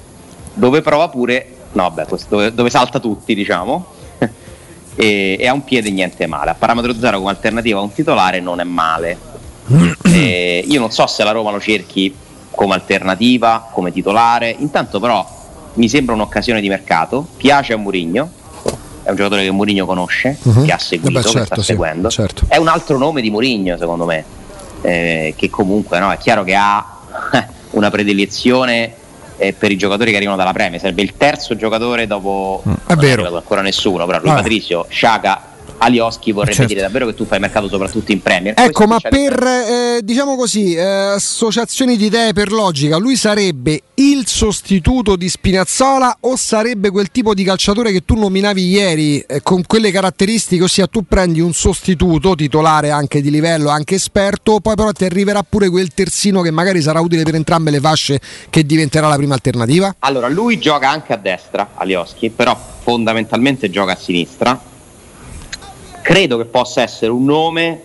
dove 0.54 0.82
prova 0.82 1.10
pure, 1.10 1.55
no 1.76 1.92
beh, 1.92 2.06
questo 2.06 2.28
dove, 2.30 2.54
dove 2.54 2.70
salta 2.70 3.00
tutti 3.00 3.36
diciamo, 3.36 3.86
e, 4.96 5.38
e 5.40 5.48
ha 5.48 5.54
un 5.54 5.64
piede 5.64 5.92
niente 5.92 6.26
male, 6.26 6.52
a 6.52 6.56
parametro 6.56 6.94
zero 6.94 7.18
come 7.20 7.30
alternativa 7.30 7.80
a 7.80 7.84
un 7.84 7.94
titolare 7.94 8.40
non 8.40 8.60
è 8.60 8.64
male. 8.64 9.18
E 10.16 10.64
io 10.66 10.80
non 10.80 10.92
so 10.92 11.06
se 11.08 11.24
la 11.26 11.32
Roma 11.32 11.52
lo 11.52 11.60
cerchi 11.60 12.14
come 12.52 12.74
alternativa, 12.74 13.68
come 13.74 13.92
titolare, 13.92 14.56
intanto 14.60 15.00
però 15.02 15.28
mi 15.74 15.90
sembra 15.90 16.16
un'occasione 16.16 16.62
di 16.62 16.70
mercato, 16.70 17.28
piace 17.36 17.74
a 17.74 17.78
Murigno, 17.78 18.30
è 19.04 19.10
un 19.10 19.16
giocatore 19.18 19.44
che 19.44 19.52
Murigno 19.52 19.86
conosce, 19.86 20.38
Mhm. 20.42 20.66
che 20.66 20.72
ha 20.72 20.78
seguito, 20.78 21.12
Vabbè, 21.12 21.26
che 21.26 21.32
certo, 21.32 21.46
sta 21.48 21.56
sì, 21.62 21.64
seguendo, 21.64 22.10
certo. 22.10 22.46
è 22.48 22.56
un 22.56 22.70
altro 22.70 22.98
nome 22.98 23.22
di 23.22 23.30
Murigno 23.30 23.78
secondo 23.78 24.06
me, 24.06 24.24
eh, 24.82 25.34
che 25.36 25.50
comunque 25.50 26.00
no, 26.00 26.10
è 26.12 26.18
chiaro 26.18 26.46
che 26.46 26.56
ha 26.56 26.98
una 27.72 27.90
predilezione 27.90 28.94
eh, 29.38 29.54
per 29.54 29.72
i 29.72 29.78
giocatori 29.78 30.12
che 30.12 30.18
arrivano 30.18 30.38
dalla 30.38 30.54
Premier, 30.54 30.80
sarebbe 30.80 31.02
il 31.02 31.14
terzo 31.18 31.56
giocatore 31.56 32.08
dopo 32.08 32.62
Mm, 32.68 32.74
è 32.74 32.94
non 32.94 32.98
vero. 32.98 33.36
ancora 33.36 33.62
nessuno, 33.62 34.06
però 34.06 34.18
lui 34.20 34.28
Vabbè. 34.30 34.42
Patrizio, 34.42 34.86
Sciaga, 34.90 35.42
Alioschi 35.78 36.32
vorrebbe 36.32 36.56
Certo. 36.56 36.74
dire 36.74 36.86
davvero 36.86 37.06
che 37.06 37.14
tu 37.14 37.26
fai 37.26 37.40
mercato 37.40 37.68
soprattutto 37.68 38.12
in 38.12 38.22
Premier. 38.22 38.54
Ecco, 38.58 38.86
Questo 38.86 38.88
ma 38.88 39.00
per 39.10 39.44
eh, 39.44 40.00
diciamo 40.04 40.36
così, 40.36 40.74
eh, 40.74 40.82
associazioni 40.82 41.98
di 41.98 42.06
idee 42.06 42.34
per 42.34 42.52
logica, 42.52 42.98
lui 42.98 43.16
sarebbe 43.16 43.82
il 43.96 44.28
sostituto 44.28 45.16
di 45.16 45.30
Spinazzola 45.30 46.18
o 46.22 46.36
sarebbe 46.36 46.90
quel 46.90 47.12
tipo 47.12 47.34
di 47.34 47.44
calciatore 47.44 47.92
che 47.92 48.04
tu 48.06 48.16
nominavi 48.16 48.68
ieri 48.68 49.20
eh, 49.20 49.42
con 49.42 49.64
quelle 49.66 49.92
caratteristiche, 49.92 50.64
ossia 50.64 50.88
tu 50.88 51.04
prendi 51.08 51.40
un 51.40 51.54
sostituto 51.54 52.36
titolare 52.36 52.90
anche 52.92 53.22
di 53.22 53.30
livello, 53.30 53.70
anche 53.70 53.96
esperto, 53.96 54.60
poi 54.60 54.76
però 54.76 54.92
ti 54.92 55.06
arriverà 55.06 55.44
pure 55.44 55.70
quel 55.70 55.94
terzino 55.94 56.42
che 56.42 56.52
magari 56.52 56.82
sarà 56.82 57.00
utile 57.00 57.24
per 57.24 57.36
entrambe 57.36 57.72
le 57.72 57.80
fasce 57.80 58.20
che 58.50 58.66
diventerà 58.66 59.08
la 59.08 59.16
prima 59.16 59.34
alternativa? 59.34 59.96
Allora, 60.00 60.28
lui 60.30 60.60
gioca 60.60 60.90
anche 60.90 61.14
a 61.14 61.18
destra, 61.18 61.72
Alioschi, 61.76 62.30
però 62.30 62.58
fondamentalmente 62.82 63.70
gioca 63.70 63.94
a 63.94 63.98
sinistra. 63.98 64.74
Credo 66.06 66.38
che 66.38 66.46
possa 66.46 66.84
essere 66.84 67.12
un 67.12 67.26
nome 67.26 67.82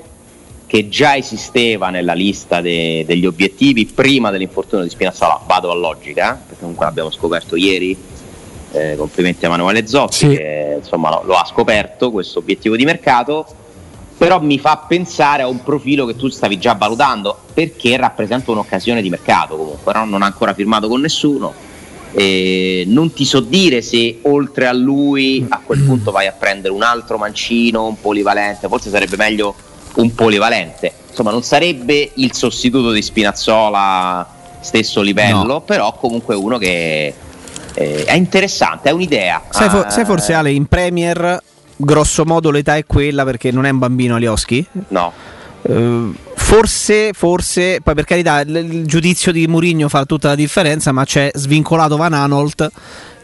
che 0.67 0.91
già 0.91 1.17
esisteva 1.17 1.89
nella 1.89 2.13
lista 2.13 2.61
de- 2.61 3.03
degli 3.07 3.25
obiettivi 3.25 3.87
prima 3.87 4.31
dell'infortunio 4.31 4.85
di 4.85 4.91
Spinazzola. 4.91 5.41
Vado 5.47 5.71
a 5.71 5.75
logica, 5.75 6.35
eh, 6.35 6.39
perché 6.49 6.61
comunque 6.61 6.85
l'abbiamo 6.85 7.11
scoperto 7.11 7.57
ieri. 7.57 7.97
Eh, 8.73 8.95
complimenti 8.99 9.47
a 9.47 9.49
Emanuele 9.49 9.87
Zotti 9.87 10.17
Sì. 10.17 10.29
che 10.29 10.75
insomma 10.77 11.09
lo, 11.09 11.23
lo 11.25 11.35
ha 11.37 11.47
scoperto 11.47 12.11
questo 12.11 12.41
obiettivo 12.41 12.77
di 12.77 12.85
mercato. 12.85 13.47
Però 14.19 14.39
mi 14.39 14.59
fa 14.59 14.85
pensare 14.87 15.41
a 15.41 15.49
un 15.49 15.63
profilo 15.63 16.05
che 16.05 16.15
tu 16.15 16.29
stavi 16.29 16.59
già 16.59 16.75
valutando 16.75 17.35
perché 17.55 17.97
rappresenta 17.97 18.51
un'occasione 18.51 19.01
di 19.01 19.09
mercato 19.09 19.57
comunque, 19.57 19.95
no? 19.95 20.05
non 20.05 20.21
ha 20.21 20.27
ancora 20.27 20.53
firmato 20.53 20.89
con 20.89 21.01
nessuno. 21.01 21.55
E 22.13 22.85
non 22.87 23.13
ti 23.13 23.25
so 23.25 23.41
dire 23.41 23.83
se 23.83 24.19
oltre 24.23 24.67
a 24.67 24.73
lui 24.73 25.47
a 25.49 25.61
quel 25.65 25.81
punto 25.83 26.11
vai 26.11 26.27
a 26.27 26.33
prendere 26.33 26.73
un 26.75 26.83
altro 26.83 27.17
mancino, 27.19 27.87
un 27.87 28.01
polivalente, 28.01 28.67
forse 28.69 28.91
sarebbe 28.91 29.17
meglio 29.17 29.55
un 29.97 30.15
polivalente. 30.15 30.93
Insomma, 31.11 31.31
non 31.31 31.43
sarebbe 31.43 32.11
il 32.15 32.33
sostituto 32.35 32.91
di 32.93 33.03
Spinazzola 33.03 34.27
stesso 34.61 35.01
livello, 35.03 35.45
No. 35.45 35.61
però 35.63 35.93
comunque 35.95 36.35
uno 36.35 36.59
che 36.59 37.15
eh, 37.75 38.05
è 38.05 38.15
interessante, 38.15 38.89
è 38.89 38.93
un'idea. 38.93 39.43
Sai, 39.51 39.69
fo- 39.69 39.85
Ah, 39.85 39.91
sai 39.91 40.05
forse 40.05 40.33
Ale 40.33 40.51
in 40.53 40.67
Premier 40.67 41.41
grosso 41.77 42.25
modo 42.27 42.51
l'età 42.51 42.77
è 42.77 42.85
quella 42.85 43.25
perché 43.25 43.51
non 43.51 43.65
è 43.65 43.71
un 43.71 43.79
bambino 43.79 44.17
Alioschi? 44.17 44.67
No. 44.89 45.13
Eh, 45.63 46.29
Forse, 46.51 47.13
forse, 47.13 47.79
poi 47.81 47.95
per 47.95 48.05
carità, 48.05 48.41
il, 48.41 48.57
il 48.57 48.85
giudizio 48.85 49.31
di 49.31 49.47
Mourinho 49.47 49.89
fa 49.89 50.05
tutta 50.05 50.29
la 50.29 50.35
differenza, 50.35 50.91
ma 50.91 51.05
c'è 51.05 51.31
svincolato 51.33 51.97
Van 51.97 52.13
Anolt, 52.13 52.69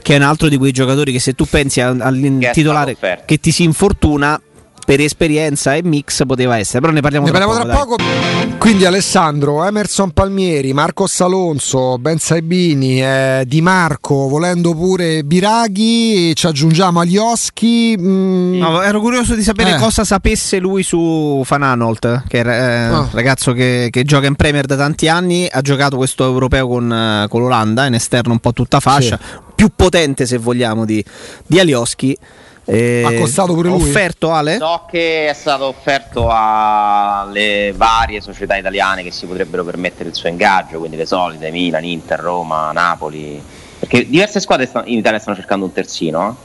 che 0.01 0.15
è 0.15 0.17
un 0.17 0.23
altro 0.23 0.49
di 0.49 0.57
quei 0.57 0.71
giocatori 0.71 1.11
che 1.11 1.19
se 1.19 1.33
tu 1.33 1.45
pensi 1.45 1.81
al, 1.81 2.01
al 2.01 2.17
Che 2.39 2.51
è 2.51 2.53
titolare 2.53 2.97
che 3.25 3.39
ti 3.39 3.51
si 3.51 3.65
infortuna, 3.65 4.41
per 4.87 5.01
esperienza 5.01 5.75
e 5.75 5.83
mix 5.83 6.25
poteva 6.27 6.57
essere, 6.59 6.79
però 6.79 6.93
ne 6.93 7.01
parliamo 7.01 7.27
Ne 7.27 7.33
tra 7.33 7.45
parliamo 7.45 7.71
poco. 7.73 7.97
tra 7.97 8.05
poco. 8.05 8.57
Quindi 8.59 8.85
Alessandro, 8.85 9.65
Emerson 9.65 10.13
Palmieri, 10.13 10.73
Marcos 10.73 11.21
Alonso, 11.21 11.99
Ben 11.99 12.19
Saibini, 12.19 13.03
eh, 13.03 13.43
Di 13.49 13.61
Marco, 13.61 14.29
volendo 14.29 14.75
pure 14.75 15.25
Biraghi, 15.25 16.33
ci 16.37 16.47
aggiungiamo 16.47 17.01
agli 17.01 17.17
Oschi. 17.17 17.97
mm, 17.99 18.59
No, 18.59 18.81
ero 18.83 19.01
curioso 19.01 19.35
di 19.35 19.43
sapere 19.43 19.75
Eh. 19.75 19.79
cosa 19.79 20.05
sapesse 20.05 20.59
lui 20.61 20.85
su 20.85 21.43
Van 21.47 21.63
Anolt, 21.65 22.23
che 22.29 22.41
è 22.43 22.47
eh, 22.47 22.85
Ah. 22.95 23.01
un 23.01 23.09
ragazzo 23.11 23.53
che, 23.53 23.89
che 23.91 24.05
gioca 24.05 24.27
in 24.29 24.37
Premier 24.37 24.67
da 24.67 24.77
tanti 24.77 25.09
anni, 25.09 25.49
ha 25.51 25.61
giocato 25.63 25.97
questo 25.97 26.23
europeo 26.25 26.69
con, 26.69 26.93
eh, 26.93 27.27
con 27.29 27.41
l'Olanda, 27.41 27.87
in 27.87 27.95
esterno 27.95 28.33
un 28.33 28.39
po' 28.39 28.53
tutta 28.53 28.79
fascia, 28.79 29.19
più 29.53 29.69
potente 29.75 30.27
se 30.27 30.39
vogliamo 30.39 30.85
di, 30.85 31.05
di 31.45 31.59
Alioski. 31.59 32.17
Eh, 32.69 33.05
Ha 33.07 33.15
costato 33.15 33.55
pure 33.55 33.69
lui? 33.69 33.81
Offerto 33.81 34.33
Ale? 34.33 34.57
So 34.59 34.87
che 34.91 35.29
è 35.29 35.33
stato 35.35 35.67
offerto 35.67 36.29
alle 36.31 37.73
varie 37.77 38.21
società 38.21 38.57
italiane 38.57 39.03
che 39.05 39.13
si 39.13 39.25
potrebbero 39.27 39.63
permettere 39.65 40.09
il 40.09 40.15
suo 40.17 40.29
ingaggio, 40.29 40.79
quindi 40.79 40.97
le 40.97 41.07
solite, 41.07 41.51
Milan, 41.51 41.85
Inter, 41.85 42.19
Roma, 42.19 42.73
Napoli. 42.73 43.41
Perché 43.79 44.09
diverse 44.09 44.41
squadre 44.41 44.69
in 44.87 44.99
Italia 44.99 45.19
stanno 45.21 45.37
cercando 45.37 45.65
un 45.65 45.73
terzino. 45.73 46.37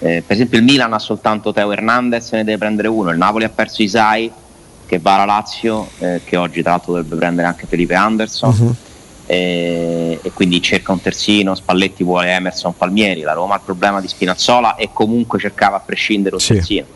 eh. 0.00 0.16
Eh, 0.16 0.22
per 0.26 0.34
esempio 0.36 0.58
il 0.58 0.64
Milan 0.64 0.92
ha 0.94 0.98
soltanto 0.98 1.52
Teo 1.52 1.70
Hernandez, 1.70 2.32
ne 2.32 2.44
deve 2.44 2.58
prendere 2.58 2.88
uno. 2.88 3.10
Il 3.10 3.18
Napoli 3.18 3.44
ha 3.44 3.50
perso 3.50 3.82
Isai, 3.82 4.30
che 4.86 4.98
va 4.98 5.14
alla 5.14 5.26
Lazio, 5.26 5.88
eh, 5.98 6.22
che 6.24 6.36
oggi 6.36 6.62
tra 6.62 6.72
l'altro 6.72 6.92
dovrebbe 6.94 7.16
prendere 7.16 7.46
anche 7.46 7.66
Felipe 7.68 7.94
Anderson. 7.94 8.50
Mhm. 8.58 8.74
Eh, 9.26 10.18
e 10.22 10.32
quindi 10.32 10.60
cerca 10.60 10.92
un 10.92 11.00
terzino, 11.00 11.54
Spalletti 11.54 12.02
vuole 12.04 12.30
Emerson 12.32 12.76
Palmieri, 12.76 13.20
la 13.22 13.32
Roma 13.32 13.54
ha 13.54 13.56
il 13.58 13.62
problema 13.64 14.00
di 14.00 14.08
Spinazzola 14.08 14.74
e 14.74 14.90
comunque 14.92 15.38
cercava 15.38 15.76
a 15.76 15.80
prescindere 15.80 16.34
un 16.34 16.40
Sì. 16.40 16.54
terzino. 16.54 16.86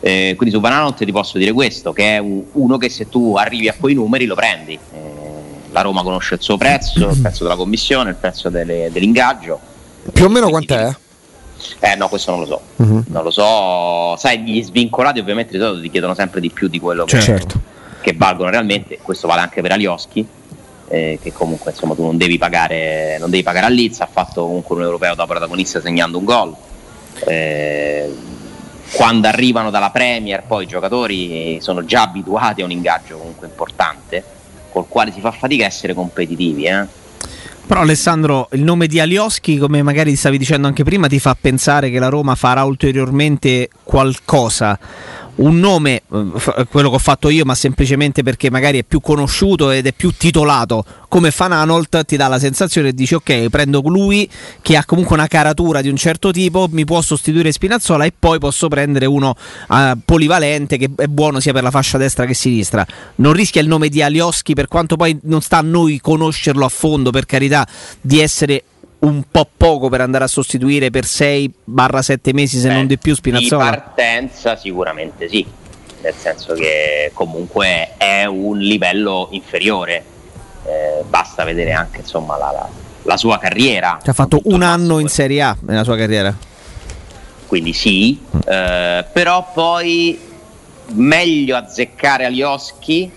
Eh, 0.00 0.32
quindi 0.36 0.54
su 0.54 0.60
Bananot 0.60 1.04
ti 1.04 1.12
posso 1.12 1.36
dire 1.36 1.52
questo, 1.52 1.92
che 1.92 2.14
è 2.16 2.18
un- 2.18 2.42
uno 2.52 2.78
che 2.78 2.88
se 2.88 3.08
tu 3.08 3.36
arrivi 3.36 3.68
a 3.68 3.74
quei 3.78 3.94
numeri 3.94 4.24
lo 4.24 4.34
prendi. 4.34 4.72
Eh, 4.72 4.98
la 5.72 5.82
Roma 5.82 6.02
conosce 6.02 6.34
il 6.34 6.40
suo 6.42 6.56
prezzo, 6.56 7.10
il 7.10 7.18
prezzo 7.20 7.42
della 7.44 7.56
commissione, 7.56 8.10
il 8.10 8.16
prezzo 8.16 8.48
delle- 8.48 8.88
dell'ingaggio. 8.90 9.60
Più 10.12 10.24
o 10.24 10.28
meno 10.28 10.48
quant'è? 10.48 10.90
Eh 11.80 11.94
no, 11.94 12.08
questo 12.08 12.30
non 12.30 12.40
lo 12.40 12.46
so. 12.46 12.60
Mhm. 12.76 13.04
Non 13.08 13.22
lo 13.22 13.30
so. 13.30 14.16
Sai, 14.16 14.40
gli 14.40 14.62
svincolati 14.62 15.18
ovviamente 15.20 15.52
di 15.52 15.58
solito 15.62 15.82
ti 15.82 15.90
chiedono 15.90 16.14
sempre 16.14 16.40
di 16.40 16.48
più 16.50 16.68
di 16.68 16.80
quello 16.80 17.04
che, 17.04 17.20
Certo. 17.20 17.60
che 18.00 18.14
valgono 18.16 18.48
realmente. 18.48 18.98
Questo 19.02 19.28
vale 19.28 19.42
anche 19.42 19.60
per 19.60 19.72
Alioschi, 19.72 20.26
eh, 20.90 21.20
che 21.22 21.32
comunque 21.32 21.70
insomma 21.70 21.94
tu 21.94 22.02
non 22.02 22.16
devi 22.16 22.36
pagare, 22.36 23.16
non 23.20 23.30
devi 23.30 23.44
pagare 23.44 23.66
a 23.66 23.68
Liz, 23.68 24.00
ha 24.00 24.08
fatto 24.10 24.44
comunque 24.44 24.74
un 24.74 24.82
europeo 24.82 25.14
da 25.14 25.24
protagonista 25.24 25.80
segnando 25.80 26.18
un 26.18 26.24
gol. 26.24 26.54
Eh, 27.26 28.12
quando 28.92 29.28
arrivano 29.28 29.70
dalla 29.70 29.90
Premier 29.90 30.42
poi 30.42 30.64
i 30.64 30.66
giocatori 30.66 31.58
sono 31.60 31.84
già 31.84 32.02
abituati 32.02 32.62
a 32.62 32.64
un 32.64 32.72
ingaggio 32.72 33.18
comunque 33.18 33.46
importante, 33.46 34.22
col 34.72 34.88
quale 34.88 35.12
si 35.12 35.20
fa 35.20 35.30
fatica 35.30 35.64
a 35.64 35.68
essere 35.68 35.94
competitivi. 35.94 36.64
Eh. 36.64 36.98
Però 37.70 37.82
Alessandro, 37.82 38.48
il 38.50 38.64
nome 38.64 38.88
di 38.88 38.98
Alioschi, 38.98 39.56
come 39.56 39.80
magari 39.82 40.16
stavi 40.16 40.38
dicendo 40.38 40.66
anche 40.66 40.82
prima, 40.82 41.06
ti 41.06 41.20
fa 41.20 41.36
pensare 41.40 41.88
che 41.88 42.00
la 42.00 42.08
Roma 42.08 42.34
farà 42.34 42.64
ulteriormente 42.64 43.68
qualcosa. 43.84 44.76
Un 45.40 45.58
nome, 45.58 46.02
eh, 46.12 46.66
quello 46.68 46.90
che 46.90 46.96
ho 46.96 46.98
fatto 46.98 47.30
io, 47.30 47.46
ma 47.46 47.54
semplicemente 47.54 48.22
perché 48.22 48.50
magari 48.50 48.78
è 48.78 48.84
più 48.84 49.00
conosciuto 49.00 49.70
ed 49.70 49.86
è 49.86 49.92
più 49.92 50.12
titolato 50.14 50.84
come 51.08 51.30
Fananolt, 51.30 52.04
ti 52.04 52.16
dà 52.16 52.28
la 52.28 52.38
sensazione 52.38 52.88
e 52.88 52.92
dici 52.92 53.14
ok, 53.14 53.48
prendo 53.48 53.80
lui 53.86 54.30
che 54.60 54.76
ha 54.76 54.84
comunque 54.84 55.16
una 55.16 55.26
caratura 55.26 55.80
di 55.80 55.88
un 55.88 55.96
certo 55.96 56.30
tipo, 56.30 56.68
mi 56.70 56.84
può 56.84 57.00
sostituire 57.00 57.52
Spinazzola 57.52 58.04
e 58.04 58.12
poi 58.16 58.38
posso 58.38 58.68
prendere 58.68 59.06
uno 59.06 59.34
eh, 59.70 59.94
polivalente 60.04 60.76
che 60.76 60.90
è 60.94 61.06
buono 61.06 61.40
sia 61.40 61.52
per 61.52 61.62
la 61.62 61.70
fascia 61.70 61.96
destra 61.96 62.26
che 62.26 62.34
sinistra. 62.34 62.86
Non 63.16 63.32
rischia 63.32 63.62
il 63.62 63.66
nome 63.66 63.88
di 63.88 64.02
Alioschi, 64.02 64.52
per 64.52 64.68
quanto 64.68 64.96
poi 64.96 65.18
non 65.22 65.40
sta 65.40 65.56
a 65.56 65.62
noi 65.62 66.00
conoscerlo 66.00 66.66
a 66.66 66.68
fondo, 66.68 67.10
per 67.10 67.24
carità, 67.24 67.66
di 68.00 68.20
essere 68.20 68.62
un 69.00 69.22
po' 69.30 69.48
poco 69.56 69.88
per 69.88 70.00
andare 70.02 70.24
a 70.24 70.26
sostituire 70.28 70.90
per 70.90 71.04
6-7 71.04 72.32
mesi, 72.32 72.58
se 72.58 72.68
Beh, 72.68 72.74
non 72.74 72.86
di 72.86 72.98
più, 72.98 73.12
Di 73.12 73.16
Spinazzola. 73.18 73.64
partenza 73.70 74.56
sicuramente 74.56 75.28
sì, 75.28 75.44
nel 76.02 76.14
senso 76.16 76.54
che 76.54 77.10
comunque 77.14 77.90
è 77.96 78.24
un 78.26 78.58
livello 78.58 79.28
inferiore, 79.32 80.04
Eh, 80.66 81.02
basta 81.08 81.42
vedere 81.44 81.72
anche 81.72 82.00
insomma 82.00 82.36
la, 82.36 82.50
la- 82.52 82.68
la 83.04 83.16
sua 83.16 83.38
carriera. 83.38 83.98
Che 84.02 84.10
ha 84.10 84.12
fatto 84.12 84.40
un 84.44 84.60
anno 84.62 84.98
in. 84.98 85.08
Serie 85.08 85.40
A 85.40 85.56
nella 85.62 85.84
sua 85.84 85.96
carriera. 85.96 86.36
Quindi 87.46 87.72
sì, 87.72 88.20
eh, 88.46 89.04
però 89.10 89.50
poi 89.54 90.20
meglio 90.92 91.56
azzeccare 91.56 92.26
Alioschi 92.26 93.10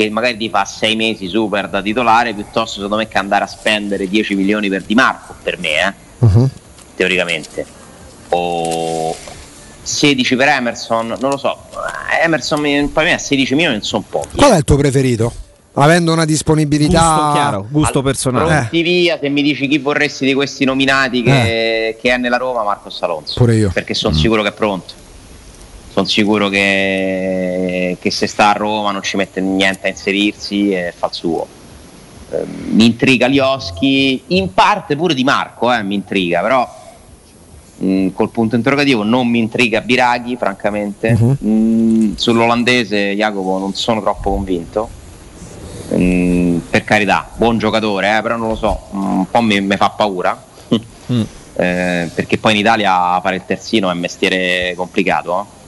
che 0.00 0.10
magari 0.10 0.36
ti 0.38 0.48
fa 0.48 0.64
sei 0.64 0.96
mesi 0.96 1.28
super 1.28 1.68
da 1.68 1.82
titolare 1.82 2.32
piuttosto 2.32 2.76
secondo 2.76 2.96
me 2.96 3.06
che 3.08 3.18
andare 3.18 3.44
a 3.44 3.46
spendere 3.46 4.08
10 4.08 4.34
milioni 4.34 4.68
per 4.70 4.82
Di 4.82 4.94
Marco, 4.94 5.34
per 5.42 5.58
me 5.58 5.68
eh 5.68 5.92
Mhm. 6.24 6.50
teoricamente, 6.96 7.64
o 8.30 9.14
16 9.82 10.36
per 10.36 10.48
Emerson, 10.48 11.16
non 11.18 11.30
lo 11.30 11.36
so. 11.38 11.56
Emerson 12.22 12.60
mi- 12.60 12.86
per 12.88 13.04
me 13.04 13.14
a 13.14 13.18
16 13.18 13.54
milioni 13.54 13.76
non 13.76 13.84
sono 13.84 14.04
pochi. 14.08 14.36
Qual 14.36 14.52
è 14.52 14.56
il 14.58 14.64
tuo 14.64 14.76
preferito? 14.76 15.32
Avendo 15.74 16.12
una 16.12 16.24
disponibilità. 16.26 17.00
Gusto 17.14 17.32
chiaro, 17.32 17.66
gusto 17.70 17.98
Al- 17.98 18.04
personale. 18.04 18.46
Pronti 18.54 18.82
via, 18.82 19.18
se 19.20 19.28
mi 19.30 19.40
dici 19.42 19.66
chi 19.68 19.78
vorresti 19.78 20.26
di 20.26 20.34
questi 20.34 20.64
nominati 20.66 21.22
che, 21.22 21.96
che 22.00 22.10
è 22.12 22.16
nella 22.18 22.36
Roma, 22.36 22.62
Marcos 22.62 23.00
Alonso. 23.02 23.34
Pure 23.36 23.54
io. 23.56 23.70
Perché 23.72 23.94
sono 23.94 24.14
sicuro 24.14 24.42
che 24.42 24.48
è 24.48 24.52
pronto. 24.52 24.92
Sono 26.00 26.12
sicuro 26.12 26.48
che, 26.48 27.98
che 28.00 28.10
se 28.10 28.26
sta 28.26 28.50
a 28.50 28.52
Roma 28.52 28.90
non 28.90 29.02
ci 29.02 29.18
mette 29.18 29.42
niente 29.42 29.86
a 29.86 29.90
inserirsi 29.90 30.70
e 30.70 30.94
fa 30.96 31.08
il 31.08 31.12
suo. 31.12 31.46
Eh, 32.30 32.44
mi 32.70 32.86
intriga 32.86 33.26
Lioschi, 33.26 34.22
in 34.28 34.54
parte 34.54 34.96
pure 34.96 35.12
Di 35.12 35.24
Marco, 35.24 35.70
eh, 35.70 35.82
mi 35.82 35.94
intriga, 35.96 36.40
però 36.40 36.66
mh, 37.76 38.08
col 38.14 38.30
punto 38.30 38.56
interrogativo 38.56 39.02
non 39.02 39.28
mi 39.28 39.40
intriga 39.40 39.82
Biraghi, 39.82 40.36
francamente. 40.36 41.12
Mhm. 41.12 41.36
Mh, 41.38 42.14
sull'olandese 42.16 43.14
Jacopo 43.14 43.58
non 43.58 43.74
sono 43.74 44.00
troppo 44.00 44.30
convinto. 44.30 44.88
Mm, 45.92 46.58
per 46.70 46.84
carità, 46.84 47.28
buon 47.36 47.58
giocatore, 47.58 48.16
eh, 48.16 48.22
però 48.22 48.36
non 48.36 48.48
lo 48.48 48.56
so, 48.56 48.86
mm, 48.94 49.18
un 49.18 49.30
po' 49.30 49.42
mi, 49.42 49.60
mi 49.60 49.76
fa 49.76 49.90
paura. 49.90 50.42
Mm. 51.12 51.22
Eh, 51.60 52.08
perché 52.14 52.38
poi 52.38 52.52
in 52.52 52.58
Italia 52.60 53.20
fare 53.20 53.36
il 53.36 53.42
terzino 53.44 53.90
è 53.90 53.92
un 53.92 53.98
mestiere 53.98 54.72
complicato. 54.74 55.40
eh. 55.40 55.59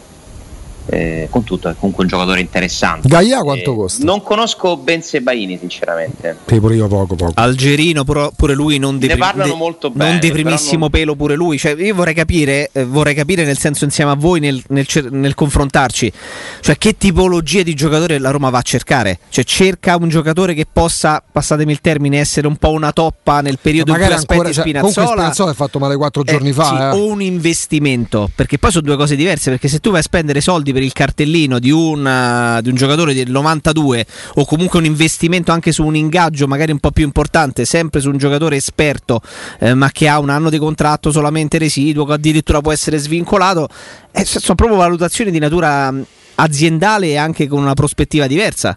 Eh, 0.87 1.29
con 1.31 1.45
tutto 1.45 1.69
è 1.69 1.75
comunque 1.79 2.03
un 2.05 2.09
giocatore 2.11 2.41
interessante. 2.41 3.09
Gaia 3.09 3.41
quanto 3.41 3.73
Eh, 3.73 3.77
costa? 3.77 4.05
Non 4.05 4.23
conosco 4.23 4.77
Ben 4.77 5.03
Sebaini, 5.03 5.57
sinceramente. 5.59 6.37
Sì, 6.47 6.59
pure 6.61 6.75
io 6.75 6.89
poco, 6.89 7.15
poco. 7.15 7.33
Algerino, 7.37 8.05
pure, 8.05 8.31
pure 8.37 8.55
lui 8.55 8.79
non 8.79 8.99
di, 8.99 9.07
Ne 9.07 9.17
parlano 9.17 9.53
di- 9.53 9.59
molto 9.59 9.91
non 9.95 10.19
di 10.19 10.31
primissimo 10.33 10.89
però 10.91 11.03
pelo, 11.05 11.17
pure 11.17 11.35
lui. 11.37 11.59
Cioè, 11.59 11.75
io 11.81 11.95
vorrei 11.95 12.15
capire, 12.15 12.69
eh, 12.73 12.85
vorrei 12.85 13.15
capire 13.15 13.45
nel 13.45 13.59
senso 13.59 13.85
insieme 13.85 14.11
a 14.11 14.15
voi 14.15 14.41
nel, 14.41 14.63
nel 14.69 14.87
cer- 14.87 15.11
nel 15.11 15.35
confrontarci, 15.35 16.13
cioè 16.61 16.77
che 16.77 16.97
tipologia 16.97 17.63
di 17.63 17.75
giocatore 17.75 18.19
la 18.19 18.31
Roma 18.31 18.51
va 18.51 18.59
a 18.59 18.63
cercare. 18.63 19.19
Cioè, 19.29 19.45
cerca 19.45 19.97
un 19.97 20.09
giocatore 20.09 20.53
che 20.55 20.67
possa, 20.71 21.23
passatemi 21.31 21.71
il 21.73 21.81
termine, 21.81 22.19
essere 22.19 22.47
un 22.49 22.57
po' 22.57 22.71
una 22.71 22.93
toppa 22.93 23.41
nel 23.41 23.59
periodo 23.63 23.91
in 23.93 23.97
cui 23.97 24.05
Magari 24.05 24.21
ancora. 24.21 24.49
aspetti 24.49 24.55
Cioè, 24.55 24.65
Spinazzola. 24.79 25.07
Spinazzola 25.07 25.51
è 25.53 25.55
fatto 25.55 25.79
male 25.79 25.97
quattro 25.97 26.23
Eh, 26.23 26.31
giorni 26.33 26.49
sì, 26.49 26.55
fa. 26.55 26.93
eh. 26.93 26.97
o 26.97 27.07
un 27.07 27.23
investimento 27.23 28.29
perché 28.35 28.59
poi 28.59 28.71
sono 28.71 28.85
due 28.85 28.97
cose 28.97 29.15
diverse 29.17 29.51
perché 29.51 29.69
se 29.69 29.79
tu 29.79 29.91
vai 29.91 30.01
a 30.01 30.03
spendere 30.03 30.41
soldi 30.41 30.72
per 30.73 30.83
il 30.83 30.93
cartellino 30.93 31.59
di 31.59 31.71
un, 31.71 32.07
eh, 32.07 32.63
di 32.63 32.69
un 32.69 32.75
giocatore 32.75 33.15
del 33.15 33.31
92 33.31 34.07
o 34.35 34.45
comunque 34.45 34.79
un 34.79 34.85
investimento 34.85 35.53
anche 35.53 35.73
su 35.73 35.85
un 35.85 35.97
ingaggio 35.97 36.47
magari 36.47 36.73
un 36.73 36.79
po' 36.79 36.91
più 36.91 37.05
importante 37.05 37.65
sempre 37.65 38.01
su 38.01 38.11
un 38.11 38.19
giocatore 38.19 38.57
esperto 38.57 39.21
eh, 39.59 39.75
ma 39.75 39.91
che 39.91 40.09
ha 40.09 40.19
un 40.19 40.31
anno 40.31 40.51
di 40.51 40.59
contratto 40.59 41.11
solamente 41.11 41.59
residuo 41.59 42.05
che 42.05 42.13
addirittura 42.15 42.61
può 42.61 42.73
essere 42.73 42.99
svincolato 42.99 43.69
eh, 44.11 44.25
so- 44.25 44.41
sono 44.41 44.55
proprio 44.55 44.79
valutazioni 44.79 45.31
di 45.31 45.39
natura 45.39 45.91
mh, 45.91 46.05
aziendale 46.37 47.09
e 47.09 47.17
anche 47.17 47.47
con 47.47 47.61
una 47.61 47.75
prospettiva 47.75 48.27
diversa. 48.27 48.77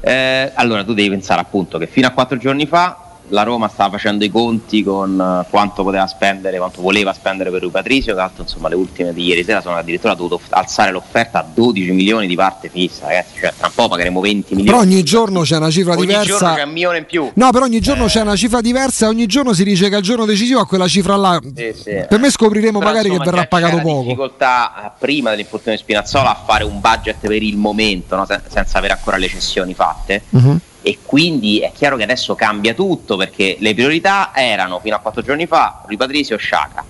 Eh, 0.00 0.52
allora 0.54 0.84
tu 0.84 0.94
devi 0.94 1.10
pensare 1.10 1.40
appunto 1.40 1.76
che 1.76 1.86
fino 1.86 2.06
a 2.06 2.10
quattro 2.10 2.36
giorni 2.36 2.66
fa 2.66 3.07
la 3.30 3.42
Roma 3.42 3.68
stava 3.68 3.90
facendo 3.90 4.24
i 4.24 4.30
conti 4.30 4.82
con 4.82 5.18
eh, 5.20 5.46
quanto 5.50 5.82
poteva 5.82 6.06
spendere, 6.06 6.58
quanto 6.58 6.80
voleva 6.82 7.12
spendere 7.12 7.50
per 7.50 7.60
Rui 7.62 7.70
Patrizio, 7.70 8.12
tra 8.14 8.22
l'altro 8.24 8.42
insomma 8.42 8.68
le 8.68 8.74
ultime 8.74 9.12
di 9.12 9.24
ieri 9.24 9.44
sera 9.44 9.60
sono 9.60 9.76
addirittura 9.76 10.14
dovuto 10.14 10.40
alzare 10.50 10.90
l'offerta 10.90 11.40
a 11.40 11.46
12 11.52 11.90
milioni 11.92 12.26
di 12.26 12.34
parte 12.34 12.68
fissa, 12.68 13.06
ragazzi, 13.06 13.38
cioè 13.40 13.52
tra 13.56 13.66
un 13.68 13.72
po' 13.74 13.88
pagheremo 13.88 14.20
20 14.20 14.54
milioni. 14.54 14.64
Però 14.78 14.78
ogni 14.90 15.02
giorno 15.02 15.42
c'è 15.42 15.56
una 15.56 15.70
cifra 15.70 15.92
Ogni 15.92 16.00
diversa. 16.06 16.24
giorno 16.24 16.54
c'è 16.54 16.62
un 16.62 16.70
milione 16.72 16.98
in 16.98 17.06
più. 17.06 17.30
No, 17.34 17.50
però 17.50 17.64
ogni 17.64 17.80
giorno 17.80 18.04
Eh. 18.04 18.08
c'è 18.08 18.20
una 18.20 18.36
cifra 18.36 18.60
diversa 18.60 19.06
e 19.06 19.08
ogni 19.08 19.26
giorno 19.26 19.52
si 19.52 19.64
dice 19.64 19.88
che 19.88 19.94
al 19.96 20.02
giorno 20.02 20.24
decisivo 20.24 20.60
a 20.60 20.66
quella 20.66 20.88
cifra 20.88 21.16
là. 21.16 21.40
Sì, 21.54 21.72
sì. 21.74 22.04
Per 22.08 22.18
me 22.18 22.30
scopriremo 22.30 22.78
Però, 22.78 22.90
magari 22.90 23.08
insomma, 23.08 23.24
che 23.24 23.30
verrà 23.30 23.42
c'è- 23.42 23.48
pagato 23.48 23.76
c'era 23.76 23.82
poco. 23.88 24.02
difficoltà 24.02 24.84
eh, 24.86 24.90
prima 24.98 25.30
dell'infortunio 25.30 25.76
di 25.76 25.82
Spinazzola 25.82 26.30
a 26.30 26.42
fare 26.46 26.64
un 26.64 26.80
budget 26.80 27.16
per 27.20 27.42
il 27.42 27.56
momento, 27.56 28.16
no? 28.16 28.24
Sen- 28.26 28.42
senza 28.48 28.78
avere 28.78 28.94
ancora 28.94 29.16
le 29.16 29.28
cessioni 29.28 29.74
fatte. 29.74 30.22
Mhm. 30.30 30.60
E 30.80 30.98
quindi 31.04 31.58
è 31.60 31.72
chiaro 31.74 31.96
che 31.96 32.04
adesso 32.04 32.34
cambia 32.34 32.72
tutto 32.72 33.16
perché 33.16 33.56
le 33.58 33.74
priorità 33.74 34.32
erano 34.34 34.78
fino 34.80 34.96
a 34.96 35.00
quattro 35.00 35.22
giorni 35.22 35.46
fa 35.46 35.82
Rui 35.86 35.96
Patrizio 35.96 36.36
e 36.36 36.38
Sciaca, 36.38 36.84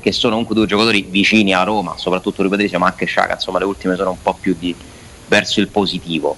che 0.00 0.12
sono 0.12 0.32
comunque 0.32 0.56
due 0.56 0.66
giocatori 0.66 1.02
vicini 1.08 1.54
a 1.54 1.62
Roma, 1.62 1.94
soprattutto 1.96 2.42
Rui 2.42 2.50
Patrizio, 2.50 2.78
ma 2.78 2.86
anche 2.86 3.06
Sciaca, 3.06 3.34
insomma 3.34 3.58
le 3.58 3.64
ultime 3.64 3.96
sono 3.96 4.10
un 4.10 4.20
po' 4.20 4.36
più 4.38 4.56
di, 4.58 4.74
verso 5.28 5.60
il 5.60 5.68
positivo. 5.68 6.36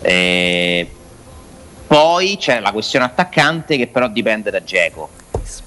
Eh, 0.00 0.90
poi 1.86 2.36
c'è 2.38 2.60
la 2.60 2.72
questione 2.72 3.04
attaccante 3.04 3.76
che 3.76 3.86
però 3.86 4.08
dipende 4.08 4.50
da 4.50 4.62
Geco 4.62 5.10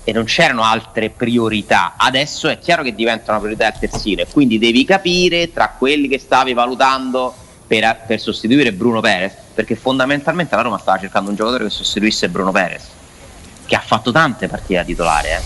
e 0.04 0.12
non 0.12 0.26
c'erano 0.26 0.64
altre 0.64 1.10
priorità. 1.10 1.96
Adesso 1.98 2.48
è 2.48 2.60
chiaro 2.60 2.84
che 2.84 2.94
diventa 2.94 3.32
una 3.32 3.40
priorità 3.40 3.68
il 3.68 3.74
terzino 3.80 4.22
e 4.22 4.28
quindi 4.32 4.60
devi 4.60 4.84
capire 4.86 5.52
tra 5.52 5.74
quelli 5.78 6.08
che 6.08 6.20
stavi 6.20 6.54
valutando 6.54 7.34
per, 7.66 8.04
per 8.06 8.20
sostituire 8.20 8.74
Bruno 8.74 9.00
Perez, 9.00 9.34
perché 9.54 9.76
fondamentalmente 9.76 10.56
la 10.56 10.62
Roma 10.62 10.78
stava 10.78 11.00
cercando 11.00 11.30
un 11.30 11.36
giocatore 11.36 11.66
che 11.66 11.70
sostituisse 11.70 12.30
Bruno 12.30 12.52
Perez, 12.52 12.84
che 13.66 13.76
ha 13.76 13.82
fatto 13.82 14.12
tante 14.12 14.48
partite 14.48 14.76
da 14.76 14.84
titolare 14.84 15.42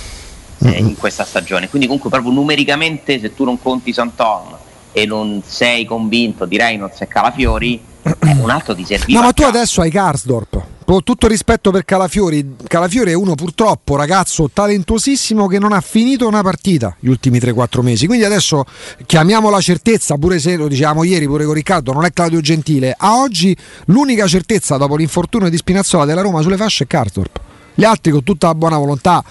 eh, 0.59 0.69
eh, 0.69 0.77
in 0.77 0.95
questa 0.95 1.25
stagione. 1.25 1.69
Quindi 1.69 1.87
comunque 1.87 2.09
proprio 2.09 2.31
numericamente 2.31 3.19
se 3.19 3.33
tu 3.33 3.43
non 3.43 3.61
conti 3.61 3.93
Santon 3.93 4.55
e 4.91 5.05
non 5.05 5.41
sei 5.45 5.85
convinto 5.85 6.45
di 6.45 6.57
Reynolds 6.57 7.01
e 7.01 7.07
Calafiori, 7.07 7.83
eh, 8.01 8.15
un 8.39 8.49
altro 8.49 8.75
ti 8.75 8.85
serviva. 8.85 9.19
No, 9.19 9.25
ma 9.25 9.33
tu 9.33 9.43
adesso 9.43 9.81
hai 9.81 9.89
Karsdorp. 9.89 10.74
Con 10.85 11.01
tutto 11.01 11.25
rispetto 11.25 11.71
per 11.71 11.83
Calafiori, 11.83 12.57
Calafiori 12.67 13.09
è 13.09 13.15
uno 13.15 13.33
purtroppo 13.33 13.95
ragazzo 13.95 14.51
talentuosissimo 14.53 15.47
che 15.47 15.57
non 15.57 15.73
ha 15.73 15.81
finito 15.81 16.27
una 16.27 16.43
partita 16.43 16.95
gli 16.99 17.07
ultimi 17.07 17.39
3-4 17.39 17.81
mesi. 17.81 18.05
Quindi 18.05 18.23
adesso 18.23 18.63
chiamiamo 19.07 19.49
la 19.49 19.59
certezza, 19.61 20.15
pure 20.17 20.37
se 20.37 20.55
lo 20.55 20.67
dicevamo 20.67 21.03
ieri 21.03 21.25
pure 21.25 21.43
con 21.43 21.55
Riccardo, 21.55 21.91
non 21.91 22.05
è 22.05 22.11
Claudio 22.13 22.39
Gentile. 22.39 22.93
A 22.95 23.17
oggi 23.17 23.57
l'unica 23.85 24.27
certezza 24.27 24.77
dopo 24.77 24.95
l'infortunio 24.95 25.49
di 25.49 25.57
Spinazzola 25.57 26.05
della 26.05 26.21
Roma 26.21 26.41
sulle 26.41 26.55
fasce 26.55 26.83
è 26.83 26.87
Karsdorp. 26.87 27.39
Gli 27.73 27.83
altri 27.83 28.11
con 28.11 28.23
tutta 28.23 28.45
la 28.45 28.55
buona 28.55 28.77
volontà. 28.77 29.23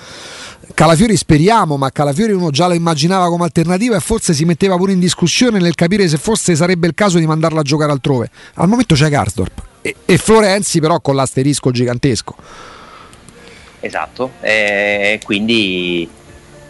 Calafiori 0.75 1.17
speriamo, 1.17 1.77
ma 1.77 1.91
Calafiori 1.91 2.33
uno 2.33 2.51
già 2.51 2.67
lo 2.67 2.75
immaginava 2.75 3.29
come 3.29 3.45
alternativa 3.45 3.95
e 3.95 4.01
forse 4.01 4.35
si 4.35 4.45
metteva 4.45 4.77
pure 4.77 4.91
in 4.91 4.99
discussione 4.99 5.61
nel 5.61 5.77
capire 5.77 6.09
se 6.09 6.17
forse 6.17 6.57
sarebbe 6.57 6.89
il 6.89 6.95
caso 6.95 7.19
di 7.19 7.27
mandarla 7.29 7.61
a 7.61 7.63
giocare 7.63 7.93
altrove. 7.93 8.29
Al 8.55 8.67
momento 8.67 8.97
c'è 8.97 9.09
Karsdorp 9.09 9.73
e, 9.85 9.95
e 10.07 10.17
Florenzi 10.17 10.81
però 10.81 10.99
con 11.01 11.15
l'asterisco 11.15 11.71
gigantesco. 11.71 12.35
Esatto, 13.81 14.31
e 14.41 15.21
quindi 15.23 16.09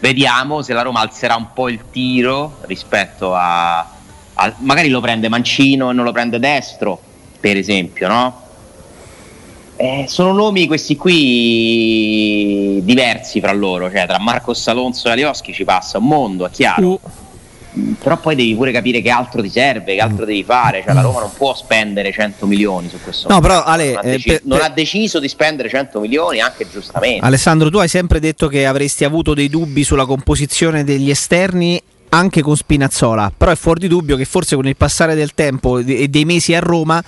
vediamo 0.01 0.63
se 0.63 0.73
la 0.73 0.83
Roma 0.83 0.99
alzerà 0.99 1.37
un 1.37 1.53
po' 1.55 1.69
il 1.69 1.79
tiro 1.93 2.57
rispetto 2.63 3.33
a, 3.37 3.79
a- 3.79 4.55
magari 4.59 4.89
lo 4.89 5.01
prende 5.01 5.29
mancino 5.29 5.91
e 5.91 5.93
non 5.93 6.05
lo 6.05 6.11
prende 6.11 6.41
destro, 6.41 7.01
per 7.39 7.57
esempio, 7.57 8.09
no? 8.09 8.43
Eh, 9.77 10.07
sono 10.09 10.33
nomi 10.33 10.67
questi 10.67 10.97
qui 10.97 12.81
diversi 12.83 13.41
fra 13.41 13.53
loro, 13.53 13.89
cioè 13.91 14.07
tra 14.07 14.19
Marcos 14.19 14.67
Alonso 14.67 15.07
e 15.07 15.13
Alioschi 15.13 15.53
ci 15.53 15.65
passa 15.65 15.99
un 15.99 16.07
mondo, 16.07 16.47
è 16.47 16.51
chiaro. 16.51 16.89
Uh, 16.89 17.01
Però 17.99 18.17
poi 18.19 18.37
devi 18.37 18.55
pure 18.55 18.71
capire 18.71 19.01
che 19.03 19.11
altro 19.11 19.43
ti 19.43 19.51
serve, 19.51 19.95
che 19.95 20.01
altro 20.01 20.25
devi 20.25 20.45
fare. 20.45 20.83
Cioè, 20.85 20.95
la 20.95 21.01
Roma 21.01 21.21
non 21.21 21.31
può 21.37 21.55
spendere 21.55 22.13
100 22.13 22.47
milioni 22.47 22.89
su 22.89 22.99
questo. 23.03 23.29
No, 23.29 23.41
però, 23.41 23.63
Ale, 23.65 23.93
non, 23.93 23.97
ha 23.97 24.01
eh, 24.07 24.11
deci- 24.13 24.29
per- 24.29 24.41
non 24.45 24.59
per- 24.59 24.67
ha 24.69 24.71
deciso 24.73 25.19
di 25.19 25.29
spendere 25.29 25.69
100 25.69 25.99
milioni, 26.01 26.41
anche 26.41 26.67
giustamente. 26.71 27.25
Alessandro, 27.25 27.71
tu 27.71 27.79
hai 27.79 27.89
sempre 27.89 28.21
detto 28.21 28.47
che 28.47 28.65
avresti 28.67 29.05
avuto 29.05 29.35
dei 29.35 29.49
dubbi 29.49 29.83
sulla 29.83 30.07
composizione 30.07 30.85
degli 30.85 31.11
esterni 31.11 31.81
anche 32.11 32.43
con 32.43 32.55
Spinazzola, 32.55 33.33
però 33.37 33.51
è 33.51 33.57
fuori 33.57 33.81
di 33.81 33.89
dubbio 33.89 34.15
che 34.17 34.25
forse 34.25 34.55
con 34.55 34.69
il 34.69 34.77
passare 34.77 35.17
del 35.17 35.35
tempo 35.35 35.79
e 35.79 35.85
de- 35.85 36.09
dei 36.09 36.25
mesi 36.25 36.55
a 36.55 36.61
Roma 36.61 37.03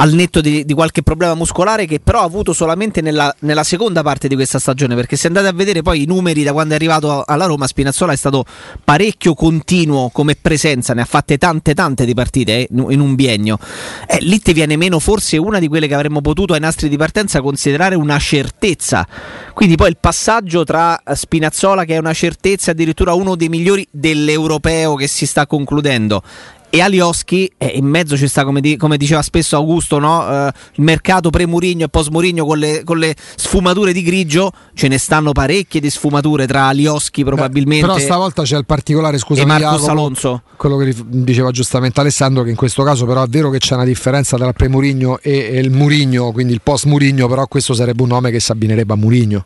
al 0.00 0.12
netto 0.12 0.40
di, 0.40 0.64
di 0.64 0.72
qualche 0.72 1.02
problema 1.02 1.34
muscolare 1.34 1.84
che 1.86 2.00
però 2.00 2.20
ha 2.20 2.24
avuto 2.24 2.52
solamente 2.52 3.02
nella, 3.02 3.34
nella 3.40 3.64
seconda 3.64 4.02
parte 4.02 4.28
di 4.28 4.34
questa 4.34 4.58
stagione 4.58 4.94
perché 4.94 5.16
se 5.16 5.26
andate 5.26 5.48
a 5.48 5.52
vedere 5.52 5.82
poi 5.82 6.02
i 6.02 6.06
numeri 6.06 6.42
da 6.42 6.52
quando 6.52 6.72
è 6.72 6.76
arrivato 6.76 7.22
alla 7.26 7.44
Roma 7.44 7.66
Spinazzola 7.66 8.12
è 8.12 8.16
stato 8.16 8.44
parecchio 8.82 9.34
continuo 9.34 10.08
come 10.08 10.36
presenza 10.40 10.94
ne 10.94 11.02
ha 11.02 11.04
fatte 11.04 11.36
tante 11.36 11.74
tante 11.74 12.06
di 12.06 12.14
partite 12.14 12.66
eh, 12.66 12.68
in 12.70 13.00
un 13.00 13.14
biennio. 13.14 13.58
Eh, 14.06 14.18
lì 14.20 14.40
ti 14.40 14.54
viene 14.54 14.76
meno 14.76 14.98
forse 14.98 15.36
una 15.36 15.58
di 15.58 15.68
quelle 15.68 15.86
che 15.86 15.94
avremmo 15.94 16.22
potuto 16.22 16.54
ai 16.54 16.60
nastri 16.60 16.88
di 16.88 16.96
partenza 16.96 17.42
considerare 17.42 17.94
una 17.94 18.18
certezza. 18.18 19.06
Quindi 19.52 19.76
poi 19.76 19.90
il 19.90 19.98
passaggio 20.00 20.64
tra 20.64 21.00
Spinazzola 21.04 21.84
che 21.84 21.96
è 21.96 21.98
una 21.98 22.14
certezza 22.14 22.70
addirittura 22.70 23.12
uno 23.12 23.36
dei 23.36 23.48
migliori 23.48 23.86
dell'europeo 23.90 24.94
che 24.94 25.06
si 25.06 25.26
sta 25.26 25.46
concludendo 25.46 26.22
e 26.70 26.80
Alioschi 26.80 27.50
eh, 27.58 27.72
in 27.74 27.84
mezzo 27.84 28.16
ci 28.16 28.28
sta 28.28 28.44
come, 28.44 28.60
di- 28.60 28.76
come 28.76 28.96
diceva 28.96 29.22
spesso 29.22 29.56
Augusto 29.56 29.98
no? 29.98 30.28
Eh, 30.28 30.52
il 30.74 30.84
mercato 30.84 31.30
pre-Murigno 31.30 31.86
e 31.86 31.88
post-Murigno 31.88 32.46
con 32.46 32.58
le, 32.58 32.84
con 32.84 32.98
le 32.98 33.14
sfumature 33.34 33.92
di 33.92 34.02
grigio 34.02 34.52
ce 34.74 34.88
ne 34.88 34.96
stanno 34.98 35.32
parecchie 35.32 35.80
di 35.80 35.90
sfumature 35.90 36.46
tra 36.46 36.66
Alioschi 36.66 37.24
probabilmente 37.24 37.86
Però 37.86 37.98
stavolta 37.98 38.42
c'è 38.42 38.56
il 38.56 38.66
particolare, 38.66 39.18
scusa, 39.18 39.44
Marcos 39.44 39.88
Alonso 39.88 40.42
quello 40.56 40.76
che 40.76 40.94
diceva 41.06 41.50
giustamente 41.50 42.00
Alessandro, 42.00 42.42
che 42.42 42.50
in 42.50 42.56
questo 42.56 42.82
caso 42.82 43.04
però 43.06 43.22
è 43.22 43.28
vero 43.28 43.50
che 43.50 43.58
c'è 43.58 43.74
una 43.74 43.84
differenza 43.84 44.36
tra 44.36 44.46
il 44.46 44.54
pre-Murigno 44.54 45.18
e, 45.20 45.50
e 45.52 45.58
il 45.58 45.70
Murigno, 45.70 46.32
quindi 46.32 46.52
il 46.52 46.60
post-Murigno, 46.62 47.26
però 47.28 47.46
questo 47.46 47.74
sarebbe 47.74 48.02
un 48.02 48.08
nome 48.08 48.30
che 48.30 48.40
si 48.40 48.52
abbinerebbe 48.52 48.92
a 48.92 48.96
Murigno. 48.96 49.44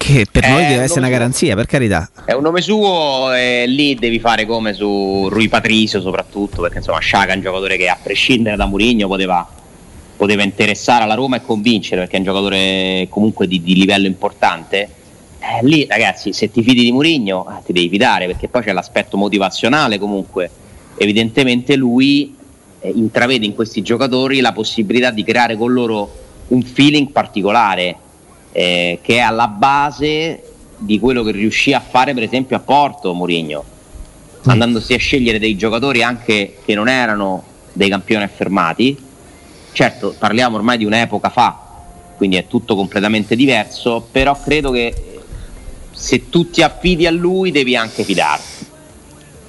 Che 0.00 0.26
per 0.30 0.48
noi 0.48 0.64
Eh, 0.64 0.68
deve 0.68 0.82
essere 0.84 1.00
una 1.00 1.10
garanzia 1.10 1.54
per 1.54 1.66
carità 1.66 2.10
È 2.24 2.32
un 2.32 2.42
nome 2.42 2.62
suo 2.62 3.34
e 3.34 3.66
lì 3.66 3.94
devi 3.96 4.18
fare 4.18 4.46
come 4.46 4.72
su 4.72 5.28
Rui 5.28 5.48
Patricio 5.48 6.00
soprattutto, 6.00 6.62
perché 6.62 6.78
insomma 6.78 7.00
Sciaga 7.00 7.34
è 7.34 7.36
un 7.36 7.42
giocatore 7.42 7.76
che 7.76 7.86
a 7.88 7.98
prescindere 8.02 8.56
da 8.56 8.64
Murigno 8.64 9.06
poteva, 9.08 9.46
poteva 10.16 10.42
interessare 10.42 11.04
alla 11.04 11.14
Roma 11.14 11.36
e 11.36 11.42
convincere, 11.42 12.00
perché 12.00 12.16
è 12.16 12.18
un 12.20 12.24
giocatore 12.24 13.06
comunque 13.10 13.46
di, 13.46 13.62
di 13.62 13.74
livello 13.74 14.06
importante. 14.06 14.88
Eh, 15.38 15.66
lì 15.66 15.86
ragazzi, 15.86 16.32
se 16.32 16.50
ti 16.50 16.62
fidi 16.62 16.82
di 16.82 16.92
Murigno 16.92 17.46
eh, 17.48 17.62
ti 17.64 17.74
devi 17.74 17.90
fidare, 17.90 18.26
perché 18.26 18.48
poi 18.48 18.62
c'è 18.62 18.72
l'aspetto 18.72 19.18
motivazionale 19.18 19.98
comunque. 19.98 20.50
Evidentemente 20.96 21.76
lui 21.76 22.34
eh, 22.80 22.90
intravede 22.94 23.44
in 23.44 23.54
questi 23.54 23.82
giocatori 23.82 24.40
la 24.40 24.52
possibilità 24.52 25.10
di 25.10 25.24
creare 25.24 25.56
con 25.56 25.72
loro 25.74 26.10
un 26.48 26.62
feeling 26.62 27.10
particolare 27.10 27.96
eh, 28.52 28.98
che 29.02 29.16
è 29.16 29.20
alla 29.20 29.48
base 29.48 30.42
di 30.76 30.98
quello 30.98 31.22
che 31.22 31.32
riuscì 31.32 31.72
a 31.72 31.80
fare 31.80 32.14
per 32.14 32.22
esempio 32.22 32.56
a 32.56 32.60
Porto 32.60 33.12
Mourinho. 33.12 33.64
Andandosi 34.46 34.94
a 34.94 34.98
scegliere 34.98 35.38
dei 35.38 35.56
giocatori 35.56 36.02
anche 36.02 36.56
che 36.64 36.74
non 36.74 36.88
erano 36.88 37.44
dei 37.72 37.88
campioni 37.88 38.24
affermati. 38.24 38.96
Certo 39.72 40.14
parliamo 40.18 40.56
ormai 40.56 40.78
di 40.78 40.84
un'epoca 40.84 41.28
fa 41.28 41.68
quindi 42.16 42.36
è 42.36 42.46
tutto 42.46 42.74
completamente 42.74 43.34
diverso 43.34 44.06
però 44.10 44.38
credo 44.38 44.70
che 44.70 45.22
se 45.90 46.28
tu 46.28 46.50
ti 46.50 46.62
affidi 46.62 47.06
a 47.06 47.10
lui 47.10 47.50
devi 47.50 47.76
anche 47.76 48.04
fidarti. 48.04 48.66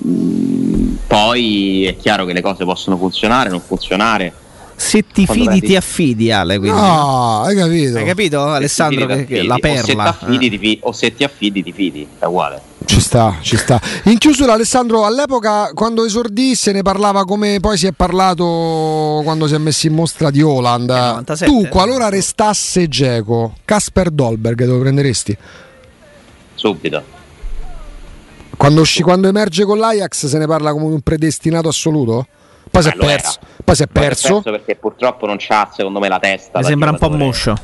Mm, 0.07 0.95
poi 1.07 1.85
è 1.85 1.97
chiaro 1.97 2.25
che 2.25 2.33
le 2.33 2.41
cose 2.41 2.63
possono 2.63 2.97
funzionare 2.97 3.49
non 3.49 3.59
funzionare 3.61 4.33
se 4.81 5.05
ti 5.05 5.25
Quando 5.25 5.51
fidi 5.51 5.67
ti 5.67 5.75
affidi 5.75 6.31
Ale 6.31 6.57
quindi. 6.57 6.75
No, 6.79 7.41
hai 7.43 7.55
capito? 7.55 7.97
hai 7.97 8.05
capito 8.05 8.43
Alessandro 8.43 9.01
Se 9.01 9.07
che, 9.07 9.15
fidi, 9.25 9.33
che 9.33 9.43
la 9.43 9.53
affidi. 9.55 9.83
perla 9.85 10.09
o 10.09 10.13
se, 10.27 10.33
eh. 10.45 10.49
ti 10.49 10.57
fi- 10.57 10.79
o 10.81 10.91
se 10.91 11.13
ti 11.15 11.23
affidi 11.23 11.63
ti 11.63 11.71
fidi 11.71 12.07
è 12.17 12.25
uguale 12.25 12.61
Ci 12.85 12.99
sta, 12.99 13.37
ci 13.41 13.57
sta. 13.57 13.79
In 14.05 14.17
chiusura, 14.17 14.53
Alessandro, 14.53 15.05
all'epoca 15.05 15.71
quando 15.73 16.03
esordì 16.03 16.55
se 16.55 16.71
ne 16.71 16.81
parlava 16.81 17.25
come 17.25 17.59
poi 17.61 17.77
si 17.77 17.85
è 17.85 17.91
parlato 17.91 19.21
quando 19.23 19.47
si 19.47 19.53
è 19.53 19.57
messo 19.59 19.85
in 19.87 19.93
mostra 19.93 20.31
di 20.31 20.41
Holland. 20.41 20.89
Eh, 20.89 20.93
97. 20.93 21.45
tu, 21.51 21.67
qualora 21.69 22.09
restasse 22.09 22.87
Geco, 22.87 23.53
Casper 23.63 24.09
Dolberg, 24.09 24.65
dove 24.65 24.79
prenderesti? 24.79 25.37
subito 26.55 27.03
Quando, 28.57 28.81
usci- 28.81 29.01
quando 29.03 29.27
emerge 29.27 29.63
con 29.65 29.77
l'Ajax 29.79 30.25
se 30.27 30.37
ne 30.37 30.45
parla 30.47 30.71
come 30.71 30.85
un 30.85 31.01
predestinato 31.01 31.67
assoluto? 31.67 32.27
Poi 32.71 32.81
si 32.81 32.89
è 32.89 32.95
perso. 32.95 33.39
Poi 33.63 33.75
si 33.75 33.83
è 33.83 33.87
perso. 33.87 34.41
perché 34.41 34.75
purtroppo 34.75 35.25
non 35.27 35.35
c'ha 35.37 35.69
secondo 35.75 35.99
me 35.99 36.07
la 36.07 36.19
testa 36.19 36.59
mi 36.59 36.65
sembra 36.65 36.89
un 36.91 36.97
po' 36.97 37.09
moscio 37.11 37.55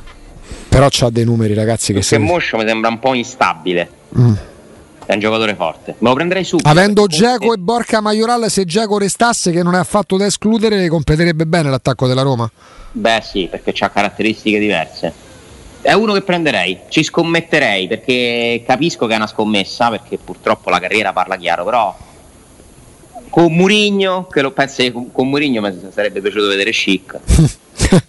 Però 0.70 0.88
c'ha 0.90 1.10
dei 1.10 1.24
numeri, 1.26 1.54
ragazzi. 1.54 1.94
Che 1.94 2.02
se... 2.02 2.18
Moscio 2.18 2.58
mi 2.58 2.68
sembra 2.68 2.90
un 2.90 3.00
po' 3.00 3.14
instabile 3.14 3.90
Mm. 4.18 4.34
è 5.06 5.14
un 5.14 5.20
giocatore 5.20 5.54
forte 5.56 5.96
me 6.00 6.08
lo 6.10 6.16
prenderei 6.16 6.44
subito 6.46 6.70
Avendo 6.70 7.08
Geco 7.08 7.54
e 7.54 7.58
Borca 7.58 8.00
Majoral, 8.00 8.50
se 8.50 8.64
Geco 8.64 8.98
restasse, 8.98 9.52
che 9.52 9.62
non 9.62 9.76
è 9.76 9.78
affatto 9.78 10.16
da 10.16 10.26
escludere, 10.26 10.88
completerebbe 10.88 11.46
bene 11.46 11.70
l'attacco 11.70 12.08
della 12.08 12.22
Roma. 12.22 12.50
beh 12.94 13.22
sì 13.22 13.48
perché 13.52 13.74
ha 13.84 13.90
caratteristiche 13.90 14.60
diverse 14.60 15.12
È 15.82 15.92
uno 15.92 16.14
che 16.14 16.22
prenderei, 16.22 16.80
ci 16.90 17.04
scommetterei 17.04 17.88
perché 17.88 18.64
capisco 18.66 19.08
che 19.08 19.14
è 19.14 19.18
una 19.18 19.28
scommessa, 19.28 19.90
perché 19.90 20.18
purtroppo 20.18 20.70
la 20.70 20.80
carriera 20.80 21.12
parla 21.12 21.36
chiaro, 21.36 21.64
però 21.66 21.96
con 23.38 23.54
Murigno, 23.54 24.26
che 24.26 24.42
lo 24.42 24.50
penso 24.50 24.82
che 24.82 24.92
con, 24.92 25.12
con 25.12 25.30
Murigno 25.30 25.62
mi 25.62 25.72
sarebbe 25.94 26.22
piaciuto 26.22 26.48
vedere 26.48 26.72
Chic, 26.72 27.20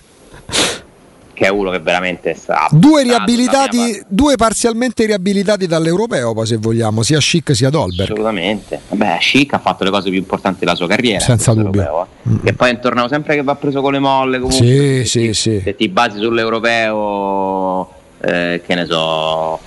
che 1.34 1.44
è 1.44 1.50
uno 1.50 1.70
che 1.70 1.80
veramente 1.80 2.32
sta 2.34 2.66
Due 2.70 3.02
riabilitati, 3.02 4.02
due 4.08 4.36
parzialmente 4.36 5.04
riabilitati 5.04 5.66
dall'europeo, 5.66 6.32
poi 6.32 6.46
se 6.46 6.56
vogliamo, 6.56 7.02
sia 7.02 7.20
Schick 7.20 7.54
sia 7.54 7.68
Dolberg. 7.68 8.08
Assolutamente. 8.10 8.80
Vabbè, 8.88 9.18
Chic 9.18 9.52
ha 9.52 9.58
fatto 9.58 9.84
le 9.84 9.90
cose 9.90 10.08
più 10.08 10.18
importanti 10.18 10.60
della 10.60 10.74
sua 10.74 10.86
carriera. 10.86 11.20
Senza 11.20 11.52
dubbio. 11.52 11.82
europeo, 11.82 12.06
eh. 12.22 12.40
Che 12.44 12.54
poi 12.54 12.70
è 12.70 12.72
un 12.72 12.80
torneo 12.80 13.06
sempre 13.08 13.34
che 13.34 13.42
va 13.42 13.54
preso 13.54 13.82
con 13.82 13.92
le 13.92 13.98
molle. 13.98 14.38
Comunque. 14.38 14.66
Sì, 14.66 15.04
Se 15.04 15.04
sì, 15.04 15.20
ti- 15.26 15.34
sì. 15.34 15.60
Se 15.62 15.76
ti 15.76 15.88
basi 15.90 16.20
sull'europeo, 16.20 17.88
eh, 18.22 18.62
che 18.64 18.74
ne 18.74 18.86
so, 18.86 19.60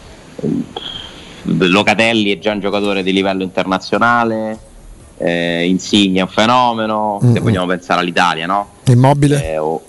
Locatelli 1.44 2.32
è 2.32 2.40
già 2.40 2.52
un 2.52 2.60
giocatore 2.60 3.04
di 3.04 3.14
livello 3.14 3.44
internazionale. 3.44 4.70
Eh, 5.24 5.68
Insigne 5.68 6.20
è 6.20 6.24
un 6.24 6.30
fenomeno. 6.30 7.20
Se 7.22 7.28
Mm-mm. 7.28 7.40
vogliamo 7.42 7.66
pensare 7.68 8.00
all'Italia, 8.02 8.46
no? 8.48 8.68
Immobile? 8.86 9.52
Eh, 9.52 9.58
oh. 9.58 9.82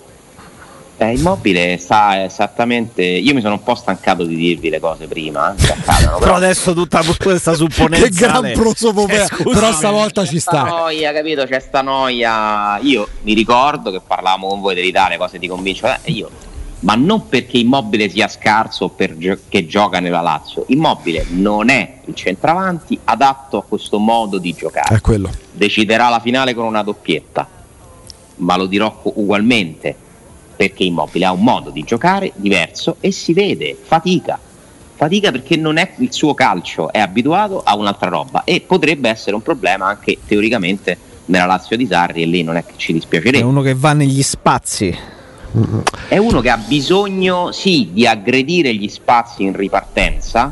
Eh, 0.97 1.13
immobile 1.17 1.77
sa 1.79 2.23
esattamente. 2.23 3.01
Io 3.03 3.33
mi 3.33 3.41
sono 3.41 3.55
un 3.55 3.63
po' 3.63 3.73
stancato 3.75 4.23
di 4.25 4.35
dirvi 4.35 4.69
le 4.69 4.79
cose 4.79 5.07
prima, 5.07 5.53
eh, 5.57 5.71
accadono, 5.71 6.17
Però 6.23 6.35
adesso 6.35 6.73
tutta 6.73 7.01
questa 7.19 7.55
supponenza. 7.55 8.05
che 8.07 8.13
gran 8.13 8.51
prosopopea, 8.53 9.25
Eh, 9.25 9.43
però 9.43 9.71
stavolta 9.71 10.23
ci 10.25 10.39
sta 10.39 10.51
sta. 10.51 10.63
noia, 10.63 11.11
capito? 11.11 11.45
C'è 11.45 11.59
sta 11.59 11.81
noia. 11.81 12.77
Io 12.81 13.07
mi 13.23 13.33
ricordo 13.33 13.89
che 13.91 14.01
parlavamo 14.05 14.47
con 14.47 14.61
voi 14.61 14.75
dell'Italia, 14.75 15.17
cosa 15.17 15.37
ti 15.39 15.47
convince? 15.47 15.99
Eh, 16.03 16.11
io. 16.11 16.29
Ma 16.83 16.95
non 16.95 17.29
perché 17.29 17.57
Immobile 17.57 18.09
sia 18.09 18.27
scarso 18.27 18.85
o 18.85 18.89
perché 18.89 19.65
gioca 19.65 19.99
nella 20.01 20.19
Lazio. 20.19 20.65
Immobile 20.67 21.25
non 21.29 21.69
è 21.69 21.99
il 22.05 22.13
centravanti 22.13 22.99
adatto 23.05 23.57
a 23.57 23.63
questo 23.63 23.99
modo 23.99 24.37
di 24.37 24.53
giocare. 24.53 24.95
È 24.95 24.99
quello. 25.01 25.29
Deciderà 25.51 26.09
la 26.09 26.19
finale 26.19 26.53
con 26.53 26.65
una 26.65 26.83
doppietta, 26.83 27.47
ma 28.37 28.57
lo 28.57 28.65
dirò 28.65 28.99
ugualmente 29.15 29.95
perché 30.57 30.83
Immobile 30.83 31.25
ha 31.25 31.31
un 31.31 31.41
modo 31.41 31.69
di 31.69 31.83
giocare 31.83 32.33
diverso 32.35 32.97
e 32.99 33.11
si 33.11 33.31
vede, 33.33 33.77
fatica. 33.81 34.37
Fatica 34.95 35.31
perché 35.31 35.55
non 35.55 35.77
è 35.77 35.93
il 35.97 36.11
suo 36.13 36.33
calcio, 36.33 36.91
è 36.91 36.99
abituato 36.99 37.61
a 37.63 37.75
un'altra 37.75 38.09
roba 38.09 38.43
e 38.43 38.61
potrebbe 38.61 39.09
essere 39.09 39.35
un 39.35 39.41
problema 39.41 39.87
anche 39.87 40.17
teoricamente 40.25 40.97
nella 41.25 41.45
Lazio 41.45 41.77
di 41.77 41.87
Sarri 41.87 42.21
e 42.23 42.25
lì 42.25 42.43
non 42.43 42.57
è 42.57 42.65
che 42.65 42.73
ci 42.75 42.91
È 42.91 42.95
dispiacerebbe. 42.95 43.43
uno 43.45 43.61
che 43.61 43.73
va 43.73 43.93
negli 43.93 44.21
spazi. 44.21 44.95
È 46.07 46.17
uno 46.17 46.41
che 46.41 46.49
ha 46.49 46.57
bisogno 46.57 47.51
sì 47.51 47.89
di 47.93 48.07
aggredire 48.07 48.73
gli 48.73 48.87
spazi 48.89 49.43
in 49.43 49.55
ripartenza, 49.55 50.51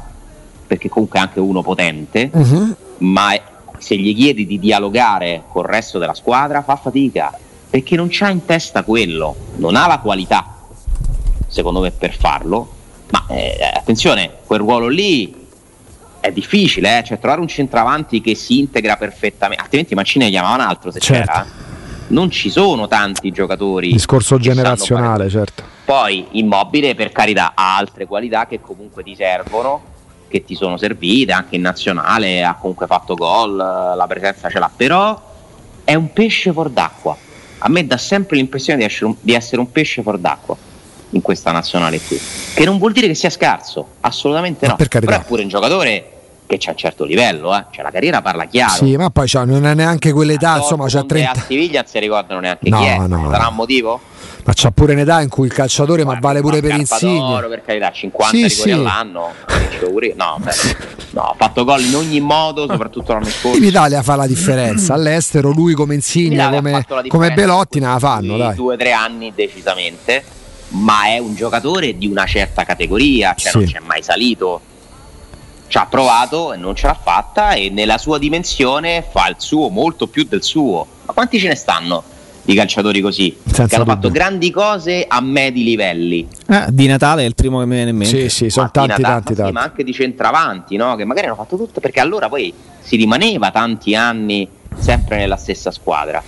perché 0.68 0.90
comunque 0.90 1.20
è 1.20 1.22
anche 1.24 1.40
uno 1.40 1.62
potente, 1.62 2.30
Mhm. 2.34 2.76
ma 3.00 3.32
se 3.78 3.98
gli 3.98 4.16
chiedi 4.16 4.46
di 4.46 4.60
dialogare 4.60 5.44
col 5.48 5.66
resto 5.66 5.98
della 5.98 6.14
squadra 6.14 6.62
fa 6.62 6.76
fatica 6.76 7.36
perché 7.68 7.96
non 7.96 8.08
c'ha 8.12 8.30
in 8.30 8.46
testa 8.46 8.84
quello, 8.84 9.36
non 9.56 9.76
ha 9.76 9.88
la 9.88 9.98
qualità 10.00 10.46
secondo 11.48 11.80
me 11.82 11.90
per 11.92 12.16
farlo, 12.16 12.70
ma 13.10 13.26
eh, 13.30 13.58
attenzione, 13.74 14.30
quel 14.46 14.60
ruolo 14.60 14.88
lì 14.88 15.36
è 16.20 16.32
difficile, 16.32 17.00
eh? 17.00 17.04
cioè 17.04 17.18
trovare 17.20 17.42
un 17.42 17.48
centravanti 17.48 18.22
che 18.22 18.36
si 18.36 18.60
integra 18.60 18.96
perfettamente, 18.98 19.64
altrimenti 19.64 19.96
Mancini 19.96 20.30
chiamava 20.30 20.54
un 20.56 20.62
altro 20.62 20.92
se 20.92 21.00
Certo. 21.00 21.26
c'era. 21.32 21.48
Non 22.12 22.30
ci 22.30 22.50
sono 22.50 22.88
tanti 22.88 23.32
giocatori. 23.32 23.92
Discorso 23.92 24.38
generazionale, 24.38 25.30
certo. 25.30 25.64
Poi 25.86 26.28
immobile 26.32 26.94
per 26.94 27.12
carità 27.12 27.54
ha 27.56 27.78
altre 27.78 28.06
qualità 28.06 28.48
che 28.48 28.60
comunque 28.60 29.02
ti 29.02 29.16
servono, 29.16 29.82
che 30.28 30.44
ti 30.44 30.56
sono 30.56 30.78
servite 30.78 31.32
anche 31.32 31.56
in 31.56 31.62
nazionale, 31.62 32.44
ha 32.44 32.56
comunque 32.56 32.86
fatto 32.86 33.16
gol, 33.16 33.56
la 33.56 34.06
presenza 34.08 34.50
ce 34.50 34.60
l'ha, 34.60 34.70
però 34.76 35.30
è 35.84 35.96
un 35.96 36.12
pesce 36.12 36.52
fuor 36.52 36.70
d'acqua. 36.70 37.16
A 37.60 37.70
me 37.70 37.88
dà 37.88 37.98
sempre 37.98 38.36
l'impressione 38.36 38.80
di 38.80 38.86
essere 38.86 39.06
un, 39.06 39.16
di 39.20 39.34
essere 39.34 39.62
un 39.62 39.72
pesce 39.72 40.02
fuor 40.02 40.18
d'acqua 40.18 40.56
in 41.12 41.22
questa 41.22 41.52
nazionale 41.52 42.00
qui, 42.00 42.20
che 42.54 42.66
non 42.66 42.78
vuol 42.78 42.92
dire 42.92 43.08
che 43.08 43.16
sia 43.16 43.30
scarso, 43.30 43.96
assolutamente 44.02 44.66
Ma 44.66 44.72
no. 44.72 44.78
per 44.78 44.88
carità. 44.88 45.12
Però 45.12 45.24
è 45.24 45.28
pure 45.28 45.44
un 45.44 45.50
giocatore 45.50 46.21
che 46.52 46.58
c'ha 46.60 46.72
un 46.72 46.78
certo 46.78 47.06
livello, 47.06 47.56
eh. 47.56 47.66
cioè 47.72 47.82
la 47.84 47.92
carriera 47.92 48.22
parla 48.22 48.46
chiaro. 48.46 48.74
Sì, 48.74 48.96
ma 48.98 49.10
poi 49.10 49.26
c'ha- 49.28 49.46
non 49.46 49.66
è 49.66 49.74
neanche 49.74 50.12
quell'età, 50.12 50.58
insomma, 50.58 50.86
c'ha 50.88 51.00
Dortmund 51.02 51.12
e 51.12 51.24
30. 51.24 51.40
A 51.40 51.44
Siviglia 51.48 51.80
non 51.82 51.90
si 51.90 52.00
ricordano 52.00 52.40
neanche 52.42 52.70
No, 52.70 52.80
chi 52.80 52.86
è, 52.86 52.98
no, 52.98 53.30
sarà 53.32 53.44
no. 53.44 53.50
un 53.50 53.56
motivo? 53.56 54.02
Ma 54.44 54.54
c'ha 54.56 54.72
pure 54.72 54.94
un'età 54.94 55.22
in 55.22 55.30
cui 55.30 55.46
il 55.48 55.54
calciatore, 55.54 56.00
ma 56.04 56.18
Guarda, 56.18 56.28
vale 56.28 56.42
pure 56.42 56.62
per 56.62 56.72
Scarpa 56.86 57.06
Insigne. 57.06 57.48
per 57.48 57.62
carità, 57.64 57.92
50 57.92 58.36
Sì, 58.36 58.42
rigori 58.44 58.54
sì. 58.54 58.72
all'anno. 58.72 59.30
No, 60.16 60.38
beh, 60.40 60.52
no, 61.12 61.22
ha 61.22 61.34
fatto 61.38 61.64
gol 61.64 61.82
in 61.84 61.96
ogni 61.96 62.20
modo, 62.20 62.68
soprattutto 62.68 63.14
l'anno 63.14 63.26
scorso. 63.26 63.58
In 63.58 63.64
Italia 63.64 64.02
fa 64.02 64.16
la 64.16 64.28
differenza, 64.28 64.94
all'estero 64.96 65.52
lui 65.52 65.74
come 65.74 65.94
Insigne, 65.96 66.50
come, 66.50 66.86
come 67.08 67.32
Belotti 67.32 67.80
ne 67.80 67.88
la 67.88 68.00
fanno, 68.00 68.36
dai. 68.38 68.56
Due 68.56 68.74
o 68.74 68.78
tre 68.78 68.92
anni 68.92 69.32
decisamente, 69.34 70.24
ma 70.70 71.06
è 71.06 71.18
un 71.20 71.36
giocatore 71.36 71.98
di 71.98 72.08
una 72.08 72.26
certa 72.26 72.64
categoria, 72.64 73.34
cioè 73.38 73.52
Sì. 73.52 73.58
non 73.58 73.66
c'è 73.68 73.80
mai 73.80 74.02
salito. 74.04 74.62
Ci 75.72 75.78
ha 75.78 75.86
provato 75.86 76.52
e 76.52 76.58
non 76.58 76.76
ce 76.76 76.86
l'ha 76.88 77.00
fatta 77.02 77.54
e 77.54 77.70
nella 77.70 77.98
sua 77.98 78.18
dimensione 78.18 79.06
fa 79.10 79.30
il 79.30 79.36
suo 79.38 79.70
molto 79.70 80.08
più 80.08 80.26
del 80.28 80.44
suo. 80.44 80.86
Ma 81.06 81.14
quanti 81.14 81.40
ce 81.40 81.48
ne 81.48 81.56
stanno 81.56 82.04
di 82.42 82.54
calciatori 82.54 83.00
così? 83.00 83.38
Senza 83.46 83.68
che 83.68 83.76
hanno 83.76 83.86
dubbio. 83.86 84.02
fatto 84.02 84.12
grandi 84.12 84.52
cose 84.52 85.06
a 85.08 85.22
medi 85.22 85.64
livelli. 85.64 86.28
Eh, 86.50 86.66
di 86.72 86.88
Natale 86.88 87.22
è 87.22 87.26
il 87.26 87.36
primo 87.36 87.60
che 87.60 87.66
mi 87.68 87.76
viene 87.76 87.92
in 87.92 87.96
mente. 87.96 88.28
Sì, 88.28 88.28
sì, 88.28 88.50
sono 88.50 88.66
Ma 88.66 88.72
tanti, 88.86 89.02
Natale, 89.02 89.14
tanti, 89.14 89.30
ma 89.30 89.30
sì, 89.30 89.36
tanti. 89.36 89.54
ma 89.54 89.62
anche 89.62 89.84
di 89.86 89.94
centravanti, 89.94 90.76
no? 90.76 90.96
che 90.96 91.06
magari 91.06 91.28
hanno 91.28 91.36
fatto 91.38 91.56
tutto 91.56 91.80
perché 91.80 92.02
allora 92.02 92.28
poi 92.28 92.54
si 92.82 92.98
rimaneva 92.98 93.50
tanti 93.52 93.96
anni 93.96 94.46
sempre 94.78 95.20
nella 95.20 95.38
stessa 95.38 95.72
squadra 95.72 96.22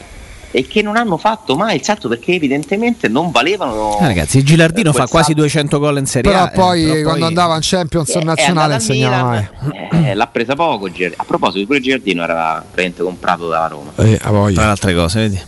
e 0.56 0.68
che 0.68 0.84
non 0.84 0.98
hanno 0.98 1.18
fatto 1.18 1.56
mai 1.56 1.78
il 1.78 1.84
salto 1.84 2.08
perché 2.08 2.34
evidentemente 2.34 3.08
non 3.08 3.32
valevano. 3.32 3.98
Eh, 4.00 4.06
ragazzi, 4.06 4.44
Gilardino 4.44 4.92
eh, 4.92 4.94
fa 4.94 5.08
quasi 5.08 5.32
salto. 5.32 5.42
200 5.42 5.80
gol 5.80 5.98
in 5.98 6.06
Serie 6.06 6.32
Però 6.32 6.44
A. 6.44 6.48
eh, 6.48 6.52
poi 6.52 6.86
però 6.86 7.02
quando 7.02 7.26
andava 7.26 7.56
in 7.56 7.62
Champions 7.64 8.16
Eh, 8.16 8.24
nazionale 8.24 8.76
insegnava 8.76 9.50
eh, 9.92 10.14
l'ha 10.14 10.28
presa 10.28 10.54
poco. 10.54 10.86
A 11.16 11.24
proposito, 11.24 11.66
pure 11.66 11.80
Giardino 11.80 12.24
era 12.24 12.60
praticamente 12.62 13.02
comprato 13.02 13.50
dalla 13.50 13.68
Roma. 13.68 13.92
Eh, 13.96 14.20
a 14.22 14.30
voglia. 14.30 14.56
Tra 14.56 14.64
le 14.66 14.70
altre 14.70 14.94
cose, 14.94 15.20
vedi? 15.22 15.42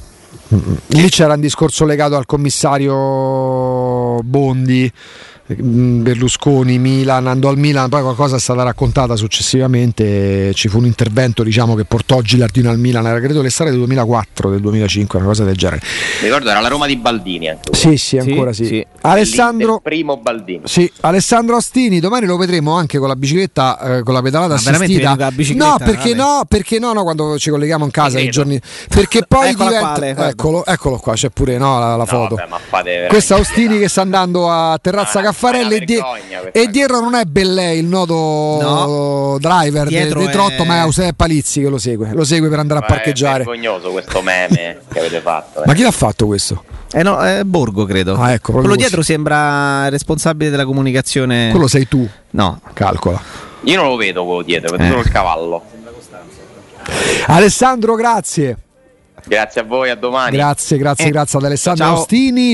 Lì 0.88 1.10
c'era 1.10 1.34
un 1.34 1.40
discorso 1.42 1.86
legato 1.86 2.16
al 2.16 2.26
commissario 2.26 4.20
Bondi, 4.24 4.92
mm, 4.92 5.35
Berlusconi, 5.48 6.80
Milan, 6.80 7.28
andò 7.28 7.50
al 7.50 7.58
Milan, 7.58 7.88
poi 7.88 8.02
qualcosa 8.02 8.38
è 8.38 8.40
stata 8.40 8.64
raccontata 8.64 9.16
successivamente, 9.16 10.52
ci 10.56 10.68
fu 10.70 10.80
un 10.80 10.86
intervento 10.86 11.44
diciamo, 11.44 11.76
che 11.76 11.86
portò 11.86 12.22
Gilardino 12.22 12.72
al 12.72 12.80
Milan, 12.80 13.06
era 13.06 13.20
credo 13.20 13.44
l'estate 13.44 13.70
del 13.70 13.80
2004, 13.80 14.50
del 14.50 14.60
2005, 14.62 15.20
una 15.20 15.28
cosa 15.28 15.44
del 15.44 15.56
genere. 15.56 15.82
Mi 16.22 16.28
ricordo 16.28 16.50
era 16.50 16.60
la 16.62 16.68
Roma 16.68 16.88
di 16.88 16.96
Baldini. 16.96 17.46
Quello. 17.46 17.60
Sì, 17.74 17.98
sì, 17.98 18.18
ancora 18.18 18.54
sì. 18.54 18.66
sì. 18.66 18.86
Alessandro... 19.02 19.76
Il 19.76 19.82
primo 19.84 20.18
Baldini. 20.18 20.62
Sì, 20.66 20.92
Alessandro 21.02 21.58
Astini, 21.58 22.00
domani 22.00 22.26
lo 22.26 22.38
vedremo 22.38 22.74
anche 22.74 22.98
con 22.98 23.08
la 23.08 23.16
bicicletta, 23.16 23.98
eh, 23.98 24.04
con 24.04 24.14
la 24.16 24.24
pedalata 24.24 24.56
Ma 24.56 24.62
veramente 24.64 25.06
assistita. 25.06 25.56
la 25.60 25.70
no, 25.70 25.78
perché 25.78 26.14
no, 26.16 26.42
perché 26.48 26.80
no, 26.80 26.94
no, 26.94 27.04
quando 27.04 27.38
ci 27.38 27.52
colleghiamo 27.52 27.86
in 27.86 27.92
casa 27.92 28.20
i 28.20 28.30
giorni. 28.30 28.60
Perché 28.90 29.26
poi 29.30 29.50
Eccola 29.50 29.70
diventa. 29.70 29.88
qua, 29.88 29.96
Ale, 29.96 30.14
guarda. 30.14 30.32
eccolo, 30.32 30.66
eccolo 30.66 30.98
qua, 30.98 31.14
c'è 31.14 31.30
pure 31.30 31.58
no, 31.60 31.78
la, 31.78 31.90
la 31.92 31.98
No, 31.98 32.06
foto. 32.06 32.36
vabbè, 32.70 33.08
è 33.08 33.34
Austini 33.34 33.78
che 33.80 33.90
sta 33.90 34.02
andando 34.02 34.50
a 34.50 34.78
Terrazza 34.82 35.20
Ah, 35.20 35.24
Caffarelli 35.36 35.76
è 35.76 35.84
una 35.84 35.84
e, 35.84 35.86
vergogna 35.86 36.52
e 36.52 36.68
dietro 36.68 37.00
non 37.02 37.16
è 37.16 37.24
Bellei, 37.26 37.80
il 37.80 37.86
noto 37.86 38.14
No. 38.62 39.38
driver 39.40 39.84
de- 39.84 39.90
Dietro 39.90 40.20
di 40.22 40.30
Trotto, 40.30 40.64
è- 40.64 40.66
ma 40.66 40.78
è 40.78 40.80
Eusebio 40.82 41.14
Palizzi 41.16 41.62
che 41.62 41.68
lo 41.70 41.78
segue. 41.78 42.12
Lo 42.14 42.24
segue 42.24 42.48
per 42.50 42.60
andare 42.60 42.80
a 42.80 42.82
Ma 42.82 42.88
È 42.88 42.96
parcheggiare. 42.96 43.44
vergognoso 43.44 43.92
questo 43.92 44.22
meme 44.22 44.80
che 44.92 45.00
avete 45.00 45.20
fatto. 45.20 45.60
eh. 45.62 45.64
Ma 45.66 45.74
chi 45.74 45.82
l'ha 45.84 45.92
fatto 45.92 46.26
questo? 46.26 46.64
Eh 46.92 47.04
no, 47.04 47.20
è 47.20 47.44
Borgo, 47.44 47.84
credo. 47.86 48.16
Ah, 48.16 48.32
ecco, 48.32 48.54
Quello 48.54 48.68
così. 48.70 48.80
dietro 48.80 49.02
sembra 49.02 49.90
responsabile 49.90 50.50
della 50.50 50.66
comunicazione. 50.66 51.50
Quello 51.52 51.68
sei 51.68 51.88
tu, 51.88 52.08
No, 52.32 52.62
calcola. 52.74 53.22
Io 53.64 53.76
non 53.82 53.90
lo 53.90 53.96
vedo 53.98 54.24
quello 54.26 54.42
dietro, 54.44 54.72
vedo 54.72 54.84
Eh. 54.84 54.88
solo 54.90 55.02
il 55.02 55.10
cavallo. 55.10 55.64
Alessandro, 57.28 57.96
grazie. 57.96 58.58
Grazie 59.28 59.62
a 59.62 59.64
voi, 59.64 59.90
a 59.90 59.96
domani. 59.96 60.36
Grazie, 60.36 60.78
grazie, 60.78 61.08
Eh, 61.08 61.10
grazie 61.10 61.40
ad 61.40 61.46
Alessandro 61.46 61.84
ciao. 61.86 61.96
Austini. 61.96 62.54